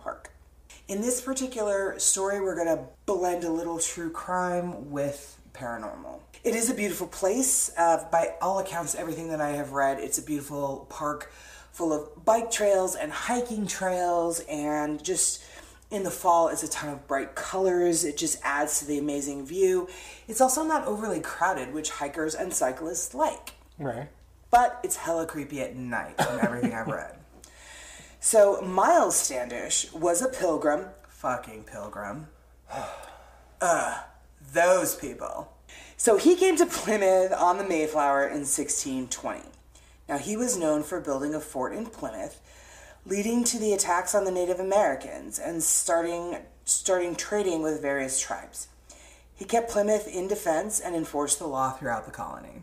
In 0.87 1.01
this 1.01 1.23
particular 1.23 1.99
story, 1.99 2.41
we're 2.43 2.55
going 2.55 2.77
to 2.77 2.85
blend 3.07 3.45
a 3.45 3.51
little 3.51 3.79
true 3.79 4.11
crime 4.11 4.91
with 4.91 5.41
paranormal. 5.55 6.21
It 6.43 6.55
is 6.55 6.69
a 6.69 6.75
beautiful 6.75 7.07
place. 7.07 7.71
Uh, 7.79 8.07
by 8.13 8.35
all 8.43 8.59
accounts, 8.59 8.95
everything 8.95 9.29
that 9.31 9.41
I 9.41 9.51
have 9.51 9.73
read, 9.73 9.99
it's 9.99 10.19
a 10.19 10.23
beautiful 10.23 10.87
park 10.91 11.33
full 11.73 11.93
of 11.93 12.25
bike 12.27 12.51
trails 12.51 12.97
and 12.97 13.11
hiking 13.11 13.67
trails 13.67 14.41
and 14.41 15.03
just 15.03 15.43
in 15.91 16.03
the 16.03 16.11
fall, 16.11 16.49
it's 16.49 16.63
a 16.63 16.69
ton 16.69 16.91
of 16.91 17.07
bright 17.07 17.35
colors. 17.35 18.05
It 18.05 18.17
just 18.17 18.39
adds 18.43 18.81
to 18.81 18.85
the 18.85 18.99
amazing 18.99 19.47
view. 19.47 19.89
It's 20.29 20.41
also 20.41 20.65
not 20.65 20.87
overly 20.87 21.21
crowded, 21.21 21.73
which 21.73 21.91
hikers 21.91 22.35
and 22.35 22.53
cyclists 22.53 23.15
like. 23.15 23.53
Right. 23.79 24.09
But 24.51 24.81
it's 24.83 24.97
hella 24.97 25.27
creepy 25.27 25.63
at 25.63 25.77
night 25.77 26.21
from 26.21 26.41
everything 26.41 26.75
I've 26.75 26.89
read. 26.89 27.17
So, 28.25 28.63
Miles 28.63 29.17
Standish 29.17 29.93
was 29.93 30.23
a 30.23 30.29
pilgrim. 30.31 30.87
Fucking 31.11 31.65
pilgrim. 31.65 32.29
Ugh, 32.73 32.89
uh, 33.61 34.01
those 34.55 34.95
people. 34.95 35.53
So, 35.99 36.17
he 36.17 36.35
came 36.35 36.57
to 36.57 36.65
Plymouth 36.65 37.35
on 37.35 37.59
the 37.59 37.65
Mayflower 37.65 38.25
in 38.25 38.47
1620. 38.47 39.43
Now, 40.09 40.17
he 40.17 40.39
was 40.39 40.57
known 40.57 40.83
for 40.83 41.03
building 41.03 41.35
a 41.35 41.39
fort 41.39 41.75
in 41.75 41.85
Plymouth 41.85 42.41
leading 43.05 43.45
to 43.45 43.59
the 43.59 43.75
attacks 43.75 44.15
on 44.15 44.25
the 44.25 44.31
Native 44.31 44.59
Americans 44.59 45.39
and 45.39 45.63
starting 45.63 46.39
starting 46.65 47.15
trading 47.15 47.61
with 47.61 47.83
various 47.83 48.19
tribes. 48.19 48.69
He 49.35 49.45
kept 49.45 49.71
Plymouth 49.71 50.09
in 50.09 50.29
defense 50.29 50.81
and 50.81 50.97
enforced 50.97 51.39
the 51.39 51.47
law 51.47 51.73
throughout 51.73 52.07
the 52.07 52.11
colony. 52.11 52.63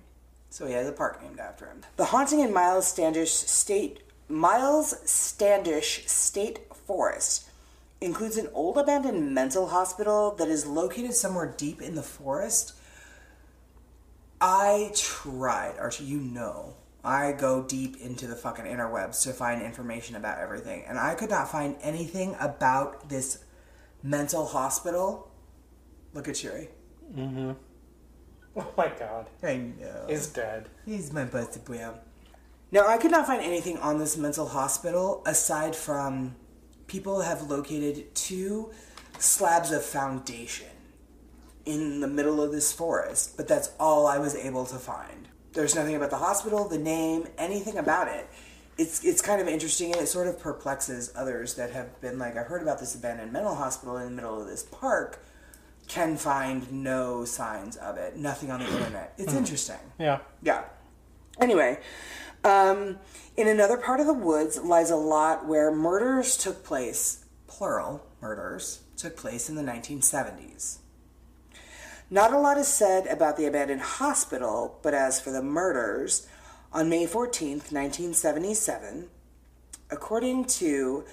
So 0.50 0.66
he 0.66 0.74
has 0.74 0.88
a 0.88 0.92
park 0.92 1.22
named 1.22 1.40
after 1.40 1.68
him. 1.68 1.82
The 1.98 2.06
haunting 2.06 2.40
in 2.40 2.52
Miles 2.52 2.88
Standish 2.88 3.32
State 3.32 4.00
Miles 4.32 4.96
Standish 5.10 6.08
State 6.08 6.60
Forest 6.74 7.50
includes 8.00 8.38
an 8.38 8.48
old 8.54 8.78
abandoned 8.78 9.34
mental 9.34 9.68
hospital 9.68 10.34
that 10.36 10.48
is 10.48 10.66
located 10.66 11.14
somewhere 11.14 11.54
deep 11.58 11.82
in 11.82 11.96
the 11.96 12.02
forest. 12.02 12.74
I 14.40 14.92
tried, 14.96 15.78
Archie, 15.78 16.06
you 16.06 16.20
know, 16.20 16.76
I 17.04 17.34
go 17.34 17.62
deep 17.64 17.98
into 18.02 18.26
the 18.26 18.36
fucking 18.36 18.66
interwebs 18.66 19.22
to 19.24 19.34
find 19.34 19.62
information 19.62 20.16
about 20.16 20.40
everything, 20.40 20.86
and 20.88 20.98
I 20.98 21.14
could 21.14 21.30
not 21.30 21.52
find 21.52 21.76
anything 21.82 22.36
about 22.40 23.10
this 23.10 23.44
mental 24.02 24.46
hospital. 24.46 25.30
Look 26.14 26.28
at 26.28 26.36
Chewie. 26.36 26.70
Mm-hmm. 27.16 27.52
Oh 28.58 28.68
my 28.78 28.92
god. 28.98 29.28
I 29.44 29.58
know. 29.58 30.06
He's 30.10 30.28
dead. 30.28 30.70
He's 30.86 31.14
my 31.14 31.26
busted 31.26 31.66
boy. 31.66 31.88
Now, 32.72 32.88
I 32.88 32.98
could 32.98 33.12
not 33.12 33.28
find 33.28 33.42
anything 33.44 33.78
on 33.78 34.00
this 34.00 34.18
mental 34.18 34.48
hospital 34.48 35.22
aside 35.26 35.76
from 35.76 36.36
people 36.88 37.22
have 37.22 37.50
located 37.50 38.16
two 38.16 38.72
slabs 39.20 39.72
of 39.72 39.84
foundation 39.84 40.68
in 41.66 42.00
the 42.00 42.08
middle 42.08 42.42
of 42.42 42.52
this 42.52 42.72
forest, 42.72 43.36
but 43.38 43.48
that's 43.48 43.72
all 43.80 44.08
I 44.08 44.18
was 44.18 44.36
able 44.36 44.66
to 44.66 44.76
find. 44.76 45.28
There's 45.54 45.76
nothing 45.76 45.96
about 45.96 46.12
the 46.12 46.18
hospital, 46.18 46.68
the 46.68 46.78
name, 46.78 47.28
anything 47.38 47.78
about 47.78 48.08
it. 48.08 48.28
it's 48.78 49.04
it's 49.04 49.22
kind 49.22 49.42
of 49.42 49.48
interesting 49.50 49.92
and 49.92 50.02
it 50.02 50.08
sort 50.08 50.28
of 50.28 50.40
perplexes 50.40 51.12
others 51.14 51.56
that 51.56 51.72
have 51.72 52.00
been 52.00 52.18
like, 52.18 52.38
I 52.38 52.44
heard 52.44 52.62
about 52.62 52.80
this 52.80 52.96
abandoned 52.96 53.34
mental 53.34 53.54
hospital 53.54 53.98
in 53.98 54.06
the 54.06 54.12
middle 54.12 54.42
of 54.42 54.48
this 54.48 54.64
park, 54.64 55.22
can 55.90 56.16
find 56.16 56.72
no 56.72 57.26
signs 57.26 57.76
of 57.76 57.98
it, 57.98 58.16
nothing 58.16 58.50
on 58.50 58.62
the 58.62 58.66
internet. 58.66 59.14
It's 59.18 59.34
hmm. 59.34 59.40
interesting. 59.40 59.76
Yeah. 60.00 60.20
Yeah. 60.42 60.64
Anyway, 61.40 61.80
um, 62.44 62.98
in 63.38 63.48
another 63.48 63.78
part 63.78 64.00
of 64.00 64.08
the 64.08 64.14
woods 64.14 64.58
lies 64.58 64.90
a 64.90 64.96
lot 64.96 65.48
where 65.48 65.72
murders 65.72 66.38
took 66.38 66.64
place, 66.64 67.26
plural 67.48 68.06
murders, 68.22 68.82
took 68.98 69.16
place 69.18 69.50
in 69.50 69.56
the 69.56 69.62
1970s. 69.62 70.78
Not 72.10 72.34
a 72.34 72.38
lot 72.38 72.58
is 72.58 72.68
said 72.68 73.08
about 73.08 73.38
the 73.38 73.46
abandoned 73.46 73.82
hospital, 73.82 74.80
but 74.84 74.94
as 74.94 75.22
for 75.22 75.32
the 75.32 75.42
murders, 75.42 76.28
on 76.74 76.90
May 76.90 77.06
14th, 77.06 77.72
1977, 77.72 79.08
according 79.90 80.46
to 80.46 81.06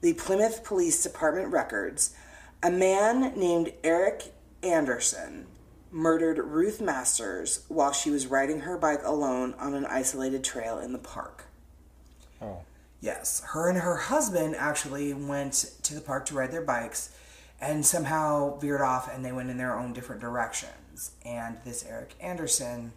the 0.00 0.14
Plymouth 0.14 0.64
Police 0.64 1.02
Department 1.02 1.52
records, 1.52 2.14
a 2.62 2.70
man 2.70 3.38
named 3.38 3.72
Eric 3.84 4.32
Anderson 4.62 5.46
murdered 5.90 6.38
Ruth 6.38 6.80
Masters 6.80 7.64
while 7.68 7.92
she 7.92 8.10
was 8.10 8.26
riding 8.26 8.60
her 8.60 8.76
bike 8.76 9.00
alone 9.04 9.54
on 9.58 9.74
an 9.74 9.86
isolated 9.86 10.44
trail 10.44 10.78
in 10.78 10.92
the 10.92 10.98
park. 10.98 11.44
Oh. 12.40 12.62
Yes, 13.00 13.42
her 13.52 13.68
and 13.68 13.78
her 13.78 13.96
husband 13.96 14.56
actually 14.56 15.14
went 15.14 15.72
to 15.82 15.94
the 15.94 16.00
park 16.00 16.26
to 16.26 16.34
ride 16.34 16.50
their 16.50 16.62
bikes 16.62 17.14
and 17.60 17.84
somehow 17.86 18.58
veered 18.58 18.80
off 18.80 19.12
and 19.12 19.24
they 19.24 19.32
went 19.32 19.50
in 19.50 19.56
their 19.58 19.78
own 19.78 19.92
different 19.92 20.20
directions. 20.20 21.12
And 21.24 21.58
this 21.64 21.84
Eric 21.88 22.14
Anderson 22.20 22.92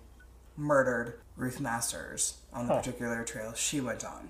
murdered 0.58 1.20
Ruth 1.38 1.60
Masters 1.60 2.38
on 2.54 2.68
the 2.68 2.74
Huh. 2.74 2.80
particular 2.80 3.24
trail 3.24 3.54
she 3.54 3.80
went 3.80 4.04
on. 4.04 4.30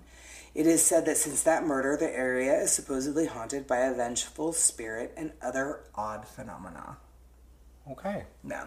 It 0.53 0.67
is 0.67 0.85
said 0.85 1.05
that 1.05 1.17
since 1.17 1.43
that 1.43 1.65
murder, 1.65 1.95
the 1.95 2.13
area 2.13 2.53
is 2.61 2.71
supposedly 2.71 3.25
haunted 3.25 3.65
by 3.67 3.77
a 3.77 3.93
vengeful 3.93 4.51
spirit 4.51 5.13
and 5.15 5.31
other 5.41 5.79
odd 5.95 6.27
phenomena. 6.27 6.97
Okay. 7.89 8.23
No. 8.43 8.63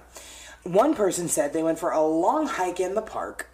One 0.64 0.94
person 0.94 1.28
said 1.28 1.52
they 1.52 1.62
went 1.62 1.78
for 1.78 1.90
a 1.90 2.02
long 2.02 2.46
hike 2.46 2.80
in 2.80 2.94
the 2.94 3.02
park, 3.02 3.48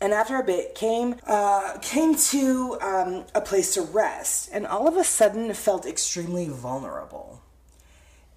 and 0.00 0.12
after 0.12 0.36
a 0.36 0.44
bit 0.44 0.74
came 0.74 1.16
uh, 1.26 1.78
came 1.82 2.14
to 2.16 2.78
um, 2.80 3.24
a 3.34 3.40
place 3.40 3.74
to 3.74 3.82
rest, 3.82 4.48
and 4.52 4.66
all 4.66 4.86
of 4.88 4.96
a 4.96 5.04
sudden 5.04 5.52
felt 5.54 5.84
extremely 5.86 6.48
vulnerable. 6.48 7.42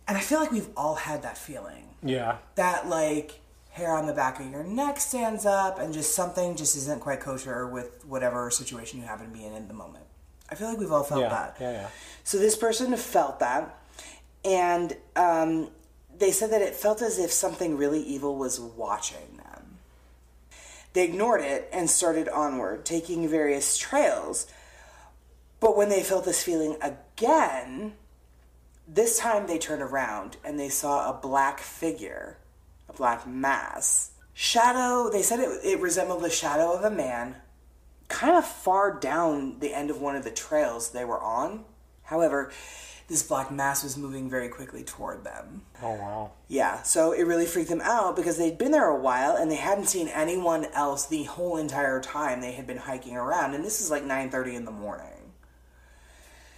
And 0.07 0.17
I 0.17 0.21
feel 0.21 0.39
like 0.39 0.51
we've 0.51 0.69
all 0.77 0.95
had 0.95 1.23
that 1.23 1.37
feeling 1.37 1.89
Yeah. 2.03 2.37
that 2.55 2.87
like 2.89 3.39
hair 3.71 3.91
on 3.93 4.05
the 4.05 4.13
back 4.13 4.39
of 4.39 4.49
your 4.49 4.63
neck 4.63 4.99
stands 4.99 5.45
up, 5.45 5.79
and 5.79 5.93
just 5.93 6.15
something 6.15 6.55
just 6.55 6.75
isn't 6.75 7.01
quite 7.01 7.19
kosher 7.19 7.67
with 7.67 8.03
whatever 8.05 8.49
situation 8.51 8.99
you 8.99 9.05
happen 9.05 9.27
to 9.27 9.31
be 9.31 9.45
in 9.45 9.53
at 9.53 9.67
the 9.67 9.73
moment. 9.73 10.05
I 10.49 10.55
feel 10.55 10.69
like 10.69 10.77
we've 10.79 10.91
all 10.91 11.03
felt 11.03 11.21
Yeah. 11.21 11.29
that. 11.29 11.57
Yeah. 11.59 11.71
Yeah. 11.71 11.87
So 12.23 12.37
this 12.37 12.55
person 12.55 12.95
felt 12.97 13.39
that, 13.39 13.77
and 14.43 14.95
um, 15.15 15.69
they 16.19 16.31
said 16.31 16.51
that 16.51 16.61
it 16.61 16.75
felt 16.75 17.01
as 17.01 17.19
if 17.19 17.31
something 17.31 17.77
really 17.77 18.01
evil 18.01 18.35
was 18.35 18.59
watching 18.59 19.37
them. 19.37 19.77
They 20.93 21.03
ignored 21.03 21.41
it 21.41 21.69
and 21.73 21.89
started 21.89 22.29
onward, 22.29 22.85
taking 22.85 23.27
various 23.27 23.77
trails. 23.77 24.47
But 25.59 25.75
when 25.75 25.89
they 25.89 26.03
felt 26.03 26.25
this 26.25 26.43
feeling 26.43 26.77
again, 26.81 27.93
this 28.87 29.19
time 29.19 29.47
they 29.47 29.57
turned 29.57 29.81
around 29.81 30.37
and 30.43 30.59
they 30.59 30.69
saw 30.69 31.09
a 31.09 31.19
black 31.19 31.59
figure, 31.59 32.37
a 32.87 32.93
black 32.93 33.27
mass. 33.27 34.11
Shadow, 34.33 35.09
they 35.09 35.21
said 35.21 35.39
it, 35.39 35.49
it 35.63 35.79
resembled 35.79 36.21
the 36.21 36.29
shadow 36.29 36.73
of 36.73 36.83
a 36.83 36.91
man, 36.91 37.35
kind 38.07 38.37
of 38.37 38.45
far 38.45 38.99
down 38.99 39.59
the 39.59 39.73
end 39.73 39.89
of 39.89 40.01
one 40.01 40.15
of 40.15 40.23
the 40.23 40.31
trails 40.31 40.91
they 40.91 41.05
were 41.05 41.21
on. 41.21 41.65
However, 42.03 42.51
this 43.07 43.23
black 43.23 43.51
mass 43.51 43.83
was 43.83 43.97
moving 43.97 44.29
very 44.29 44.49
quickly 44.49 44.83
toward 44.83 45.23
them. 45.23 45.61
Oh 45.81 45.93
wow. 45.93 46.31
Yeah, 46.47 46.81
so 46.81 47.11
it 47.11 47.23
really 47.23 47.45
freaked 47.45 47.69
them 47.69 47.81
out 47.81 48.15
because 48.15 48.37
they'd 48.37 48.57
been 48.57 48.71
there 48.71 48.89
a 48.89 48.99
while 48.99 49.35
and 49.35 49.49
they 49.49 49.55
hadn't 49.55 49.87
seen 49.87 50.07
anyone 50.07 50.65
else 50.73 51.05
the 51.05 51.23
whole 51.23 51.57
entire 51.57 52.01
time 52.01 52.41
they 52.41 52.53
had 52.53 52.65
been 52.65 52.77
hiking 52.77 53.15
around, 53.15 53.53
and 53.53 53.63
this 53.63 53.81
is 53.81 53.91
like 53.91 54.03
9:30 54.03 54.55
in 54.55 54.65
the 54.65 54.71
morning. 54.71 55.25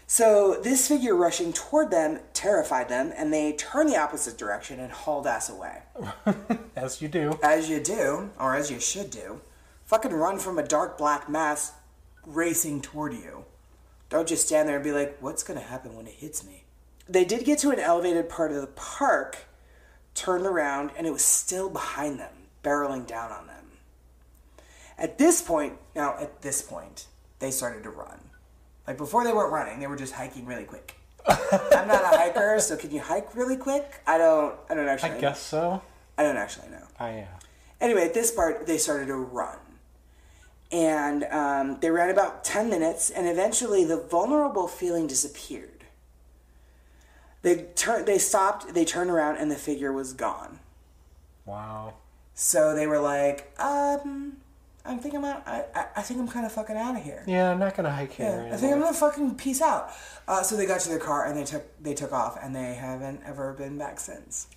So 0.10 0.62
this 0.64 0.88
figure 0.88 1.16
rushing 1.16 1.52
toward 1.52 1.92
them 1.92 2.22
terrified 2.34 2.88
them, 2.88 3.12
and 3.18 3.34
they 3.34 3.52
turned 3.54 3.90
the 3.90 3.98
opposite 3.98 4.38
direction 4.38 4.80
and 4.80 4.90
hauled 4.90 5.28
ass 5.28 5.50
away. 5.50 5.82
As 6.78 7.02
you 7.02 7.10
do. 7.10 7.38
As 7.44 7.70
you 7.70 7.82
do, 7.82 8.30
or 8.40 8.56
as 8.56 8.72
you 8.72 8.80
should 8.80 9.10
do, 9.10 9.42
fucking 9.86 10.14
run 10.14 10.40
from 10.40 10.58
a 10.58 10.64
dark 10.64 10.98
black 10.98 11.28
mass 11.28 11.74
racing 12.26 12.82
toward 12.82 13.14
you. 13.14 13.44
Don't 14.10 14.28
just 14.28 14.48
stand 14.48 14.70
there 14.70 14.76
and 14.76 14.84
be 14.84 14.92
like, 14.92 15.18
what's 15.20 15.44
gonna 15.44 15.60
happen 15.60 15.96
when 15.96 16.08
it 16.08 16.14
hits 16.14 16.46
me? 16.46 16.64
They 17.10 17.26
did 17.26 17.46
get 17.46 17.60
to 17.60 17.72
an 17.72 17.80
elevated 17.80 18.30
part 18.30 18.52
of 18.52 18.62
the 18.62 18.68
park, 18.68 19.38
turned 20.14 20.46
around, 20.46 20.92
and 20.98 21.08
it 21.08 21.12
was 21.12 21.24
still 21.24 21.70
behind 21.70 22.20
them, 22.20 22.34
barreling 22.64 23.08
down 23.08 23.32
on 23.32 23.48
them. 23.48 23.66
At 24.98 25.18
this 25.18 25.42
point, 25.42 25.74
now 25.96 26.18
at 26.20 26.42
this 26.42 26.62
point, 26.62 27.08
they 27.40 27.52
started 27.52 27.84
to 27.84 27.90
run. 27.90 28.20
Like 28.88 28.98
before 28.98 29.24
they 29.24 29.34
weren't 29.34 29.52
running, 29.52 29.80
they 29.80 29.88
were 29.88 29.98
just 29.98 30.14
hiking 30.14 30.46
really 30.46 30.64
quick. 30.64 30.96
I'm 31.28 31.88
not 31.88 32.04
a 32.04 32.18
hiker, 32.18 32.58
so 32.60 32.78
can 32.78 32.92
you 32.92 33.02
hike 33.02 33.36
really 33.36 33.58
quick? 33.58 34.02
I 34.08 34.18
don't 34.18 34.56
I 34.70 34.74
don't 34.74 34.88
actually 34.88 35.12
I 35.12 35.20
guess 35.22 35.42
so. 35.42 35.82
I 36.18 36.24
don't 36.24 36.38
actually 36.38 36.70
know. 36.70 36.84
I 37.00 37.10
am. 37.10 37.28
Anyway, 37.80 38.04
at 38.06 38.14
this 38.14 38.32
part, 38.32 38.66
they 38.66 38.78
started 38.78 39.08
to 39.08 39.16
run. 39.16 39.58
And 40.72 41.24
um, 41.26 41.80
they 41.80 41.90
ran 41.90 42.10
about 42.10 42.44
10 42.44 42.70
minutes, 42.70 43.10
and 43.10 43.28
eventually 43.28 43.86
the 43.86 43.98
vulnerable 43.98 44.68
feeling 44.68 45.08
disappeared. 45.08 45.86
They, 47.42 47.64
turned 47.76 48.06
they 48.06 48.18
stopped, 48.18 48.74
they 48.74 48.84
turned 48.84 49.10
around, 49.10 49.38
and 49.38 49.50
the 49.50 49.56
figure 49.56 49.94
was 49.94 50.12
gone. 50.12 50.60
Wow. 51.46 51.94
So 52.34 52.76
they 52.76 52.86
were 52.86 53.00
like, 53.00 53.54
um, 53.60 54.38
I 54.86 54.96
think 54.98 55.16
I'm 55.16 55.26
out, 55.26 55.44
I, 55.48 55.66
I, 55.74 55.86
I 55.98 56.02
think 56.02 56.20
I'm 56.20 56.28
kind 56.28 56.46
of 56.46 56.52
fucking 56.52 56.76
out 56.78 56.96
of 56.96 57.04
here. 57.04 57.24
Yeah, 57.28 57.52
I'm 57.52 57.60
not 57.60 57.76
gonna 57.76 57.92
hike 57.92 58.14
here. 58.14 58.26
Yeah, 58.26 58.34
anymore. 58.34 58.54
I 58.54 58.58
think 58.58 58.74
I'm 58.74 58.80
gonna 58.80 58.94
fucking 58.94 59.36
peace 59.36 59.62
out. 59.62 59.92
Uh, 60.28 60.44
so 60.44 60.56
they 60.56 60.66
got 60.66 60.80
to 60.82 60.90
their 60.90 61.00
car 61.00 61.26
and 61.26 61.38
they 61.38 61.44
took 61.44 61.66
they 61.82 61.94
took 61.94 62.14
off 62.14 62.38
and 62.42 62.56
they 62.56 62.74
haven't 62.76 63.22
ever 63.26 63.54
been 63.54 63.78
back 63.78 64.00
since. 64.00 64.48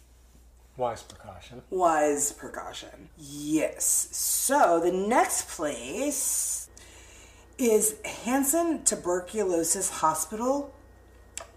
Wise 0.77 1.03
precaution. 1.03 1.63
wise 1.71 2.33
precaution. 2.33 3.11
Yes. 3.19 4.09
So 4.13 4.81
the 4.81 4.93
next 4.93 5.49
place 5.49 6.69
is 7.59 7.97
Hanson 8.25 8.83
Tuberculosis 8.85 9.91
Hospital, 9.91 10.73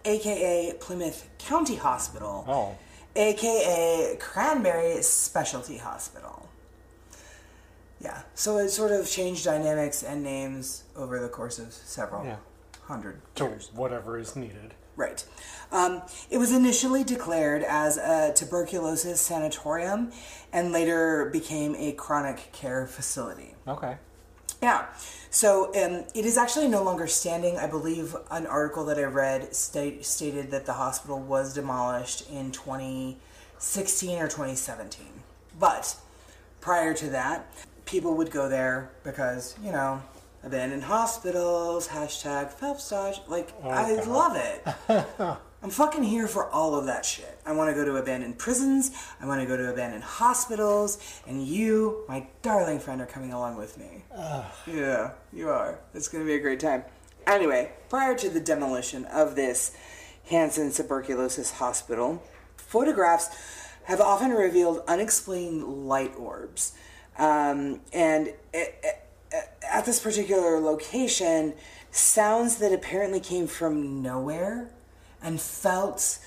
aka 0.03 0.73
Plymouth 0.81 1.29
County 1.37 1.75
Hospital, 1.75 2.43
Oh. 2.47 2.75
aka 3.15 4.17
Cranberry 4.19 5.01
Specialty 5.01 5.77
Hospital. 5.77 6.49
Yeah. 8.01 8.23
So 8.35 8.57
it 8.57 8.69
sort 8.69 8.91
of 8.91 9.09
changed 9.09 9.45
dynamics 9.45 10.03
and 10.03 10.21
names 10.23 10.83
over 10.97 11.19
the 11.21 11.29
course 11.29 11.57
of 11.59 11.71
several 11.71 12.25
Yeah. 12.25 12.37
hundred 12.81 13.21
To 13.35 13.45
whatever 13.73 14.17
is 14.19 14.35
needed. 14.35 14.73
Right. 14.95 15.25
Um, 15.71 16.03
it 16.29 16.37
was 16.37 16.51
initially 16.51 17.03
declared 17.03 17.63
as 17.63 17.97
a 17.97 18.31
tuberculosis 18.35 19.19
sanatorium 19.19 20.11
and 20.51 20.71
later 20.71 21.29
became 21.31 21.75
a 21.75 21.93
chronic 21.93 22.49
care 22.51 22.85
facility. 22.85 23.55
Okay. 23.67 23.97
Yeah. 24.61 24.85
So 25.29 25.65
um, 25.69 26.05
it 26.13 26.25
is 26.25 26.37
actually 26.37 26.67
no 26.67 26.83
longer 26.83 27.07
standing. 27.07 27.57
I 27.57 27.65
believe 27.67 28.15
an 28.29 28.45
article 28.45 28.85
that 28.85 28.99
I 28.99 29.03
read 29.03 29.53
state, 29.55 30.05
stated 30.05 30.51
that 30.51 30.67
the 30.67 30.73
hospital 30.73 31.19
was 31.19 31.55
demolished 31.55 32.29
in 32.29 32.51
2016 32.51 34.19
or 34.19 34.27
2017. 34.27 35.07
But 35.59 35.97
prior 36.61 36.93
to 36.93 37.09
that, 37.09 37.51
people 37.85 38.15
would 38.15 38.31
go 38.31 38.47
there 38.47 38.91
because, 39.03 39.55
you 39.63 39.71
know, 39.71 40.01
abandoned 40.43 40.83
hospitals, 40.83 41.87
hashtag 41.87 42.51
Phelps 42.51 42.89
Dodge. 42.89 43.21
Like, 43.27 43.53
I 43.63 43.95
God. 43.95 44.07
love 44.07 44.35
it. 44.35 45.37
I'm 45.63 45.69
fucking 45.69 46.03
here 46.03 46.27
for 46.27 46.49
all 46.49 46.75
of 46.75 46.85
that 46.87 47.05
shit. 47.05 47.39
I 47.45 47.53
want 47.53 47.69
to 47.69 47.73
go 47.73 47.85
to 47.85 47.95
abandoned 47.95 48.37
prisons. 48.37 48.91
I 49.21 49.25
want 49.25 49.39
to 49.39 49.47
go 49.47 49.55
to 49.55 49.69
abandoned 49.71 50.03
hospitals. 50.03 50.97
And 51.25 51.41
you, 51.47 52.03
my 52.09 52.27
darling 52.41 52.79
friend, 52.79 52.99
are 53.01 53.05
coming 53.05 53.31
along 53.31 53.55
with 53.57 53.77
me. 53.77 54.03
Yeah, 54.67 55.11
you 55.31 55.49
are. 55.49 55.79
It's 55.93 56.09
going 56.09 56.23
to 56.23 56.27
be 56.27 56.35
a 56.35 56.39
great 56.41 56.59
time. 56.59 56.83
Anyway, 57.25 57.71
prior 57.87 58.13
to 58.15 58.29
the 58.29 58.41
demolition 58.41 59.05
of 59.05 59.35
this 59.37 59.71
Hanson 60.29 60.69
Tuberculosis 60.73 61.51
Hospital, 61.51 62.21
photographs 62.57 63.29
have 63.85 64.01
often 64.01 64.31
revealed 64.31 64.81
unexplained 64.89 65.63
light 65.87 66.13
orbs. 66.17 66.73
Um, 67.17 67.79
and 67.93 68.27
it, 68.27 68.35
it- 68.83 68.99
at 69.71 69.85
this 69.85 69.99
particular 69.99 70.59
location, 70.59 71.53
sounds 71.91 72.57
that 72.57 72.71
apparently 72.73 73.19
came 73.19 73.47
from 73.47 74.01
nowhere 74.01 74.69
and 75.21 75.39
felt 75.39 76.19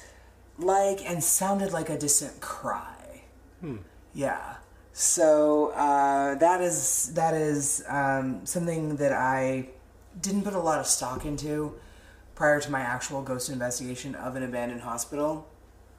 like 0.58 1.08
and 1.08 1.22
sounded 1.22 1.72
like 1.72 1.88
a 1.90 1.98
distant 1.98 2.40
cry. 2.40 3.22
Yeah. 4.14 4.56
So 4.92 5.72
uh, 5.72 6.36
that 6.36 6.60
is 6.62 7.12
that 7.14 7.34
is 7.34 7.84
um, 7.88 8.46
something 8.46 8.96
that 8.96 9.12
I 9.12 9.68
didn't 10.22 10.42
put 10.44 10.54
a 10.54 10.58
lot 10.60 10.78
of 10.80 10.86
stock 10.86 11.26
into 11.26 11.74
prior 12.34 12.60
to 12.60 12.70
my 12.70 12.80
actual 12.80 13.22
ghost 13.22 13.50
investigation 13.50 14.14
of 14.14 14.36
an 14.36 14.42
abandoned 14.42 14.80
hospital, 14.82 15.48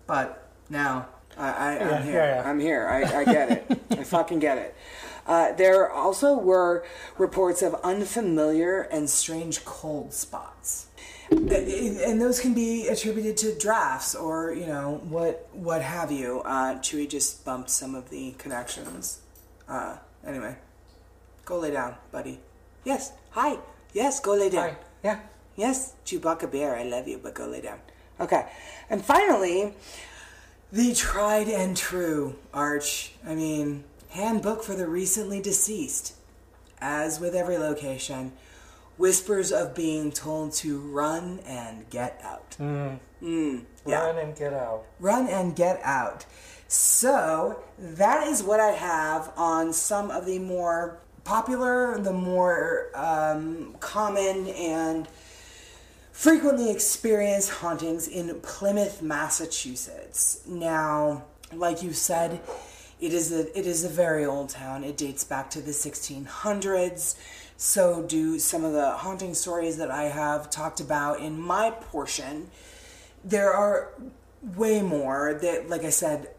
but 0.08 0.50
now 0.70 1.08
I, 1.38 1.50
I, 1.50 1.76
Yeah, 1.76 1.90
I'm 1.98 2.04
here. 2.04 2.14
yeah, 2.14 2.36
yeah. 2.42 2.50
I'm 2.50 2.60
here. 2.60 2.88
I, 2.88 3.20
I 3.20 3.26
get 3.26 3.52
it. 3.52 3.82
I 3.92 4.04
fucking 4.04 4.40
get 4.40 4.58
it. 4.58 4.76
Uh, 5.28 5.52
there 5.52 5.92
also 5.92 6.38
were 6.38 6.86
reports 7.18 7.62
of 7.62 7.76
unfamiliar 7.84 8.82
and 8.84 9.10
strange 9.10 9.66
cold 9.66 10.14
spots. 10.14 10.88
And 11.30 12.22
those 12.22 12.40
can 12.40 12.54
be 12.54 12.88
attributed 12.88 13.36
to 13.38 13.58
drafts 13.60 14.16
or, 14.16 14.54
you 14.54 14.66
know, 14.66 15.02
what 15.10 15.50
what 15.52 15.82
have 15.82 16.10
you. 16.10 16.40
Uh, 16.46 16.76
Chewie 16.76 17.10
just 17.10 17.44
bumped 17.44 17.70
some 17.70 17.96
of 17.96 18.10
the 18.10 18.32
connections. 18.38 19.20
Uh, 19.68 19.98
anyway, 20.26 20.56
go 21.44 21.60
lay 21.60 21.72
down, 21.72 21.96
buddy. 22.12 22.40
Yes. 22.86 23.12
Hi. 23.32 23.58
Yes, 23.92 24.22
go 24.22 24.36
lay 24.36 24.50
down. 24.50 24.70
Hi. 24.70 24.78
Yeah. 25.04 25.20
Yes, 25.58 25.96
Chewbacca 26.06 26.50
Bear, 26.50 26.78
I 26.78 26.84
love 26.84 27.08
you, 27.08 27.20
but 27.22 27.34
go 27.34 27.48
lay 27.48 27.62
down. 27.62 27.80
Okay. 28.20 28.46
And 28.90 29.04
finally, 29.04 29.74
the 30.72 30.94
tried 30.94 31.50
and 31.50 31.76
true 31.76 32.36
Arch. 32.54 33.12
I 33.26 33.36
mean, 33.36 33.84
handbook 34.10 34.64
for 34.64 34.74
the 34.74 34.88
recently 34.88 35.42
deceased. 35.42 36.14
As 36.80 37.20
with 37.20 37.34
every 37.34 37.58
location, 37.58 38.34
whispers 38.98 39.52
of 39.52 39.76
being 39.76 40.12
told 40.12 40.54
to 40.54 40.80
run 40.80 41.40
and 41.46 41.90
get 41.90 42.20
out. 42.24 42.56
Mm, 42.60 43.66
yeah. 43.86 44.06
Run 44.06 44.18
and 44.18 44.36
get 44.36 44.54
out. 44.54 44.84
Run 45.00 45.28
and 45.28 45.56
get 45.56 45.80
out. 45.84 46.26
So, 46.68 47.64
that 47.80 48.28
is 48.28 48.44
what 48.44 48.60
I 48.60 48.72
have 48.72 49.32
on 49.38 49.72
some 49.72 50.12
of 50.12 50.26
the 50.26 50.40
more 50.40 51.00
popular, 51.24 51.98
the 52.00 52.14
more 52.14 52.92
um, 52.94 53.76
common, 53.80 54.48
and 54.48 55.08
frequently 56.12 56.72
experienced 56.72 57.50
hauntings 57.52 58.08
in 58.08 58.40
Plymouth, 58.42 59.02
Massachusetts. 59.02 60.42
Now, 60.46 61.26
like 61.54 61.84
you 61.84 61.94
said, 61.94 62.42
it 63.00 63.14
is 63.14 63.32
a 63.32 63.58
it 63.58 63.66
is 63.66 63.84
a 63.84 63.90
very 63.90 64.26
old 64.26 64.50
town. 64.50 64.84
It 64.84 64.98
dates 64.98 65.24
back 65.24 65.50
to 65.52 65.62
the 65.62 65.72
1600s. 65.72 67.16
So 67.58 68.04
do 68.04 68.38
some 68.40 68.64
of 68.64 68.74
the 68.74 68.92
haunting 68.92 69.34
stories 69.34 69.78
that 69.78 69.90
I 69.90 70.04
have 70.04 70.50
talked 70.50 70.80
about 70.80 71.20
in 71.20 71.40
my 71.40 71.72
portion. 71.72 72.50
There 73.24 73.52
are 73.52 73.94
way 74.56 74.82
more 74.82 75.40
that 75.42 75.70
like 75.70 75.84
I 75.84 75.90
said 75.90 76.30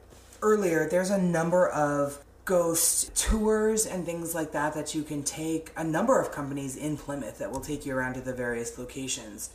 earlier, 0.43 0.89
there's 0.89 1.11
a 1.11 1.21
number 1.21 1.69
of 1.69 2.23
ghost 2.45 3.15
tours 3.15 3.85
and 3.85 4.07
things 4.07 4.35
like 4.35 4.53
that 4.53 4.75
that 4.75 4.95
you 4.95 5.03
can 5.03 5.23
take. 5.23 5.71
A 5.77 5.85
number 5.85 6.21
of 6.21 6.33
companies 6.33 6.77
in 6.77 6.97
Plymouth 6.97 7.39
that 7.39 7.51
will 7.51 7.61
take 7.61 7.85
you 7.85 7.95
around 7.95 8.15
to 8.15 8.21
the 8.21 8.33
various 8.33 8.79
locations 8.79 9.51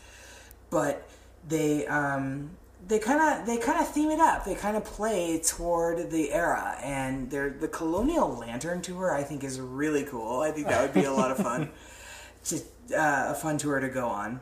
but 0.74 1.08
they 1.48 1.86
um, 1.86 2.50
they 2.88 3.00
kind 3.00 3.22
of 3.22 3.46
they 3.46 3.58
kind 3.58 3.80
of 3.80 3.88
theme 3.88 4.10
it 4.10 4.20
up. 4.20 4.46
They 4.46 4.56
kind 4.56 4.76
of 4.76 4.84
play 4.84 5.40
toward 5.40 6.10
the 6.10 6.34
era, 6.34 6.78
and 6.84 7.30
they're 7.30 7.50
the 7.50 7.68
Colonial 7.68 8.38
Lantern 8.38 8.82
tour. 8.82 9.14
I 9.14 9.24
think 9.24 9.44
is 9.44 9.60
really 9.60 10.04
cool. 10.04 10.42
I 10.42 10.52
think 10.52 10.68
that 10.68 10.82
would 10.82 10.94
be 10.94 11.06
a 11.06 11.14
lot 11.14 11.32
of 11.32 11.38
fun. 11.38 11.70
Just 12.44 12.66
uh, 12.92 13.28
a 13.30 13.36
fun 13.36 13.58
tour 13.58 13.80
to 13.80 13.88
go 13.88 14.08
on. 14.08 14.42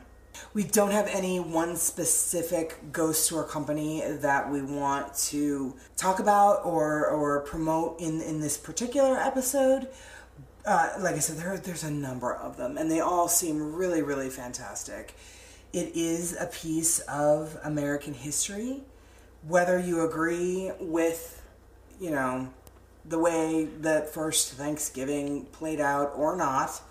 We 0.54 0.64
don't 0.64 0.92
have 0.92 1.08
any 1.08 1.40
one 1.40 1.76
specific 1.76 2.92
ghost 2.92 3.30
tour 3.30 3.44
company 3.44 4.02
that 4.08 4.50
we 4.52 4.62
want 4.62 5.14
to 5.30 5.76
talk 5.96 6.20
about 6.20 6.66
or 6.66 7.08
or 7.08 7.42
promote 7.42 8.00
in 8.00 8.22
in 8.22 8.40
this 8.40 8.58
particular 8.58 9.18
episode. 9.18 9.88
Uh, 10.66 10.94
like 11.00 11.16
I 11.16 11.20
said, 11.20 11.38
there 11.38 11.58
there's 11.58 11.84
a 11.84 11.92
number 11.92 12.34
of 12.34 12.58
them, 12.58 12.78
and 12.78 12.90
they 12.90 13.02
all 13.02 13.28
seem 13.28 13.76
really 13.76 14.02
really 14.02 14.30
fantastic. 14.30 15.16
It 15.74 15.96
is 15.96 16.36
a 16.38 16.48
piece 16.48 17.00
of 17.00 17.58
American 17.64 18.14
history, 18.14 18.82
whether 19.48 19.80
you 19.80 20.02
agree 20.02 20.70
with, 20.82 21.42
you 22.00 22.12
know, 22.12 22.50
the 23.06 23.18
way 23.18 23.70
that 23.80 24.14
first 24.14 24.54
Thanksgiving 24.54 25.46
played 25.46 25.80
out 25.80 26.12
or 26.16 26.36
not. 26.36 26.82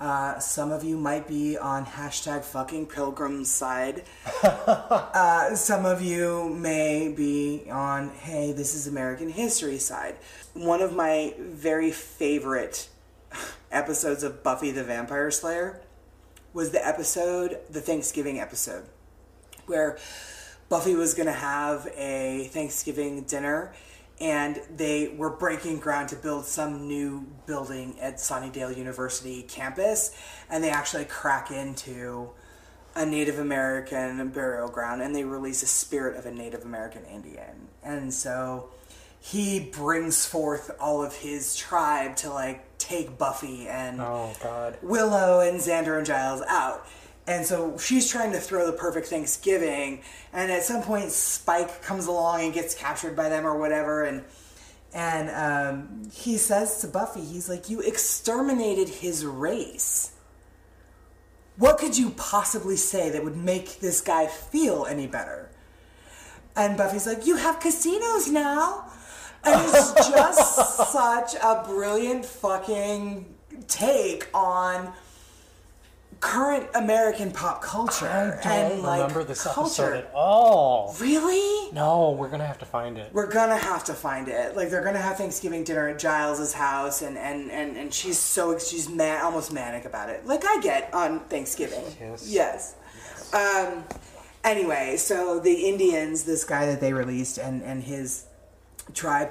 Uh, 0.00 0.40
some 0.40 0.72
of 0.72 0.82
you 0.82 0.98
might 0.98 1.28
be 1.28 1.56
on 1.56 1.86
hashtag 1.86 2.42
fucking 2.42 2.86
pilgrim's 2.86 3.50
side. 3.50 4.02
uh, 4.42 5.54
some 5.54 5.86
of 5.86 6.02
you 6.02 6.50
may 6.50 7.08
be 7.08 7.70
on, 7.70 8.10
hey, 8.10 8.52
this 8.52 8.74
is 8.74 8.88
American 8.88 9.30
history 9.30 9.78
side. 9.78 10.16
One 10.52 10.82
of 10.82 10.92
my 10.92 11.34
very 11.38 11.92
favorite 11.92 12.88
episodes 13.70 14.24
of 14.24 14.42
Buffy 14.42 14.72
the 14.72 14.82
Vampire 14.82 15.30
Slayer 15.30 15.80
was 16.56 16.70
the 16.70 16.84
episode, 16.84 17.58
the 17.68 17.82
Thanksgiving 17.82 18.40
episode, 18.40 18.82
where 19.66 19.98
Buffy 20.70 20.94
was 20.94 21.12
going 21.12 21.26
to 21.26 21.32
have 21.32 21.86
a 21.94 22.48
Thanksgiving 22.50 23.24
dinner 23.24 23.74
and 24.22 24.62
they 24.74 25.08
were 25.18 25.28
breaking 25.28 25.80
ground 25.80 26.08
to 26.08 26.16
build 26.16 26.46
some 26.46 26.88
new 26.88 27.26
building 27.44 27.94
at 28.00 28.16
Sunnydale 28.16 28.74
University 28.74 29.42
campus 29.42 30.16
and 30.48 30.64
they 30.64 30.70
actually 30.70 31.04
crack 31.04 31.50
into 31.50 32.30
a 32.94 33.04
Native 33.04 33.38
American 33.38 34.26
burial 34.30 34.70
ground 34.70 35.02
and 35.02 35.14
they 35.14 35.24
release 35.24 35.62
a 35.62 35.66
spirit 35.66 36.16
of 36.16 36.24
a 36.24 36.32
Native 36.32 36.64
American 36.64 37.04
Indian. 37.04 37.68
And 37.84 38.14
so 38.14 38.70
he 39.20 39.60
brings 39.60 40.24
forth 40.24 40.70
all 40.80 41.04
of 41.04 41.16
his 41.16 41.54
tribe 41.54 42.16
to 42.16 42.30
like 42.30 42.65
take 42.78 43.18
Buffy 43.18 43.68
and 43.68 44.00
Oh 44.00 44.32
God. 44.42 44.78
Willow 44.82 45.40
and 45.40 45.60
Xander 45.60 45.96
and 45.98 46.06
Giles 46.06 46.42
out. 46.48 46.86
And 47.26 47.44
so 47.44 47.76
she's 47.76 48.08
trying 48.08 48.32
to 48.32 48.38
throw 48.38 48.66
the 48.66 48.72
perfect 48.72 49.08
Thanksgiving, 49.08 50.02
and 50.32 50.52
at 50.52 50.62
some 50.62 50.82
point 50.82 51.10
Spike 51.10 51.82
comes 51.82 52.06
along 52.06 52.42
and 52.42 52.54
gets 52.54 52.74
captured 52.74 53.16
by 53.16 53.28
them 53.28 53.44
or 53.44 53.58
whatever, 53.58 54.04
and 54.04 54.24
and 54.94 55.30
um, 55.30 56.10
he 56.14 56.38
says 56.38 56.80
to 56.80 56.86
Buffy, 56.86 57.24
he's 57.24 57.48
like, 57.48 57.68
"You 57.68 57.80
exterminated 57.80 58.88
his 58.88 59.26
race. 59.26 60.12
What 61.56 61.78
could 61.78 61.98
you 61.98 62.10
possibly 62.10 62.76
say 62.76 63.10
that 63.10 63.24
would 63.24 63.36
make 63.36 63.80
this 63.80 64.00
guy 64.00 64.28
feel 64.28 64.86
any 64.86 65.08
better?" 65.08 65.50
And 66.54 66.76
Buffy's 66.76 67.08
like, 67.08 67.26
"You 67.26 67.36
have 67.36 67.58
casinos 67.58 68.28
now." 68.28 68.88
And 69.46 69.62
it's 69.68 69.92
just 70.10 70.92
such 70.92 71.34
a 71.42 71.64
brilliant 71.66 72.24
fucking 72.24 73.34
take 73.68 74.28
on 74.34 74.92
current 76.18 76.66
American 76.74 77.30
pop 77.30 77.60
culture 77.62 78.08
I 78.08 78.24
don't 78.64 78.72
and 78.72 78.82
like 78.82 79.00
remember 79.02 79.22
this 79.24 79.44
culture. 79.44 79.84
episode 79.84 80.04
at 80.06 80.10
all. 80.14 80.96
Really? 80.98 81.70
No, 81.72 82.12
we're 82.12 82.30
gonna 82.30 82.46
have 82.46 82.58
to 82.60 82.64
find 82.64 82.96
it. 82.96 83.10
We're 83.12 83.30
gonna 83.30 83.56
have 83.56 83.84
to 83.84 83.94
find 83.94 84.28
it. 84.28 84.56
Like 84.56 84.70
they're 84.70 84.82
gonna 84.84 84.98
have 85.00 85.18
Thanksgiving 85.18 85.62
dinner 85.62 85.88
at 85.88 85.98
Giles's 85.98 86.54
house, 86.54 87.02
and 87.02 87.18
and 87.18 87.50
and 87.50 87.76
and 87.76 87.92
she's 87.92 88.18
so 88.18 88.58
she's 88.58 88.88
mad, 88.88 89.22
almost 89.22 89.52
manic 89.52 89.84
about 89.84 90.08
it. 90.08 90.26
Like 90.26 90.44
I 90.46 90.60
get 90.60 90.92
on 90.94 91.20
Thanksgiving. 91.20 91.84
Yes. 92.00 92.26
Yes. 92.28 92.74
Um. 93.34 93.84
Anyway, 94.42 94.96
so 94.96 95.38
the 95.40 95.66
Indians, 95.68 96.22
this 96.22 96.44
guy 96.44 96.66
that 96.66 96.80
they 96.80 96.92
released, 96.92 97.36
and 97.38 97.62
and 97.62 97.82
his 97.82 98.24
tribe, 98.94 99.30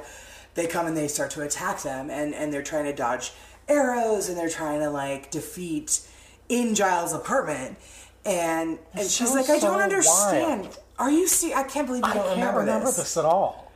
they 0.55 0.67
come 0.67 0.87
and 0.87 0.95
they 0.95 1.07
start 1.07 1.31
to 1.31 1.41
attack 1.41 1.81
them, 1.81 2.09
and 2.09 2.33
and 2.33 2.53
they're 2.53 2.63
trying 2.63 2.85
to 2.85 2.93
dodge 2.93 3.31
arrows, 3.67 4.29
and 4.29 4.37
they're 4.37 4.49
trying 4.49 4.79
to 4.79 4.89
like 4.89 5.31
defeat 5.31 6.01
in 6.49 6.75
Giles' 6.75 7.13
apartment. 7.13 7.77
And 8.25 8.79
and 8.93 9.01
she's 9.01 9.29
sounds 9.29 9.35
like, 9.35 9.49
I 9.49 9.59
don't 9.59 9.77
so 9.77 9.79
understand. 9.79 10.61
wild. 10.61 10.79
Are 10.97 11.11
you 11.11 11.27
see? 11.27 11.53
I 11.53 11.63
can't 11.63 11.87
believe 11.87 12.03
you 12.05 12.11
I 12.11 12.13
don't 12.13 12.31
remember, 12.31 12.59
remember 12.61 12.85
this. 12.85 12.97
this 12.97 13.17
at 13.17 13.25
all. 13.25 13.71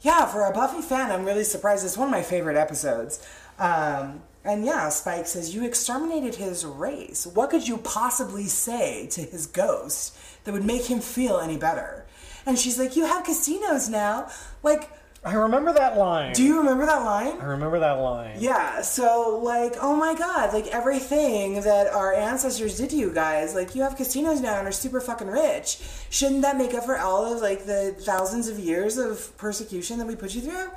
Yeah, 0.00 0.26
for 0.26 0.44
a 0.44 0.52
Buffy 0.52 0.82
fan, 0.82 1.12
I'm 1.12 1.24
really 1.24 1.44
surprised. 1.44 1.84
It's 1.84 1.96
one 1.96 2.08
of 2.08 2.12
my 2.12 2.22
favorite 2.22 2.56
episodes. 2.56 3.24
Um, 3.58 4.22
and 4.44 4.64
yeah, 4.64 4.88
Spike 4.88 5.26
says, 5.26 5.54
You 5.54 5.64
exterminated 5.64 6.34
his 6.34 6.64
race. 6.64 7.26
What 7.26 7.50
could 7.50 7.68
you 7.68 7.78
possibly 7.78 8.46
say 8.46 9.06
to 9.08 9.20
his 9.22 9.46
ghost 9.46 10.16
that 10.44 10.52
would 10.52 10.64
make 10.64 10.86
him 10.86 11.00
feel 11.00 11.38
any 11.38 11.56
better? 11.56 12.04
And 12.44 12.58
she's 12.58 12.78
like, 12.78 12.96
You 12.96 13.06
have 13.06 13.24
casinos 13.24 13.88
now. 13.88 14.28
Like, 14.64 14.90
I 15.24 15.34
remember 15.34 15.72
that 15.72 15.96
line. 15.96 16.32
do 16.32 16.42
you 16.42 16.58
remember 16.58 16.84
that 16.84 17.04
line? 17.04 17.40
I 17.40 17.44
remember 17.44 17.78
that 17.78 17.92
line. 18.00 18.38
Yeah, 18.40 18.80
so 18.82 19.38
like, 19.40 19.74
oh 19.80 19.94
my 19.94 20.14
god, 20.16 20.52
like 20.52 20.66
everything 20.68 21.60
that 21.60 21.86
our 21.86 22.12
ancestors 22.12 22.76
did 22.76 22.90
to 22.90 22.96
you 22.96 23.12
guys, 23.14 23.54
like 23.54 23.76
you 23.76 23.82
have 23.82 23.96
casinos 23.96 24.40
now 24.40 24.58
and 24.58 24.66
are 24.66 24.72
super 24.72 25.00
fucking 25.00 25.28
rich. 25.28 25.78
Shouldn't 26.10 26.42
that 26.42 26.56
make 26.58 26.74
up 26.74 26.84
for 26.86 26.98
all 26.98 27.32
of 27.32 27.40
like 27.40 27.66
the 27.66 27.94
thousands 28.00 28.48
of 28.48 28.58
years 28.58 28.98
of 28.98 29.36
persecution 29.36 29.98
that 29.98 30.08
we 30.08 30.16
put 30.16 30.34
you 30.34 30.40
through? 30.40 30.68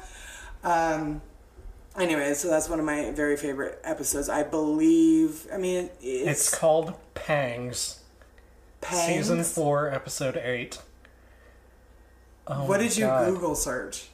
Um, 0.64 1.22
anyway, 1.98 2.36
so 2.36 2.48
that's 2.48 2.70
one 2.70 2.78
of 2.80 2.86
my 2.86 3.10
very 3.12 3.38
favorite 3.38 3.80
episodes. 3.84 4.30
I 4.30 4.44
believe. 4.44 5.48
I 5.52 5.58
mean, 5.58 5.90
It's 6.02 6.50
it's, 6.50 6.56
called 6.60 6.94
Pangs, 7.16 8.00
Pangs. 8.80 9.08
season 9.08 9.44
four, 9.44 9.90
episode 9.90 10.38
eight. 10.38 10.80
Oh 12.48 12.66
What 12.66 12.80
did 12.80 12.96
you 12.96 13.06
God. 13.08 13.34
Google 13.34 13.56
search? 13.56 14.10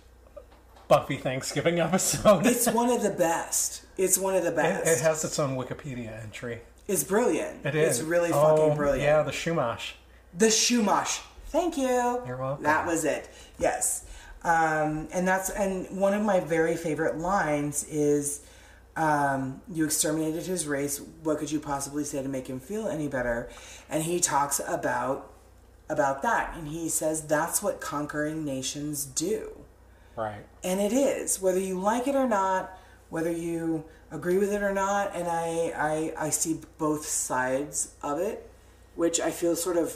Buffy 0.91 1.15
Thanksgiving 1.15 1.79
episode. 1.79 2.45
It's 2.45 2.67
one 2.69 2.89
of 2.89 3.01
the 3.01 3.11
best. 3.11 3.83
It's 3.97 4.17
one 4.17 4.35
of 4.35 4.43
the 4.43 4.49
It, 4.49 4.55
best. 4.57 4.87
it 4.87 4.99
has 5.01 5.23
its 5.23 5.39
own 5.39 5.55
Wikipedia 5.55 6.21
entry. 6.21 6.59
it's 6.85 7.05
brilliant. 7.05 7.65
It 7.65 7.75
is. 7.75 7.99
It's 8.01 8.05
really 8.07 8.29
Oh, 8.33 8.57
fucking 8.57 8.75
brilliant. 8.75 9.01
Yeah, 9.03 9.23
the 9.23 9.31
Chumash. 9.31 9.93
The 10.37 10.47
Chumash. 10.47 11.21
Thank 11.47 11.77
you. 11.77 11.87
You're 12.27 12.35
welcome. 12.35 12.63
That 12.65 12.85
was 12.85 13.05
it. 13.05 13.29
Yes. 13.57 14.03
Um, 14.43 15.07
and 15.13 15.25
that's 15.25 15.49
and 15.49 15.97
one 15.97 16.13
of 16.13 16.23
my 16.23 16.41
very 16.41 16.75
favorite 16.75 17.17
lines 17.17 17.85
is 17.85 18.41
um, 18.97 19.61
you 19.71 19.85
exterminated 19.85 20.43
his 20.45 20.67
race. 20.67 20.99
What 21.23 21.37
could 21.39 21.51
you 21.53 21.61
possibly 21.61 22.03
say 22.03 22.21
to 22.21 22.27
make 22.27 22.47
him 22.47 22.59
feel 22.59 22.89
any 22.89 23.07
better? 23.07 23.49
And 23.89 24.03
he 24.03 24.19
talks 24.19 24.59
about 24.67 25.31
about 25.89 26.21
that 26.23 26.53
and 26.57 26.67
he 26.67 26.89
says 26.89 27.21
that's 27.27 27.63
what 27.63 27.79
conquering 27.79 28.43
nations 28.43 29.05
do. 29.05 29.51
Right. 30.15 30.45
And 30.63 30.79
it 30.79 30.93
is, 30.93 31.41
whether 31.41 31.59
you 31.59 31.79
like 31.79 32.07
it 32.07 32.15
or 32.15 32.27
not, 32.27 32.77
whether 33.09 33.31
you 33.31 33.85
agree 34.11 34.37
with 34.37 34.51
it 34.51 34.61
or 34.61 34.73
not, 34.73 35.15
and 35.15 35.27
I, 35.27 35.73
I, 36.17 36.25
I 36.25 36.29
see 36.29 36.59
both 36.77 37.05
sides 37.05 37.95
of 38.01 38.19
it, 38.19 38.49
which 38.95 39.19
I 39.19 39.31
feel 39.31 39.55
sort 39.55 39.77
of 39.77 39.95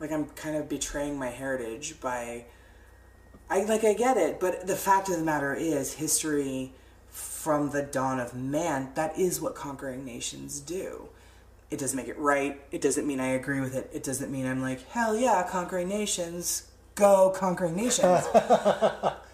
like 0.00 0.12
I'm 0.12 0.26
kind 0.26 0.56
of 0.56 0.68
betraying 0.68 1.18
my 1.18 1.28
heritage 1.28 2.00
by 2.00 2.44
I 3.50 3.64
like 3.64 3.82
I 3.82 3.94
get 3.94 4.16
it, 4.16 4.40
but 4.40 4.66
the 4.66 4.76
fact 4.76 5.08
of 5.08 5.16
the 5.16 5.24
matter 5.24 5.54
is 5.54 5.94
history 5.94 6.72
from 7.08 7.70
the 7.70 7.82
dawn 7.82 8.20
of 8.20 8.34
man, 8.34 8.90
that 8.94 9.18
is 9.18 9.40
what 9.40 9.54
conquering 9.54 10.04
nations 10.04 10.60
do. 10.60 11.08
It 11.70 11.78
doesn't 11.78 11.96
make 11.96 12.08
it 12.08 12.18
right. 12.18 12.60
It 12.70 12.80
doesn't 12.80 13.06
mean 13.06 13.20
I 13.20 13.28
agree 13.28 13.60
with 13.60 13.74
it. 13.74 13.90
It 13.92 14.02
doesn't 14.02 14.30
mean 14.30 14.46
I'm 14.46 14.62
like, 14.62 14.86
hell 14.90 15.16
yeah, 15.16 15.46
conquering 15.48 15.88
nations, 15.88 16.67
go 16.98 17.30
conquering 17.34 17.76
nations. 17.76 18.24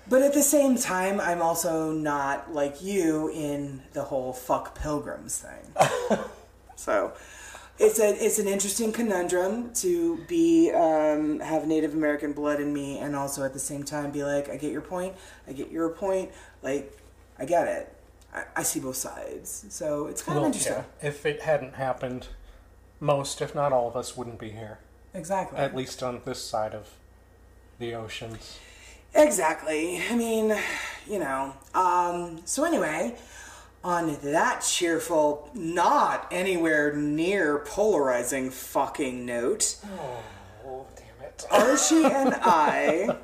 But 0.06 0.20
at 0.20 0.34
the 0.34 0.42
same 0.42 0.76
time, 0.76 1.18
I'm 1.18 1.40
also 1.40 1.90
not 1.90 2.52
like 2.52 2.82
you 2.82 3.30
in 3.30 3.82
the 3.94 4.02
whole 4.02 4.34
fuck 4.34 4.74
pilgrims 4.78 5.38
thing. 5.38 6.18
so 6.76 7.14
it's 7.78 7.98
a 7.98 8.08
it's 8.22 8.38
an 8.38 8.46
interesting 8.46 8.92
conundrum 8.92 9.72
to 9.76 10.18
be 10.28 10.70
um, 10.72 11.40
have 11.40 11.66
Native 11.66 11.94
American 11.94 12.34
blood 12.34 12.60
in 12.60 12.70
me, 12.70 12.98
and 12.98 13.16
also 13.16 13.44
at 13.44 13.54
the 13.54 13.58
same 13.58 13.82
time 13.82 14.10
be 14.10 14.22
like, 14.24 14.50
I 14.50 14.58
get 14.58 14.72
your 14.72 14.82
point, 14.82 15.14
I 15.48 15.52
get 15.54 15.70
your 15.70 15.88
point, 15.88 16.32
like 16.62 16.98
I 17.38 17.46
get 17.46 17.66
it. 17.66 17.96
I, 18.34 18.42
I 18.56 18.62
see 18.62 18.80
both 18.80 18.96
sides, 18.96 19.64
so 19.70 20.06
it's 20.06 20.20
kind 20.20 20.36
Well, 20.36 20.44
of 20.44 20.48
interesting. 20.54 20.84
yeah. 21.02 21.08
If 21.08 21.24
it 21.24 21.40
hadn't 21.40 21.76
happened, 21.76 22.28
most, 23.00 23.40
if 23.40 23.54
not 23.54 23.72
all 23.72 23.88
of 23.88 23.96
us, 23.96 24.18
wouldn't 24.18 24.38
be 24.38 24.50
here. 24.50 24.80
Exactly. 25.14 25.58
At 25.58 25.74
least 25.74 26.02
on 26.02 26.20
this 26.26 26.44
side 26.44 26.74
of 26.74 26.90
the 27.78 27.94
oceans. 27.94 28.58
Exactly. 29.14 30.02
I 30.10 30.16
mean, 30.16 30.56
you 31.08 31.18
know. 31.18 31.54
Um, 31.74 32.40
so 32.44 32.64
anyway, 32.64 33.16
on 33.82 34.16
that 34.22 34.60
cheerful, 34.62 35.50
not 35.54 36.26
anywhere 36.30 36.92
near 36.94 37.58
polarizing 37.60 38.50
fucking 38.50 39.24
note, 39.24 39.76
Oh, 40.66 40.86
damn 40.96 41.26
it. 41.28 41.44
Archie 41.50 42.04
and 42.04 42.34
I 42.40 43.16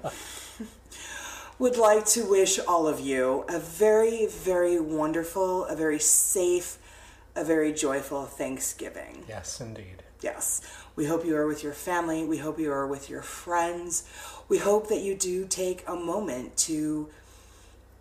would 1.58 1.76
like 1.76 2.06
to 2.06 2.24
wish 2.24 2.58
all 2.60 2.86
of 2.86 3.00
you 3.00 3.44
a 3.48 3.58
very, 3.58 4.26
very 4.26 4.78
wonderful, 4.78 5.64
a 5.64 5.74
very 5.74 5.98
safe, 5.98 6.78
a 7.34 7.44
very 7.44 7.72
joyful 7.72 8.26
Thanksgiving. 8.26 9.24
Yes, 9.28 9.60
indeed. 9.60 10.02
Yes. 10.20 10.60
We 10.96 11.06
hope 11.06 11.24
you 11.24 11.34
are 11.36 11.46
with 11.46 11.62
your 11.64 11.72
family. 11.72 12.24
We 12.24 12.36
hope 12.38 12.58
you 12.58 12.70
are 12.72 12.86
with 12.86 13.08
your 13.08 13.22
friends. 13.22 14.04
We 14.50 14.58
hope 14.58 14.88
that 14.88 15.00
you 15.02 15.14
do 15.14 15.46
take 15.46 15.84
a 15.86 15.94
moment 15.94 16.56
to 16.68 17.08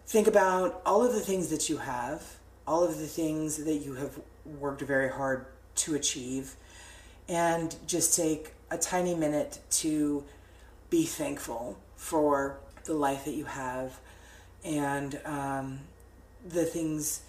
think 0.08 0.26
about 0.26 0.82
all 0.84 1.06
of 1.06 1.14
the 1.14 1.20
things 1.20 1.50
that 1.50 1.70
you 1.70 1.78
have, 1.78 2.24
all 2.68 2.84
of 2.84 2.97
the 2.97 3.06
things 3.06 3.64
that 3.64 3.76
you 3.76 3.93
have 3.93 4.20
worked 4.60 4.82
very 4.82 5.12
hard 5.12 5.45
to 5.76 5.93
achieve, 5.93 6.56
and 7.28 7.76
just 7.86 8.16
take 8.16 8.54
a 8.72 8.80
tiny 8.80 9.14
minute 9.14 9.60
to 9.70 10.24
be 10.89 11.06
thankful 11.06 11.78
for 11.95 12.58
the 12.86 12.95
life 12.95 13.26
that 13.26 13.36
you 13.36 13.45
have 13.45 14.00
and 14.66 15.22
um, 15.26 15.82
the 16.47 16.66
things 16.66 17.22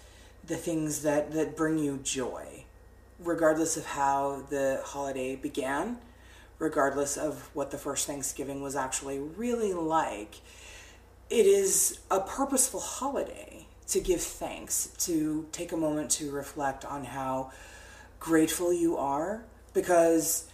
the 0.47 0.57
things 0.57 1.03
that, 1.03 1.31
that 1.33 1.55
bring 1.55 1.77
you 1.77 1.99
joy 2.01 2.65
regardless 3.19 3.77
of 3.77 3.85
how 3.85 4.43
the 4.49 4.81
holiday 4.83 5.35
began, 5.35 5.99
regardless 6.61 7.17
of 7.17 7.49
what 7.55 7.71
the 7.71 7.77
first 7.77 8.05
Thanksgiving 8.05 8.61
was 8.61 8.75
actually 8.75 9.17
really 9.17 9.73
like, 9.73 10.35
it 11.27 11.47
is 11.47 11.99
a 12.11 12.19
purposeful 12.19 12.79
holiday 12.79 13.65
to 13.87 13.99
give 13.99 14.21
thanks, 14.21 14.93
to 14.99 15.47
take 15.51 15.71
a 15.71 15.77
moment 15.77 16.11
to 16.11 16.29
reflect 16.29 16.85
on 16.85 17.03
how 17.03 17.51
grateful 18.19 18.71
you 18.71 18.95
are. 18.95 19.43
Because 19.73 20.47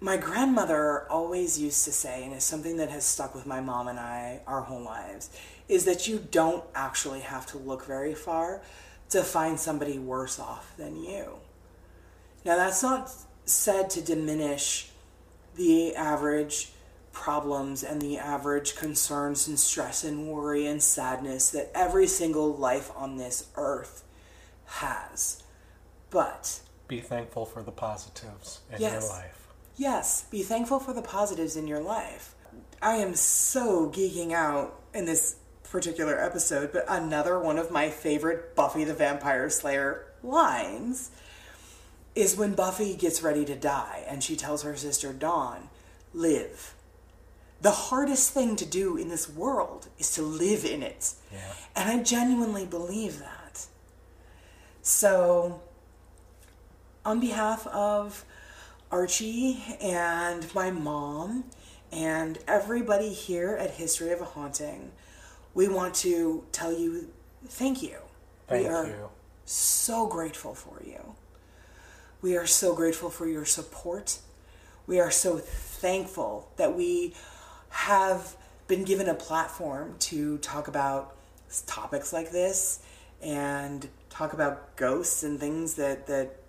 my 0.00 0.18
grandmother 0.18 1.10
always 1.10 1.58
used 1.58 1.82
to 1.86 1.92
say, 1.92 2.24
and 2.24 2.34
it's 2.34 2.44
something 2.44 2.76
that 2.76 2.90
has 2.90 3.06
stuck 3.06 3.34
with 3.34 3.46
my 3.46 3.62
mom 3.62 3.88
and 3.88 3.98
I 3.98 4.42
our 4.46 4.60
whole 4.60 4.82
lives, 4.82 5.30
is 5.66 5.86
that 5.86 6.06
you 6.06 6.26
don't 6.30 6.64
actually 6.74 7.20
have 7.20 7.46
to 7.46 7.58
look 7.58 7.86
very 7.86 8.14
far 8.14 8.60
to 9.08 9.22
find 9.22 9.58
somebody 9.58 9.98
worse 9.98 10.38
off 10.38 10.76
than 10.76 11.02
you. 11.02 11.38
Now, 12.44 12.56
that's 12.56 12.82
not 12.82 13.10
said 13.46 13.88
to 13.90 14.02
diminish 14.02 14.90
the 15.58 15.94
average 15.94 16.72
problems 17.12 17.82
and 17.82 18.00
the 18.00 18.16
average 18.16 18.76
concerns 18.76 19.46
and 19.48 19.58
stress 19.58 20.04
and 20.04 20.28
worry 20.28 20.66
and 20.66 20.82
sadness 20.82 21.50
that 21.50 21.70
every 21.74 22.06
single 22.06 22.54
life 22.54 22.90
on 22.96 23.16
this 23.16 23.48
earth 23.56 24.04
has. 24.66 25.42
But 26.10 26.60
Be 26.86 27.00
thankful 27.00 27.44
for 27.44 27.62
the 27.62 27.72
positives 27.72 28.60
in 28.72 28.80
Yes. 28.80 29.02
your 29.02 29.10
life. 29.10 29.48
yes, 29.76 30.24
be 30.30 30.42
thankful 30.42 30.78
for 30.80 30.92
the 30.92 31.02
positives 31.02 31.56
in 31.56 31.66
your 31.66 31.80
life. 31.80 32.34
I 32.80 32.96
am 32.96 33.14
so 33.14 33.90
geeking 33.90 34.32
out 34.32 34.80
in 34.94 35.04
this 35.04 35.36
particular 35.64 36.18
episode, 36.18 36.72
but 36.72 36.84
another 36.88 37.38
one 37.38 37.58
of 37.58 37.70
my 37.70 37.90
favorite 37.90 38.54
Buffy 38.54 38.84
the 38.84 38.94
Vampire 38.94 39.50
Slayer 39.50 40.06
lines 40.22 41.10
is 42.18 42.36
when 42.36 42.54
Buffy 42.54 42.96
gets 42.96 43.22
ready 43.22 43.44
to 43.44 43.54
die 43.54 44.04
and 44.08 44.24
she 44.24 44.34
tells 44.34 44.62
her 44.64 44.76
sister 44.76 45.12
Dawn, 45.12 45.68
live. 46.12 46.74
The 47.60 47.70
hardest 47.70 48.32
thing 48.32 48.56
to 48.56 48.66
do 48.66 48.96
in 48.96 49.08
this 49.08 49.28
world 49.28 49.88
is 49.98 50.12
to 50.14 50.22
live 50.22 50.64
in 50.64 50.82
it. 50.82 51.14
Yeah. 51.32 51.52
And 51.76 51.88
I 51.88 52.02
genuinely 52.02 52.66
believe 52.66 53.20
that. 53.20 53.66
So, 54.82 55.60
on 57.04 57.20
behalf 57.20 57.66
of 57.68 58.24
Archie 58.90 59.62
and 59.80 60.52
my 60.54 60.70
mom 60.72 61.44
and 61.92 62.38
everybody 62.48 63.12
here 63.12 63.56
at 63.56 63.72
History 63.72 64.10
of 64.10 64.20
a 64.20 64.24
Haunting, 64.24 64.90
we 65.54 65.68
want 65.68 65.94
to 65.96 66.44
tell 66.50 66.72
you 66.72 67.10
thank 67.46 67.82
you. 67.82 67.98
Thank 68.48 68.66
we 68.66 68.72
are 68.72 68.86
you. 68.86 69.08
so 69.44 70.06
grateful 70.06 70.54
for 70.54 70.82
you. 70.84 71.14
We 72.20 72.36
are 72.36 72.46
so 72.46 72.74
grateful 72.74 73.10
for 73.10 73.28
your 73.28 73.44
support. 73.44 74.18
We 74.88 74.98
are 74.98 75.10
so 75.10 75.38
thankful 75.38 76.50
that 76.56 76.76
we 76.76 77.14
have 77.68 78.36
been 78.66 78.82
given 78.82 79.08
a 79.08 79.14
platform 79.14 79.94
to 80.00 80.38
talk 80.38 80.66
about 80.66 81.14
topics 81.66 82.12
like 82.12 82.32
this 82.32 82.80
and 83.22 83.88
talk 84.10 84.32
about 84.32 84.74
ghosts 84.74 85.22
and 85.22 85.38
things 85.38 85.74
that, 85.74 86.08
that 86.08 86.40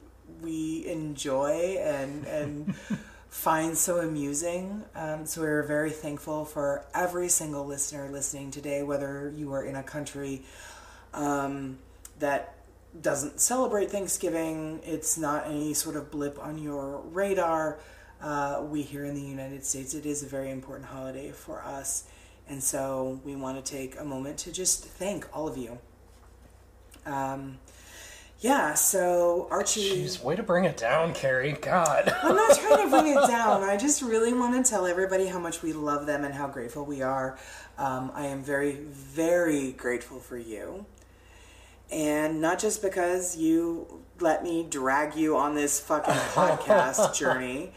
we 0.42 0.88
enjoy 0.88 1.78
and, 1.80 2.26
and 2.26 2.76
find 3.30 3.78
so 3.78 4.00
amusing. 4.00 4.84
Um, 4.96 5.28
so 5.28 5.42
we're 5.42 5.62
very 5.62 5.92
thankful 5.92 6.46
for 6.46 6.84
every 6.96 7.30
single 7.30 7.64
listener 7.64 8.10
listening 8.10 8.50
today, 8.50 8.82
whether 8.82 9.32
you 9.36 9.54
are 9.54 9.64
in 9.64 9.76
a 9.76 9.84
country 9.84 10.42
um, 11.14 11.78
that 12.18 12.56
doesn't 13.00 13.40
celebrate 13.40 13.92
Thanksgiving. 13.92 14.82
It's 14.84 15.18
not 15.18 15.48
any 15.48 15.74
sort 15.74 15.96
of 15.96 16.12
blip 16.12 16.40
on 16.44 16.58
your 16.58 17.02
radar. 17.02 17.80
Uh, 18.22 18.64
we 18.70 18.82
here 18.82 19.06
in 19.06 19.16
the 19.16 19.22
United 19.22 19.66
States, 19.66 19.94
it 19.94 20.06
is 20.06 20.24
a 20.24 20.26
very 20.28 20.52
important 20.52 20.90
holiday 20.90 21.32
for 21.32 21.62
us. 21.64 22.06
And 22.48 22.62
so 22.64 23.22
we 23.24 23.36
want 23.36 23.64
to 23.64 23.72
take 23.72 24.00
a 24.00 24.04
moment 24.04 24.40
to 24.40 24.52
just 24.52 24.84
thank 24.84 25.28
all 25.36 25.48
of 25.48 25.58
you. 25.58 25.78
Um, 27.06 27.60
yeah, 28.40 28.74
so 28.74 29.48
Archie. 29.52 30.06
Jeez, 30.06 30.24
way 30.24 30.36
to 30.36 30.44
bring 30.44 30.64
it 30.64 30.78
down, 30.78 31.14
Carrie. 31.14 31.58
God. 31.62 32.14
I'm 32.24 32.36
not 32.36 32.58
trying 32.58 32.84
to 32.86 32.90
bring 32.90 33.08
it 33.08 33.28
down. 33.28 33.64
I 33.64 33.78
just 33.78 34.02
really 34.02 34.34
want 34.34 34.66
to 34.66 34.70
tell 34.70 34.86
everybody 34.86 35.28
how 35.28 35.40
much 35.40 35.62
we 35.62 35.74
love 35.74 36.06
them 36.06 36.24
and 36.24 36.34
how 36.34 36.48
grateful 36.48 36.86
we 36.86 37.02
are. 37.02 37.38
Um, 37.78 38.12
I 38.14 38.28
am 38.28 38.42
very, 38.42 38.74
very 38.74 39.74
grateful 39.74 40.20
for 40.20 40.38
you. 40.38 40.86
And 41.92 42.42
not 42.42 42.60
just 42.60 42.82
because 42.82 43.36
you 43.36 44.04
let 44.20 44.44
me 44.44 44.66
drag 44.70 45.16
you 45.16 45.38
on 45.38 45.56
this 45.56 45.80
fucking 45.80 46.14
podcast 46.34 47.16
journey, 47.16 47.72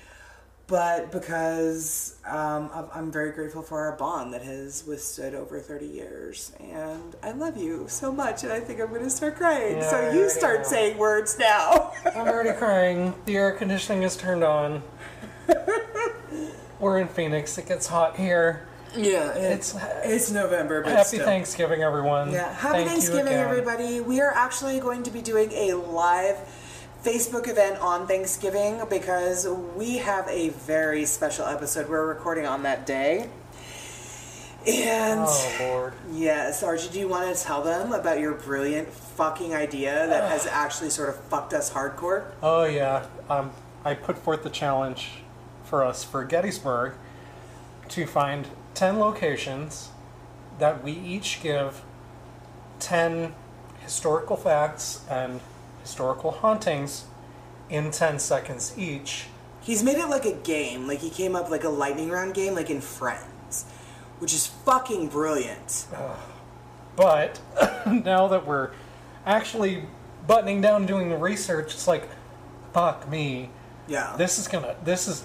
but 0.66 1.10
because 1.12 2.16
um, 2.26 2.70
I'm- 2.94 3.10
very 3.12 3.32
grateful 3.32 3.62
for 3.62 3.80
our 3.80 3.96
bond 3.96 4.32
that 4.32 4.42
has 4.42 4.84
withstood 4.86 5.34
over 5.34 5.60
30 5.60 5.86
years. 5.86 6.52
And 6.60 7.14
I 7.22 7.32
love 7.32 7.56
you 7.56 7.86
so 7.88 8.12
much, 8.12 8.42
and 8.42 8.52
I 8.52 8.60
think 8.60 8.80
I'm 8.80 8.88
going 8.88 9.02
to 9.02 9.10
start 9.10 9.36
crying. 9.36 9.76
Yeah, 9.76 9.90
so 9.90 10.10
you 10.12 10.30
start 10.30 10.66
saying 10.66 10.98
words 10.98 11.38
now. 11.38 11.92
I'm 12.06 12.26
already 12.26 12.56
crying. 12.58 13.14
The 13.26 13.36
air 13.36 13.52
conditioning 13.52 14.02
is 14.02 14.16
turned 14.16 14.44
on. 14.44 14.82
We're 16.80 16.98
in 16.98 17.08
Phoenix. 17.08 17.58
It 17.58 17.66
gets 17.66 17.86
hot 17.86 18.16
here. 18.16 18.66
Yeah, 18.96 19.30
It's- 19.36 19.74
it's 19.74 19.76
it's 20.04 20.30
November, 20.30 20.82
but 20.82 20.92
Happy 20.92 21.04
still. 21.16 21.24
Thanksgiving, 21.24 21.82
everyone. 21.82 22.30
Yeah, 22.32 22.52
happy 22.52 22.78
Thank 22.78 22.90
Thanksgiving, 22.90 23.32
everybody. 23.34 24.00
We 24.00 24.20
are 24.20 24.30
actually 24.32 24.80
going 24.80 25.02
to 25.04 25.10
be 25.10 25.20
doing 25.22 25.50
a 25.52 25.74
live 25.74 26.36
Facebook 27.04 27.48
event 27.48 27.78
on 27.80 28.06
Thanksgiving 28.06 28.80
because 28.88 29.46
we 29.76 29.98
have 29.98 30.28
a 30.28 30.50
very 30.50 31.04
special 31.04 31.46
episode 31.46 31.88
we're 31.88 32.06
recording 32.06 32.46
on 32.46 32.62
that 32.64 32.86
day. 32.86 33.28
And 34.64 35.24
Oh 35.26 35.56
Lord. 35.60 35.94
yes, 36.12 36.62
Archie, 36.62 36.88
do 36.90 37.00
you 37.00 37.08
want 37.08 37.34
to 37.36 37.42
tell 37.42 37.62
them 37.62 37.92
about 37.92 38.20
your 38.20 38.32
brilliant 38.34 38.88
fucking 38.92 39.52
idea 39.54 40.06
that 40.06 40.30
has 40.30 40.46
actually 40.50 40.90
sort 40.90 41.08
of 41.08 41.16
fucked 41.24 41.52
us 41.52 41.72
hardcore? 41.72 42.26
Oh 42.42 42.64
yeah. 42.64 43.06
Um, 43.28 43.50
I 43.84 43.94
put 43.94 44.16
forth 44.18 44.44
the 44.44 44.50
challenge 44.50 45.08
for 45.64 45.82
us 45.82 46.04
for 46.04 46.22
Gettysburg 46.24 46.92
to 47.88 48.06
find 48.06 48.46
ten 48.74 48.98
locations 48.98 49.90
that 50.58 50.82
we 50.82 50.92
each 50.92 51.42
give 51.42 51.82
ten 52.78 53.34
historical 53.80 54.36
facts 54.36 55.04
and 55.10 55.40
historical 55.82 56.30
hauntings 56.30 57.04
in 57.68 57.90
ten 57.90 58.18
seconds 58.18 58.76
each. 58.78 59.26
He's 59.60 59.82
made 59.82 59.96
it 59.96 60.08
like 60.08 60.24
a 60.24 60.32
game, 60.34 60.86
like 60.88 61.00
he 61.00 61.10
came 61.10 61.36
up 61.36 61.50
like 61.50 61.64
a 61.64 61.68
lightning 61.68 62.10
round 62.10 62.34
game, 62.34 62.54
like 62.54 62.70
in 62.70 62.80
Friends, 62.80 63.64
which 64.18 64.34
is 64.34 64.46
fucking 64.46 65.08
brilliant. 65.08 65.86
But 66.96 67.40
now 67.86 68.28
that 68.28 68.46
we're 68.46 68.72
actually 69.24 69.84
buttoning 70.26 70.60
down 70.60 70.86
doing 70.86 71.08
the 71.08 71.16
research, 71.16 71.74
it's 71.74 71.86
like, 71.88 72.08
fuck 72.72 73.08
me. 73.08 73.50
Yeah. 73.88 74.14
This 74.16 74.38
is 74.38 74.48
gonna. 74.48 74.76
This 74.84 75.08
is 75.08 75.24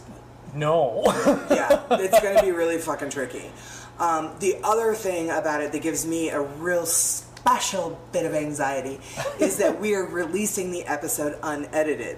no. 0.58 1.04
yeah, 1.50 1.82
it's 1.92 2.20
going 2.20 2.36
to 2.36 2.44
be 2.44 2.52
really 2.52 2.78
fucking 2.78 3.10
tricky. 3.10 3.52
Um, 4.00 4.32
the 4.40 4.58
other 4.64 4.94
thing 4.94 5.30
about 5.30 5.62
it 5.62 5.72
that 5.72 5.82
gives 5.82 6.06
me 6.06 6.30
a 6.30 6.42
real 6.42 6.86
special 6.86 8.00
bit 8.12 8.26
of 8.26 8.34
anxiety 8.34 9.00
is 9.40 9.58
that 9.58 9.80
we 9.80 9.96
are 9.96 10.06
releasing 10.06 10.72
the 10.72 10.84
episode 10.86 11.38
unedited. 11.42 12.18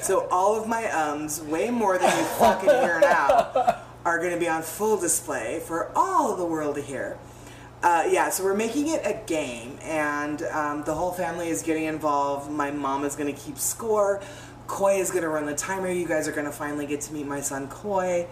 so 0.00 0.26
all 0.30 0.60
of 0.60 0.68
my 0.68 0.90
ums, 0.90 1.40
way 1.42 1.70
more 1.70 1.98
than 1.98 2.16
you 2.18 2.24
fucking 2.24 2.68
hear 2.68 3.00
now, 3.02 3.80
are 4.04 4.18
going 4.18 4.32
to 4.32 4.40
be 4.40 4.48
on 4.48 4.62
full 4.62 4.98
display 4.98 5.60
for 5.60 5.90
all 5.96 6.36
the 6.36 6.44
world 6.44 6.74
to 6.74 6.82
hear. 6.82 7.18
Uh, 7.82 8.08
yeah, 8.08 8.30
so 8.30 8.44
we're 8.44 8.54
making 8.54 8.88
it 8.88 9.04
a 9.04 9.20
game, 9.26 9.76
and 9.82 10.42
um, 10.44 10.84
the 10.84 10.94
whole 10.94 11.10
family 11.10 11.48
is 11.48 11.62
getting 11.62 11.84
involved. 11.84 12.48
My 12.48 12.70
mom 12.70 13.04
is 13.04 13.16
going 13.16 13.34
to 13.34 13.40
keep 13.40 13.58
score. 13.58 14.20
Koi 14.72 14.94
is 14.94 15.10
going 15.10 15.22
to 15.22 15.28
run 15.28 15.44
the 15.44 15.54
timer. 15.54 15.90
You 15.90 16.08
guys 16.08 16.26
are 16.26 16.32
going 16.32 16.46
to 16.46 16.50
finally 16.50 16.86
get 16.86 17.02
to 17.02 17.12
meet 17.12 17.26
my 17.26 17.42
son 17.42 17.68
Koi. 17.68 18.26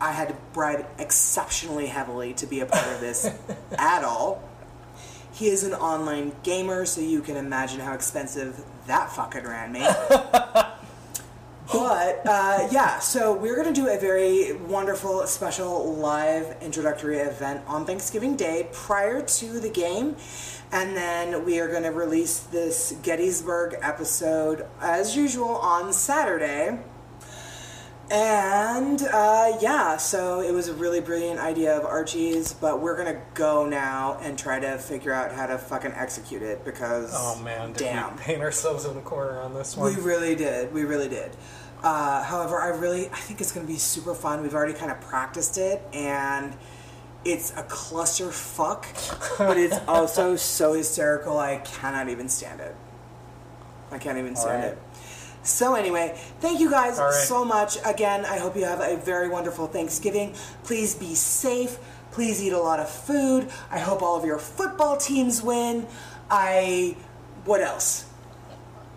I 0.00 0.12
had 0.12 0.28
to 0.30 0.36
bribe 0.54 0.86
exceptionally 0.98 1.88
heavily 1.88 2.32
to 2.34 2.46
be 2.46 2.60
a 2.60 2.66
part 2.66 2.86
of 2.86 3.00
this 3.00 3.30
at 3.78 4.02
all. 4.02 4.42
He 5.34 5.48
is 5.48 5.62
an 5.62 5.74
online 5.74 6.32
gamer, 6.42 6.86
so 6.86 7.02
you 7.02 7.20
can 7.20 7.36
imagine 7.36 7.80
how 7.80 7.92
expensive 7.92 8.64
that 8.86 9.12
fucking 9.12 9.44
ran 9.44 9.72
me. 9.72 9.86
But 11.72 12.26
uh, 12.26 12.68
yeah, 12.70 12.98
so 12.98 13.32
we're 13.32 13.56
going 13.56 13.72
to 13.72 13.80
do 13.80 13.88
a 13.88 13.98
very 13.98 14.52
wonderful, 14.52 15.26
special 15.26 15.94
live 15.94 16.56
introductory 16.62 17.18
event 17.18 17.62
on 17.66 17.86
Thanksgiving 17.86 18.36
Day 18.36 18.68
prior 18.72 19.22
to 19.22 19.60
the 19.60 19.70
game. 19.70 20.16
And 20.72 20.96
then 20.96 21.44
we 21.44 21.60
are 21.60 21.68
going 21.68 21.84
to 21.84 21.90
release 21.90 22.40
this 22.40 22.96
Gettysburg 23.02 23.76
episode 23.80 24.66
as 24.80 25.16
usual 25.16 25.56
on 25.56 25.92
Saturday. 25.92 26.78
And 28.10 29.02
uh, 29.02 29.56
yeah, 29.60 29.96
so 29.96 30.40
it 30.40 30.52
was 30.52 30.68
a 30.68 30.74
really 30.74 31.00
brilliant 31.00 31.40
idea 31.40 31.76
of 31.76 31.84
Archie's, 31.84 32.52
but 32.52 32.80
we're 32.80 32.96
to 33.14 33.22
go 33.32 33.66
now 33.66 34.18
and 34.20 34.38
try 34.38 34.60
to 34.60 34.78
figure 34.78 35.12
out 35.12 35.32
how 35.32 35.46
to 35.46 35.56
fucking 35.56 35.92
execute 35.92 36.42
it 36.42 36.64
because. 36.64 37.12
oh 37.14 37.40
man, 37.42 37.72
did 37.72 37.84
damn. 37.84 38.14
we 38.14 38.22
paint 38.22 38.42
ourselves 38.42 38.84
in 38.84 38.94
the 38.94 39.00
corner 39.00 39.40
on 39.40 39.54
this 39.54 39.76
one? 39.76 39.94
We 39.94 40.00
really 40.00 40.34
did. 40.34 40.72
We 40.72 40.84
really 40.84 41.08
did. 41.08 41.34
Uh, 41.82 42.22
however, 42.22 42.60
I 42.60 42.68
really 42.68 43.08
I 43.08 43.16
think 43.16 43.40
it's 43.40 43.52
to 43.66 43.72
be 43.72 43.78
super 43.78 44.14
fun. 44.14 44.42
We've 44.42 44.54
already 44.54 44.74
kind 44.74 44.90
of 44.90 45.00
practiced 45.00 45.58
it, 45.58 45.82
and 45.92 46.54
it's 47.24 47.52
a 47.56 47.62
cluster 47.62 48.30
fuck, 48.30 48.86
but 49.38 49.56
it's 49.56 49.78
also 49.88 50.36
so 50.36 50.74
hysterical. 50.74 51.38
I 51.38 51.56
cannot 51.58 52.10
even 52.10 52.28
stand 52.28 52.60
it. 52.60 52.74
I 53.90 53.98
can't 53.98 54.18
even 54.18 54.36
stand 54.36 54.62
right. 54.62 54.72
it. 54.72 54.78
So 55.44 55.74
anyway, 55.74 56.18
thank 56.40 56.58
you 56.58 56.70
guys 56.70 56.98
All 56.98 57.06
right. 57.06 57.14
so 57.14 57.44
much. 57.44 57.76
Again, 57.84 58.24
I 58.24 58.38
hope 58.38 58.56
you 58.56 58.64
have 58.64 58.80
a 58.80 58.96
very 58.96 59.28
wonderful 59.28 59.66
Thanksgiving. 59.66 60.34
Please 60.64 60.94
be 60.94 61.14
safe. 61.14 61.78
Please 62.12 62.42
eat 62.42 62.52
a 62.52 62.58
lot 62.58 62.80
of 62.80 62.88
food. 62.88 63.50
I 63.70 63.78
hope 63.78 64.02
all 64.02 64.16
of 64.16 64.24
your 64.24 64.38
football 64.38 64.96
teams 64.96 65.42
win. 65.42 65.86
I 66.30 66.96
what 67.44 67.60
else? 67.60 68.06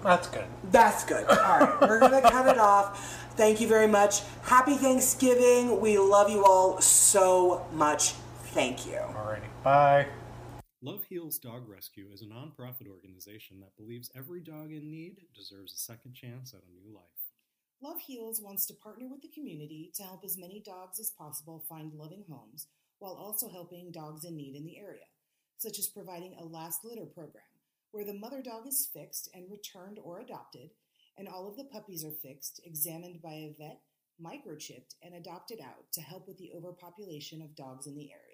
That's 0.04 0.28
good. 0.30 0.46
That's 0.72 1.04
good. 1.04 1.28
All 1.28 1.36
right, 1.36 1.82
we're 1.82 2.00
gonna 2.00 2.22
cut 2.22 2.48
it 2.48 2.58
off. 2.58 3.26
Thank 3.36 3.60
you 3.60 3.68
very 3.68 3.88
much. 3.88 4.22
Happy 4.44 4.76
Thanksgiving. 4.76 5.82
We 5.82 5.98
love 5.98 6.30
you 6.30 6.46
all 6.46 6.80
so 6.80 7.66
much. 7.74 8.14
Thank 8.54 8.86
you. 8.86 8.94
Alrighty. 8.94 9.42
Bye. 9.64 10.08
Love 10.84 11.04
Heals 11.10 11.40
Dog 11.40 11.68
Rescue 11.68 12.06
is 12.14 12.22
a 12.22 12.26
nonprofit 12.26 12.88
organization 12.88 13.60
that 13.62 13.76
believes 13.76 14.12
every 14.16 14.42
dog 14.42 14.72
in 14.72 14.92
need 14.92 15.22
deserves 15.36 15.74
a 15.74 15.78
second 15.78 16.14
chance 16.14 16.54
at 16.54 16.62
a 16.62 16.72
new 16.72 16.94
life. 16.96 17.34
Love 17.82 18.00
Heals 18.00 18.44
wants 18.44 18.68
to 18.68 18.76
partner 18.76 19.08
with 19.10 19.24
the 19.24 19.32
community 19.34 19.92
to 19.96 20.04
help 20.04 20.24
as 20.24 20.38
many 20.38 20.62
dogs 20.64 21.00
as 21.00 21.10
possible 21.10 21.66
find 21.68 21.94
loving 21.96 22.24
homes 22.30 22.68
while 23.00 23.14
also 23.14 23.50
helping 23.50 23.92
dogs 23.92 24.24
in 24.24 24.36
need 24.36 24.56
in 24.56 24.66
the 24.66 24.78
area, 24.78 25.06
such 25.58 25.80
as 25.80 25.88
providing 25.88 26.36
a 26.38 26.46
last 26.46 26.86
litter 26.86 27.08
program 27.08 27.44
where 27.90 28.06
the 28.06 28.14
mother 28.14 28.44
dog 28.44 28.68
is 28.68 28.88
fixed 28.94 29.32
and 29.34 29.50
returned 29.50 29.98
or 30.04 30.20
adopted, 30.20 30.70
and 31.18 31.28
all 31.28 31.48
of 31.48 31.58
the 31.58 31.64
puppies 31.64 32.06
are 32.06 32.12
fixed, 32.12 32.62
examined 32.64 33.20
by 33.24 33.34
a 33.34 33.56
vet, 33.58 33.82
microchipped, 34.24 34.94
and 35.02 35.16
adopted 35.16 35.60
out 35.60 35.92
to 35.92 36.02
help 36.02 36.28
with 36.28 36.38
the 36.38 36.52
overpopulation 36.56 37.42
of 37.42 37.56
dogs 37.56 37.88
in 37.88 37.96
the 37.96 38.12
area. 38.12 38.27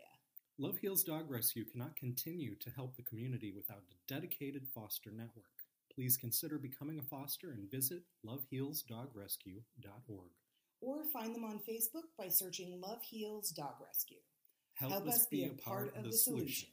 Love 0.60 0.78
Heals 0.78 1.04
Dog 1.04 1.32
Rescue 1.32 1.66
cannot 1.66 1.96
continue 1.96 2.54
to 2.58 2.70
help 2.70 2.96
the 2.96 3.02
community 3.02 3.52
without 3.52 3.82
a 3.90 3.96
dedicated 4.08 4.68
foster 4.68 5.10
network. 5.10 5.50
Please 5.92 6.16
consider 6.16 6.60
becoming 6.60 7.00
a 7.00 7.04
foster 7.04 7.54
and 7.54 7.72
visit 7.72 8.04
lovehealsdogrescue.org. 8.24 10.30
Or 10.80 11.06
find 11.12 11.34
them 11.34 11.44
on 11.44 11.60
Facebook 11.68 12.04
by 12.20 12.28
searching 12.28 12.80
Love 12.80 13.02
Heals 13.02 13.50
Dog 13.50 13.74
Rescue. 13.84 14.20
Help, 14.76 15.08
us 15.08 15.26
be 15.26 15.46
a 15.46 15.50
part 15.50 15.98
of 15.98 16.04
the 16.04 16.12
solution. 16.12 16.70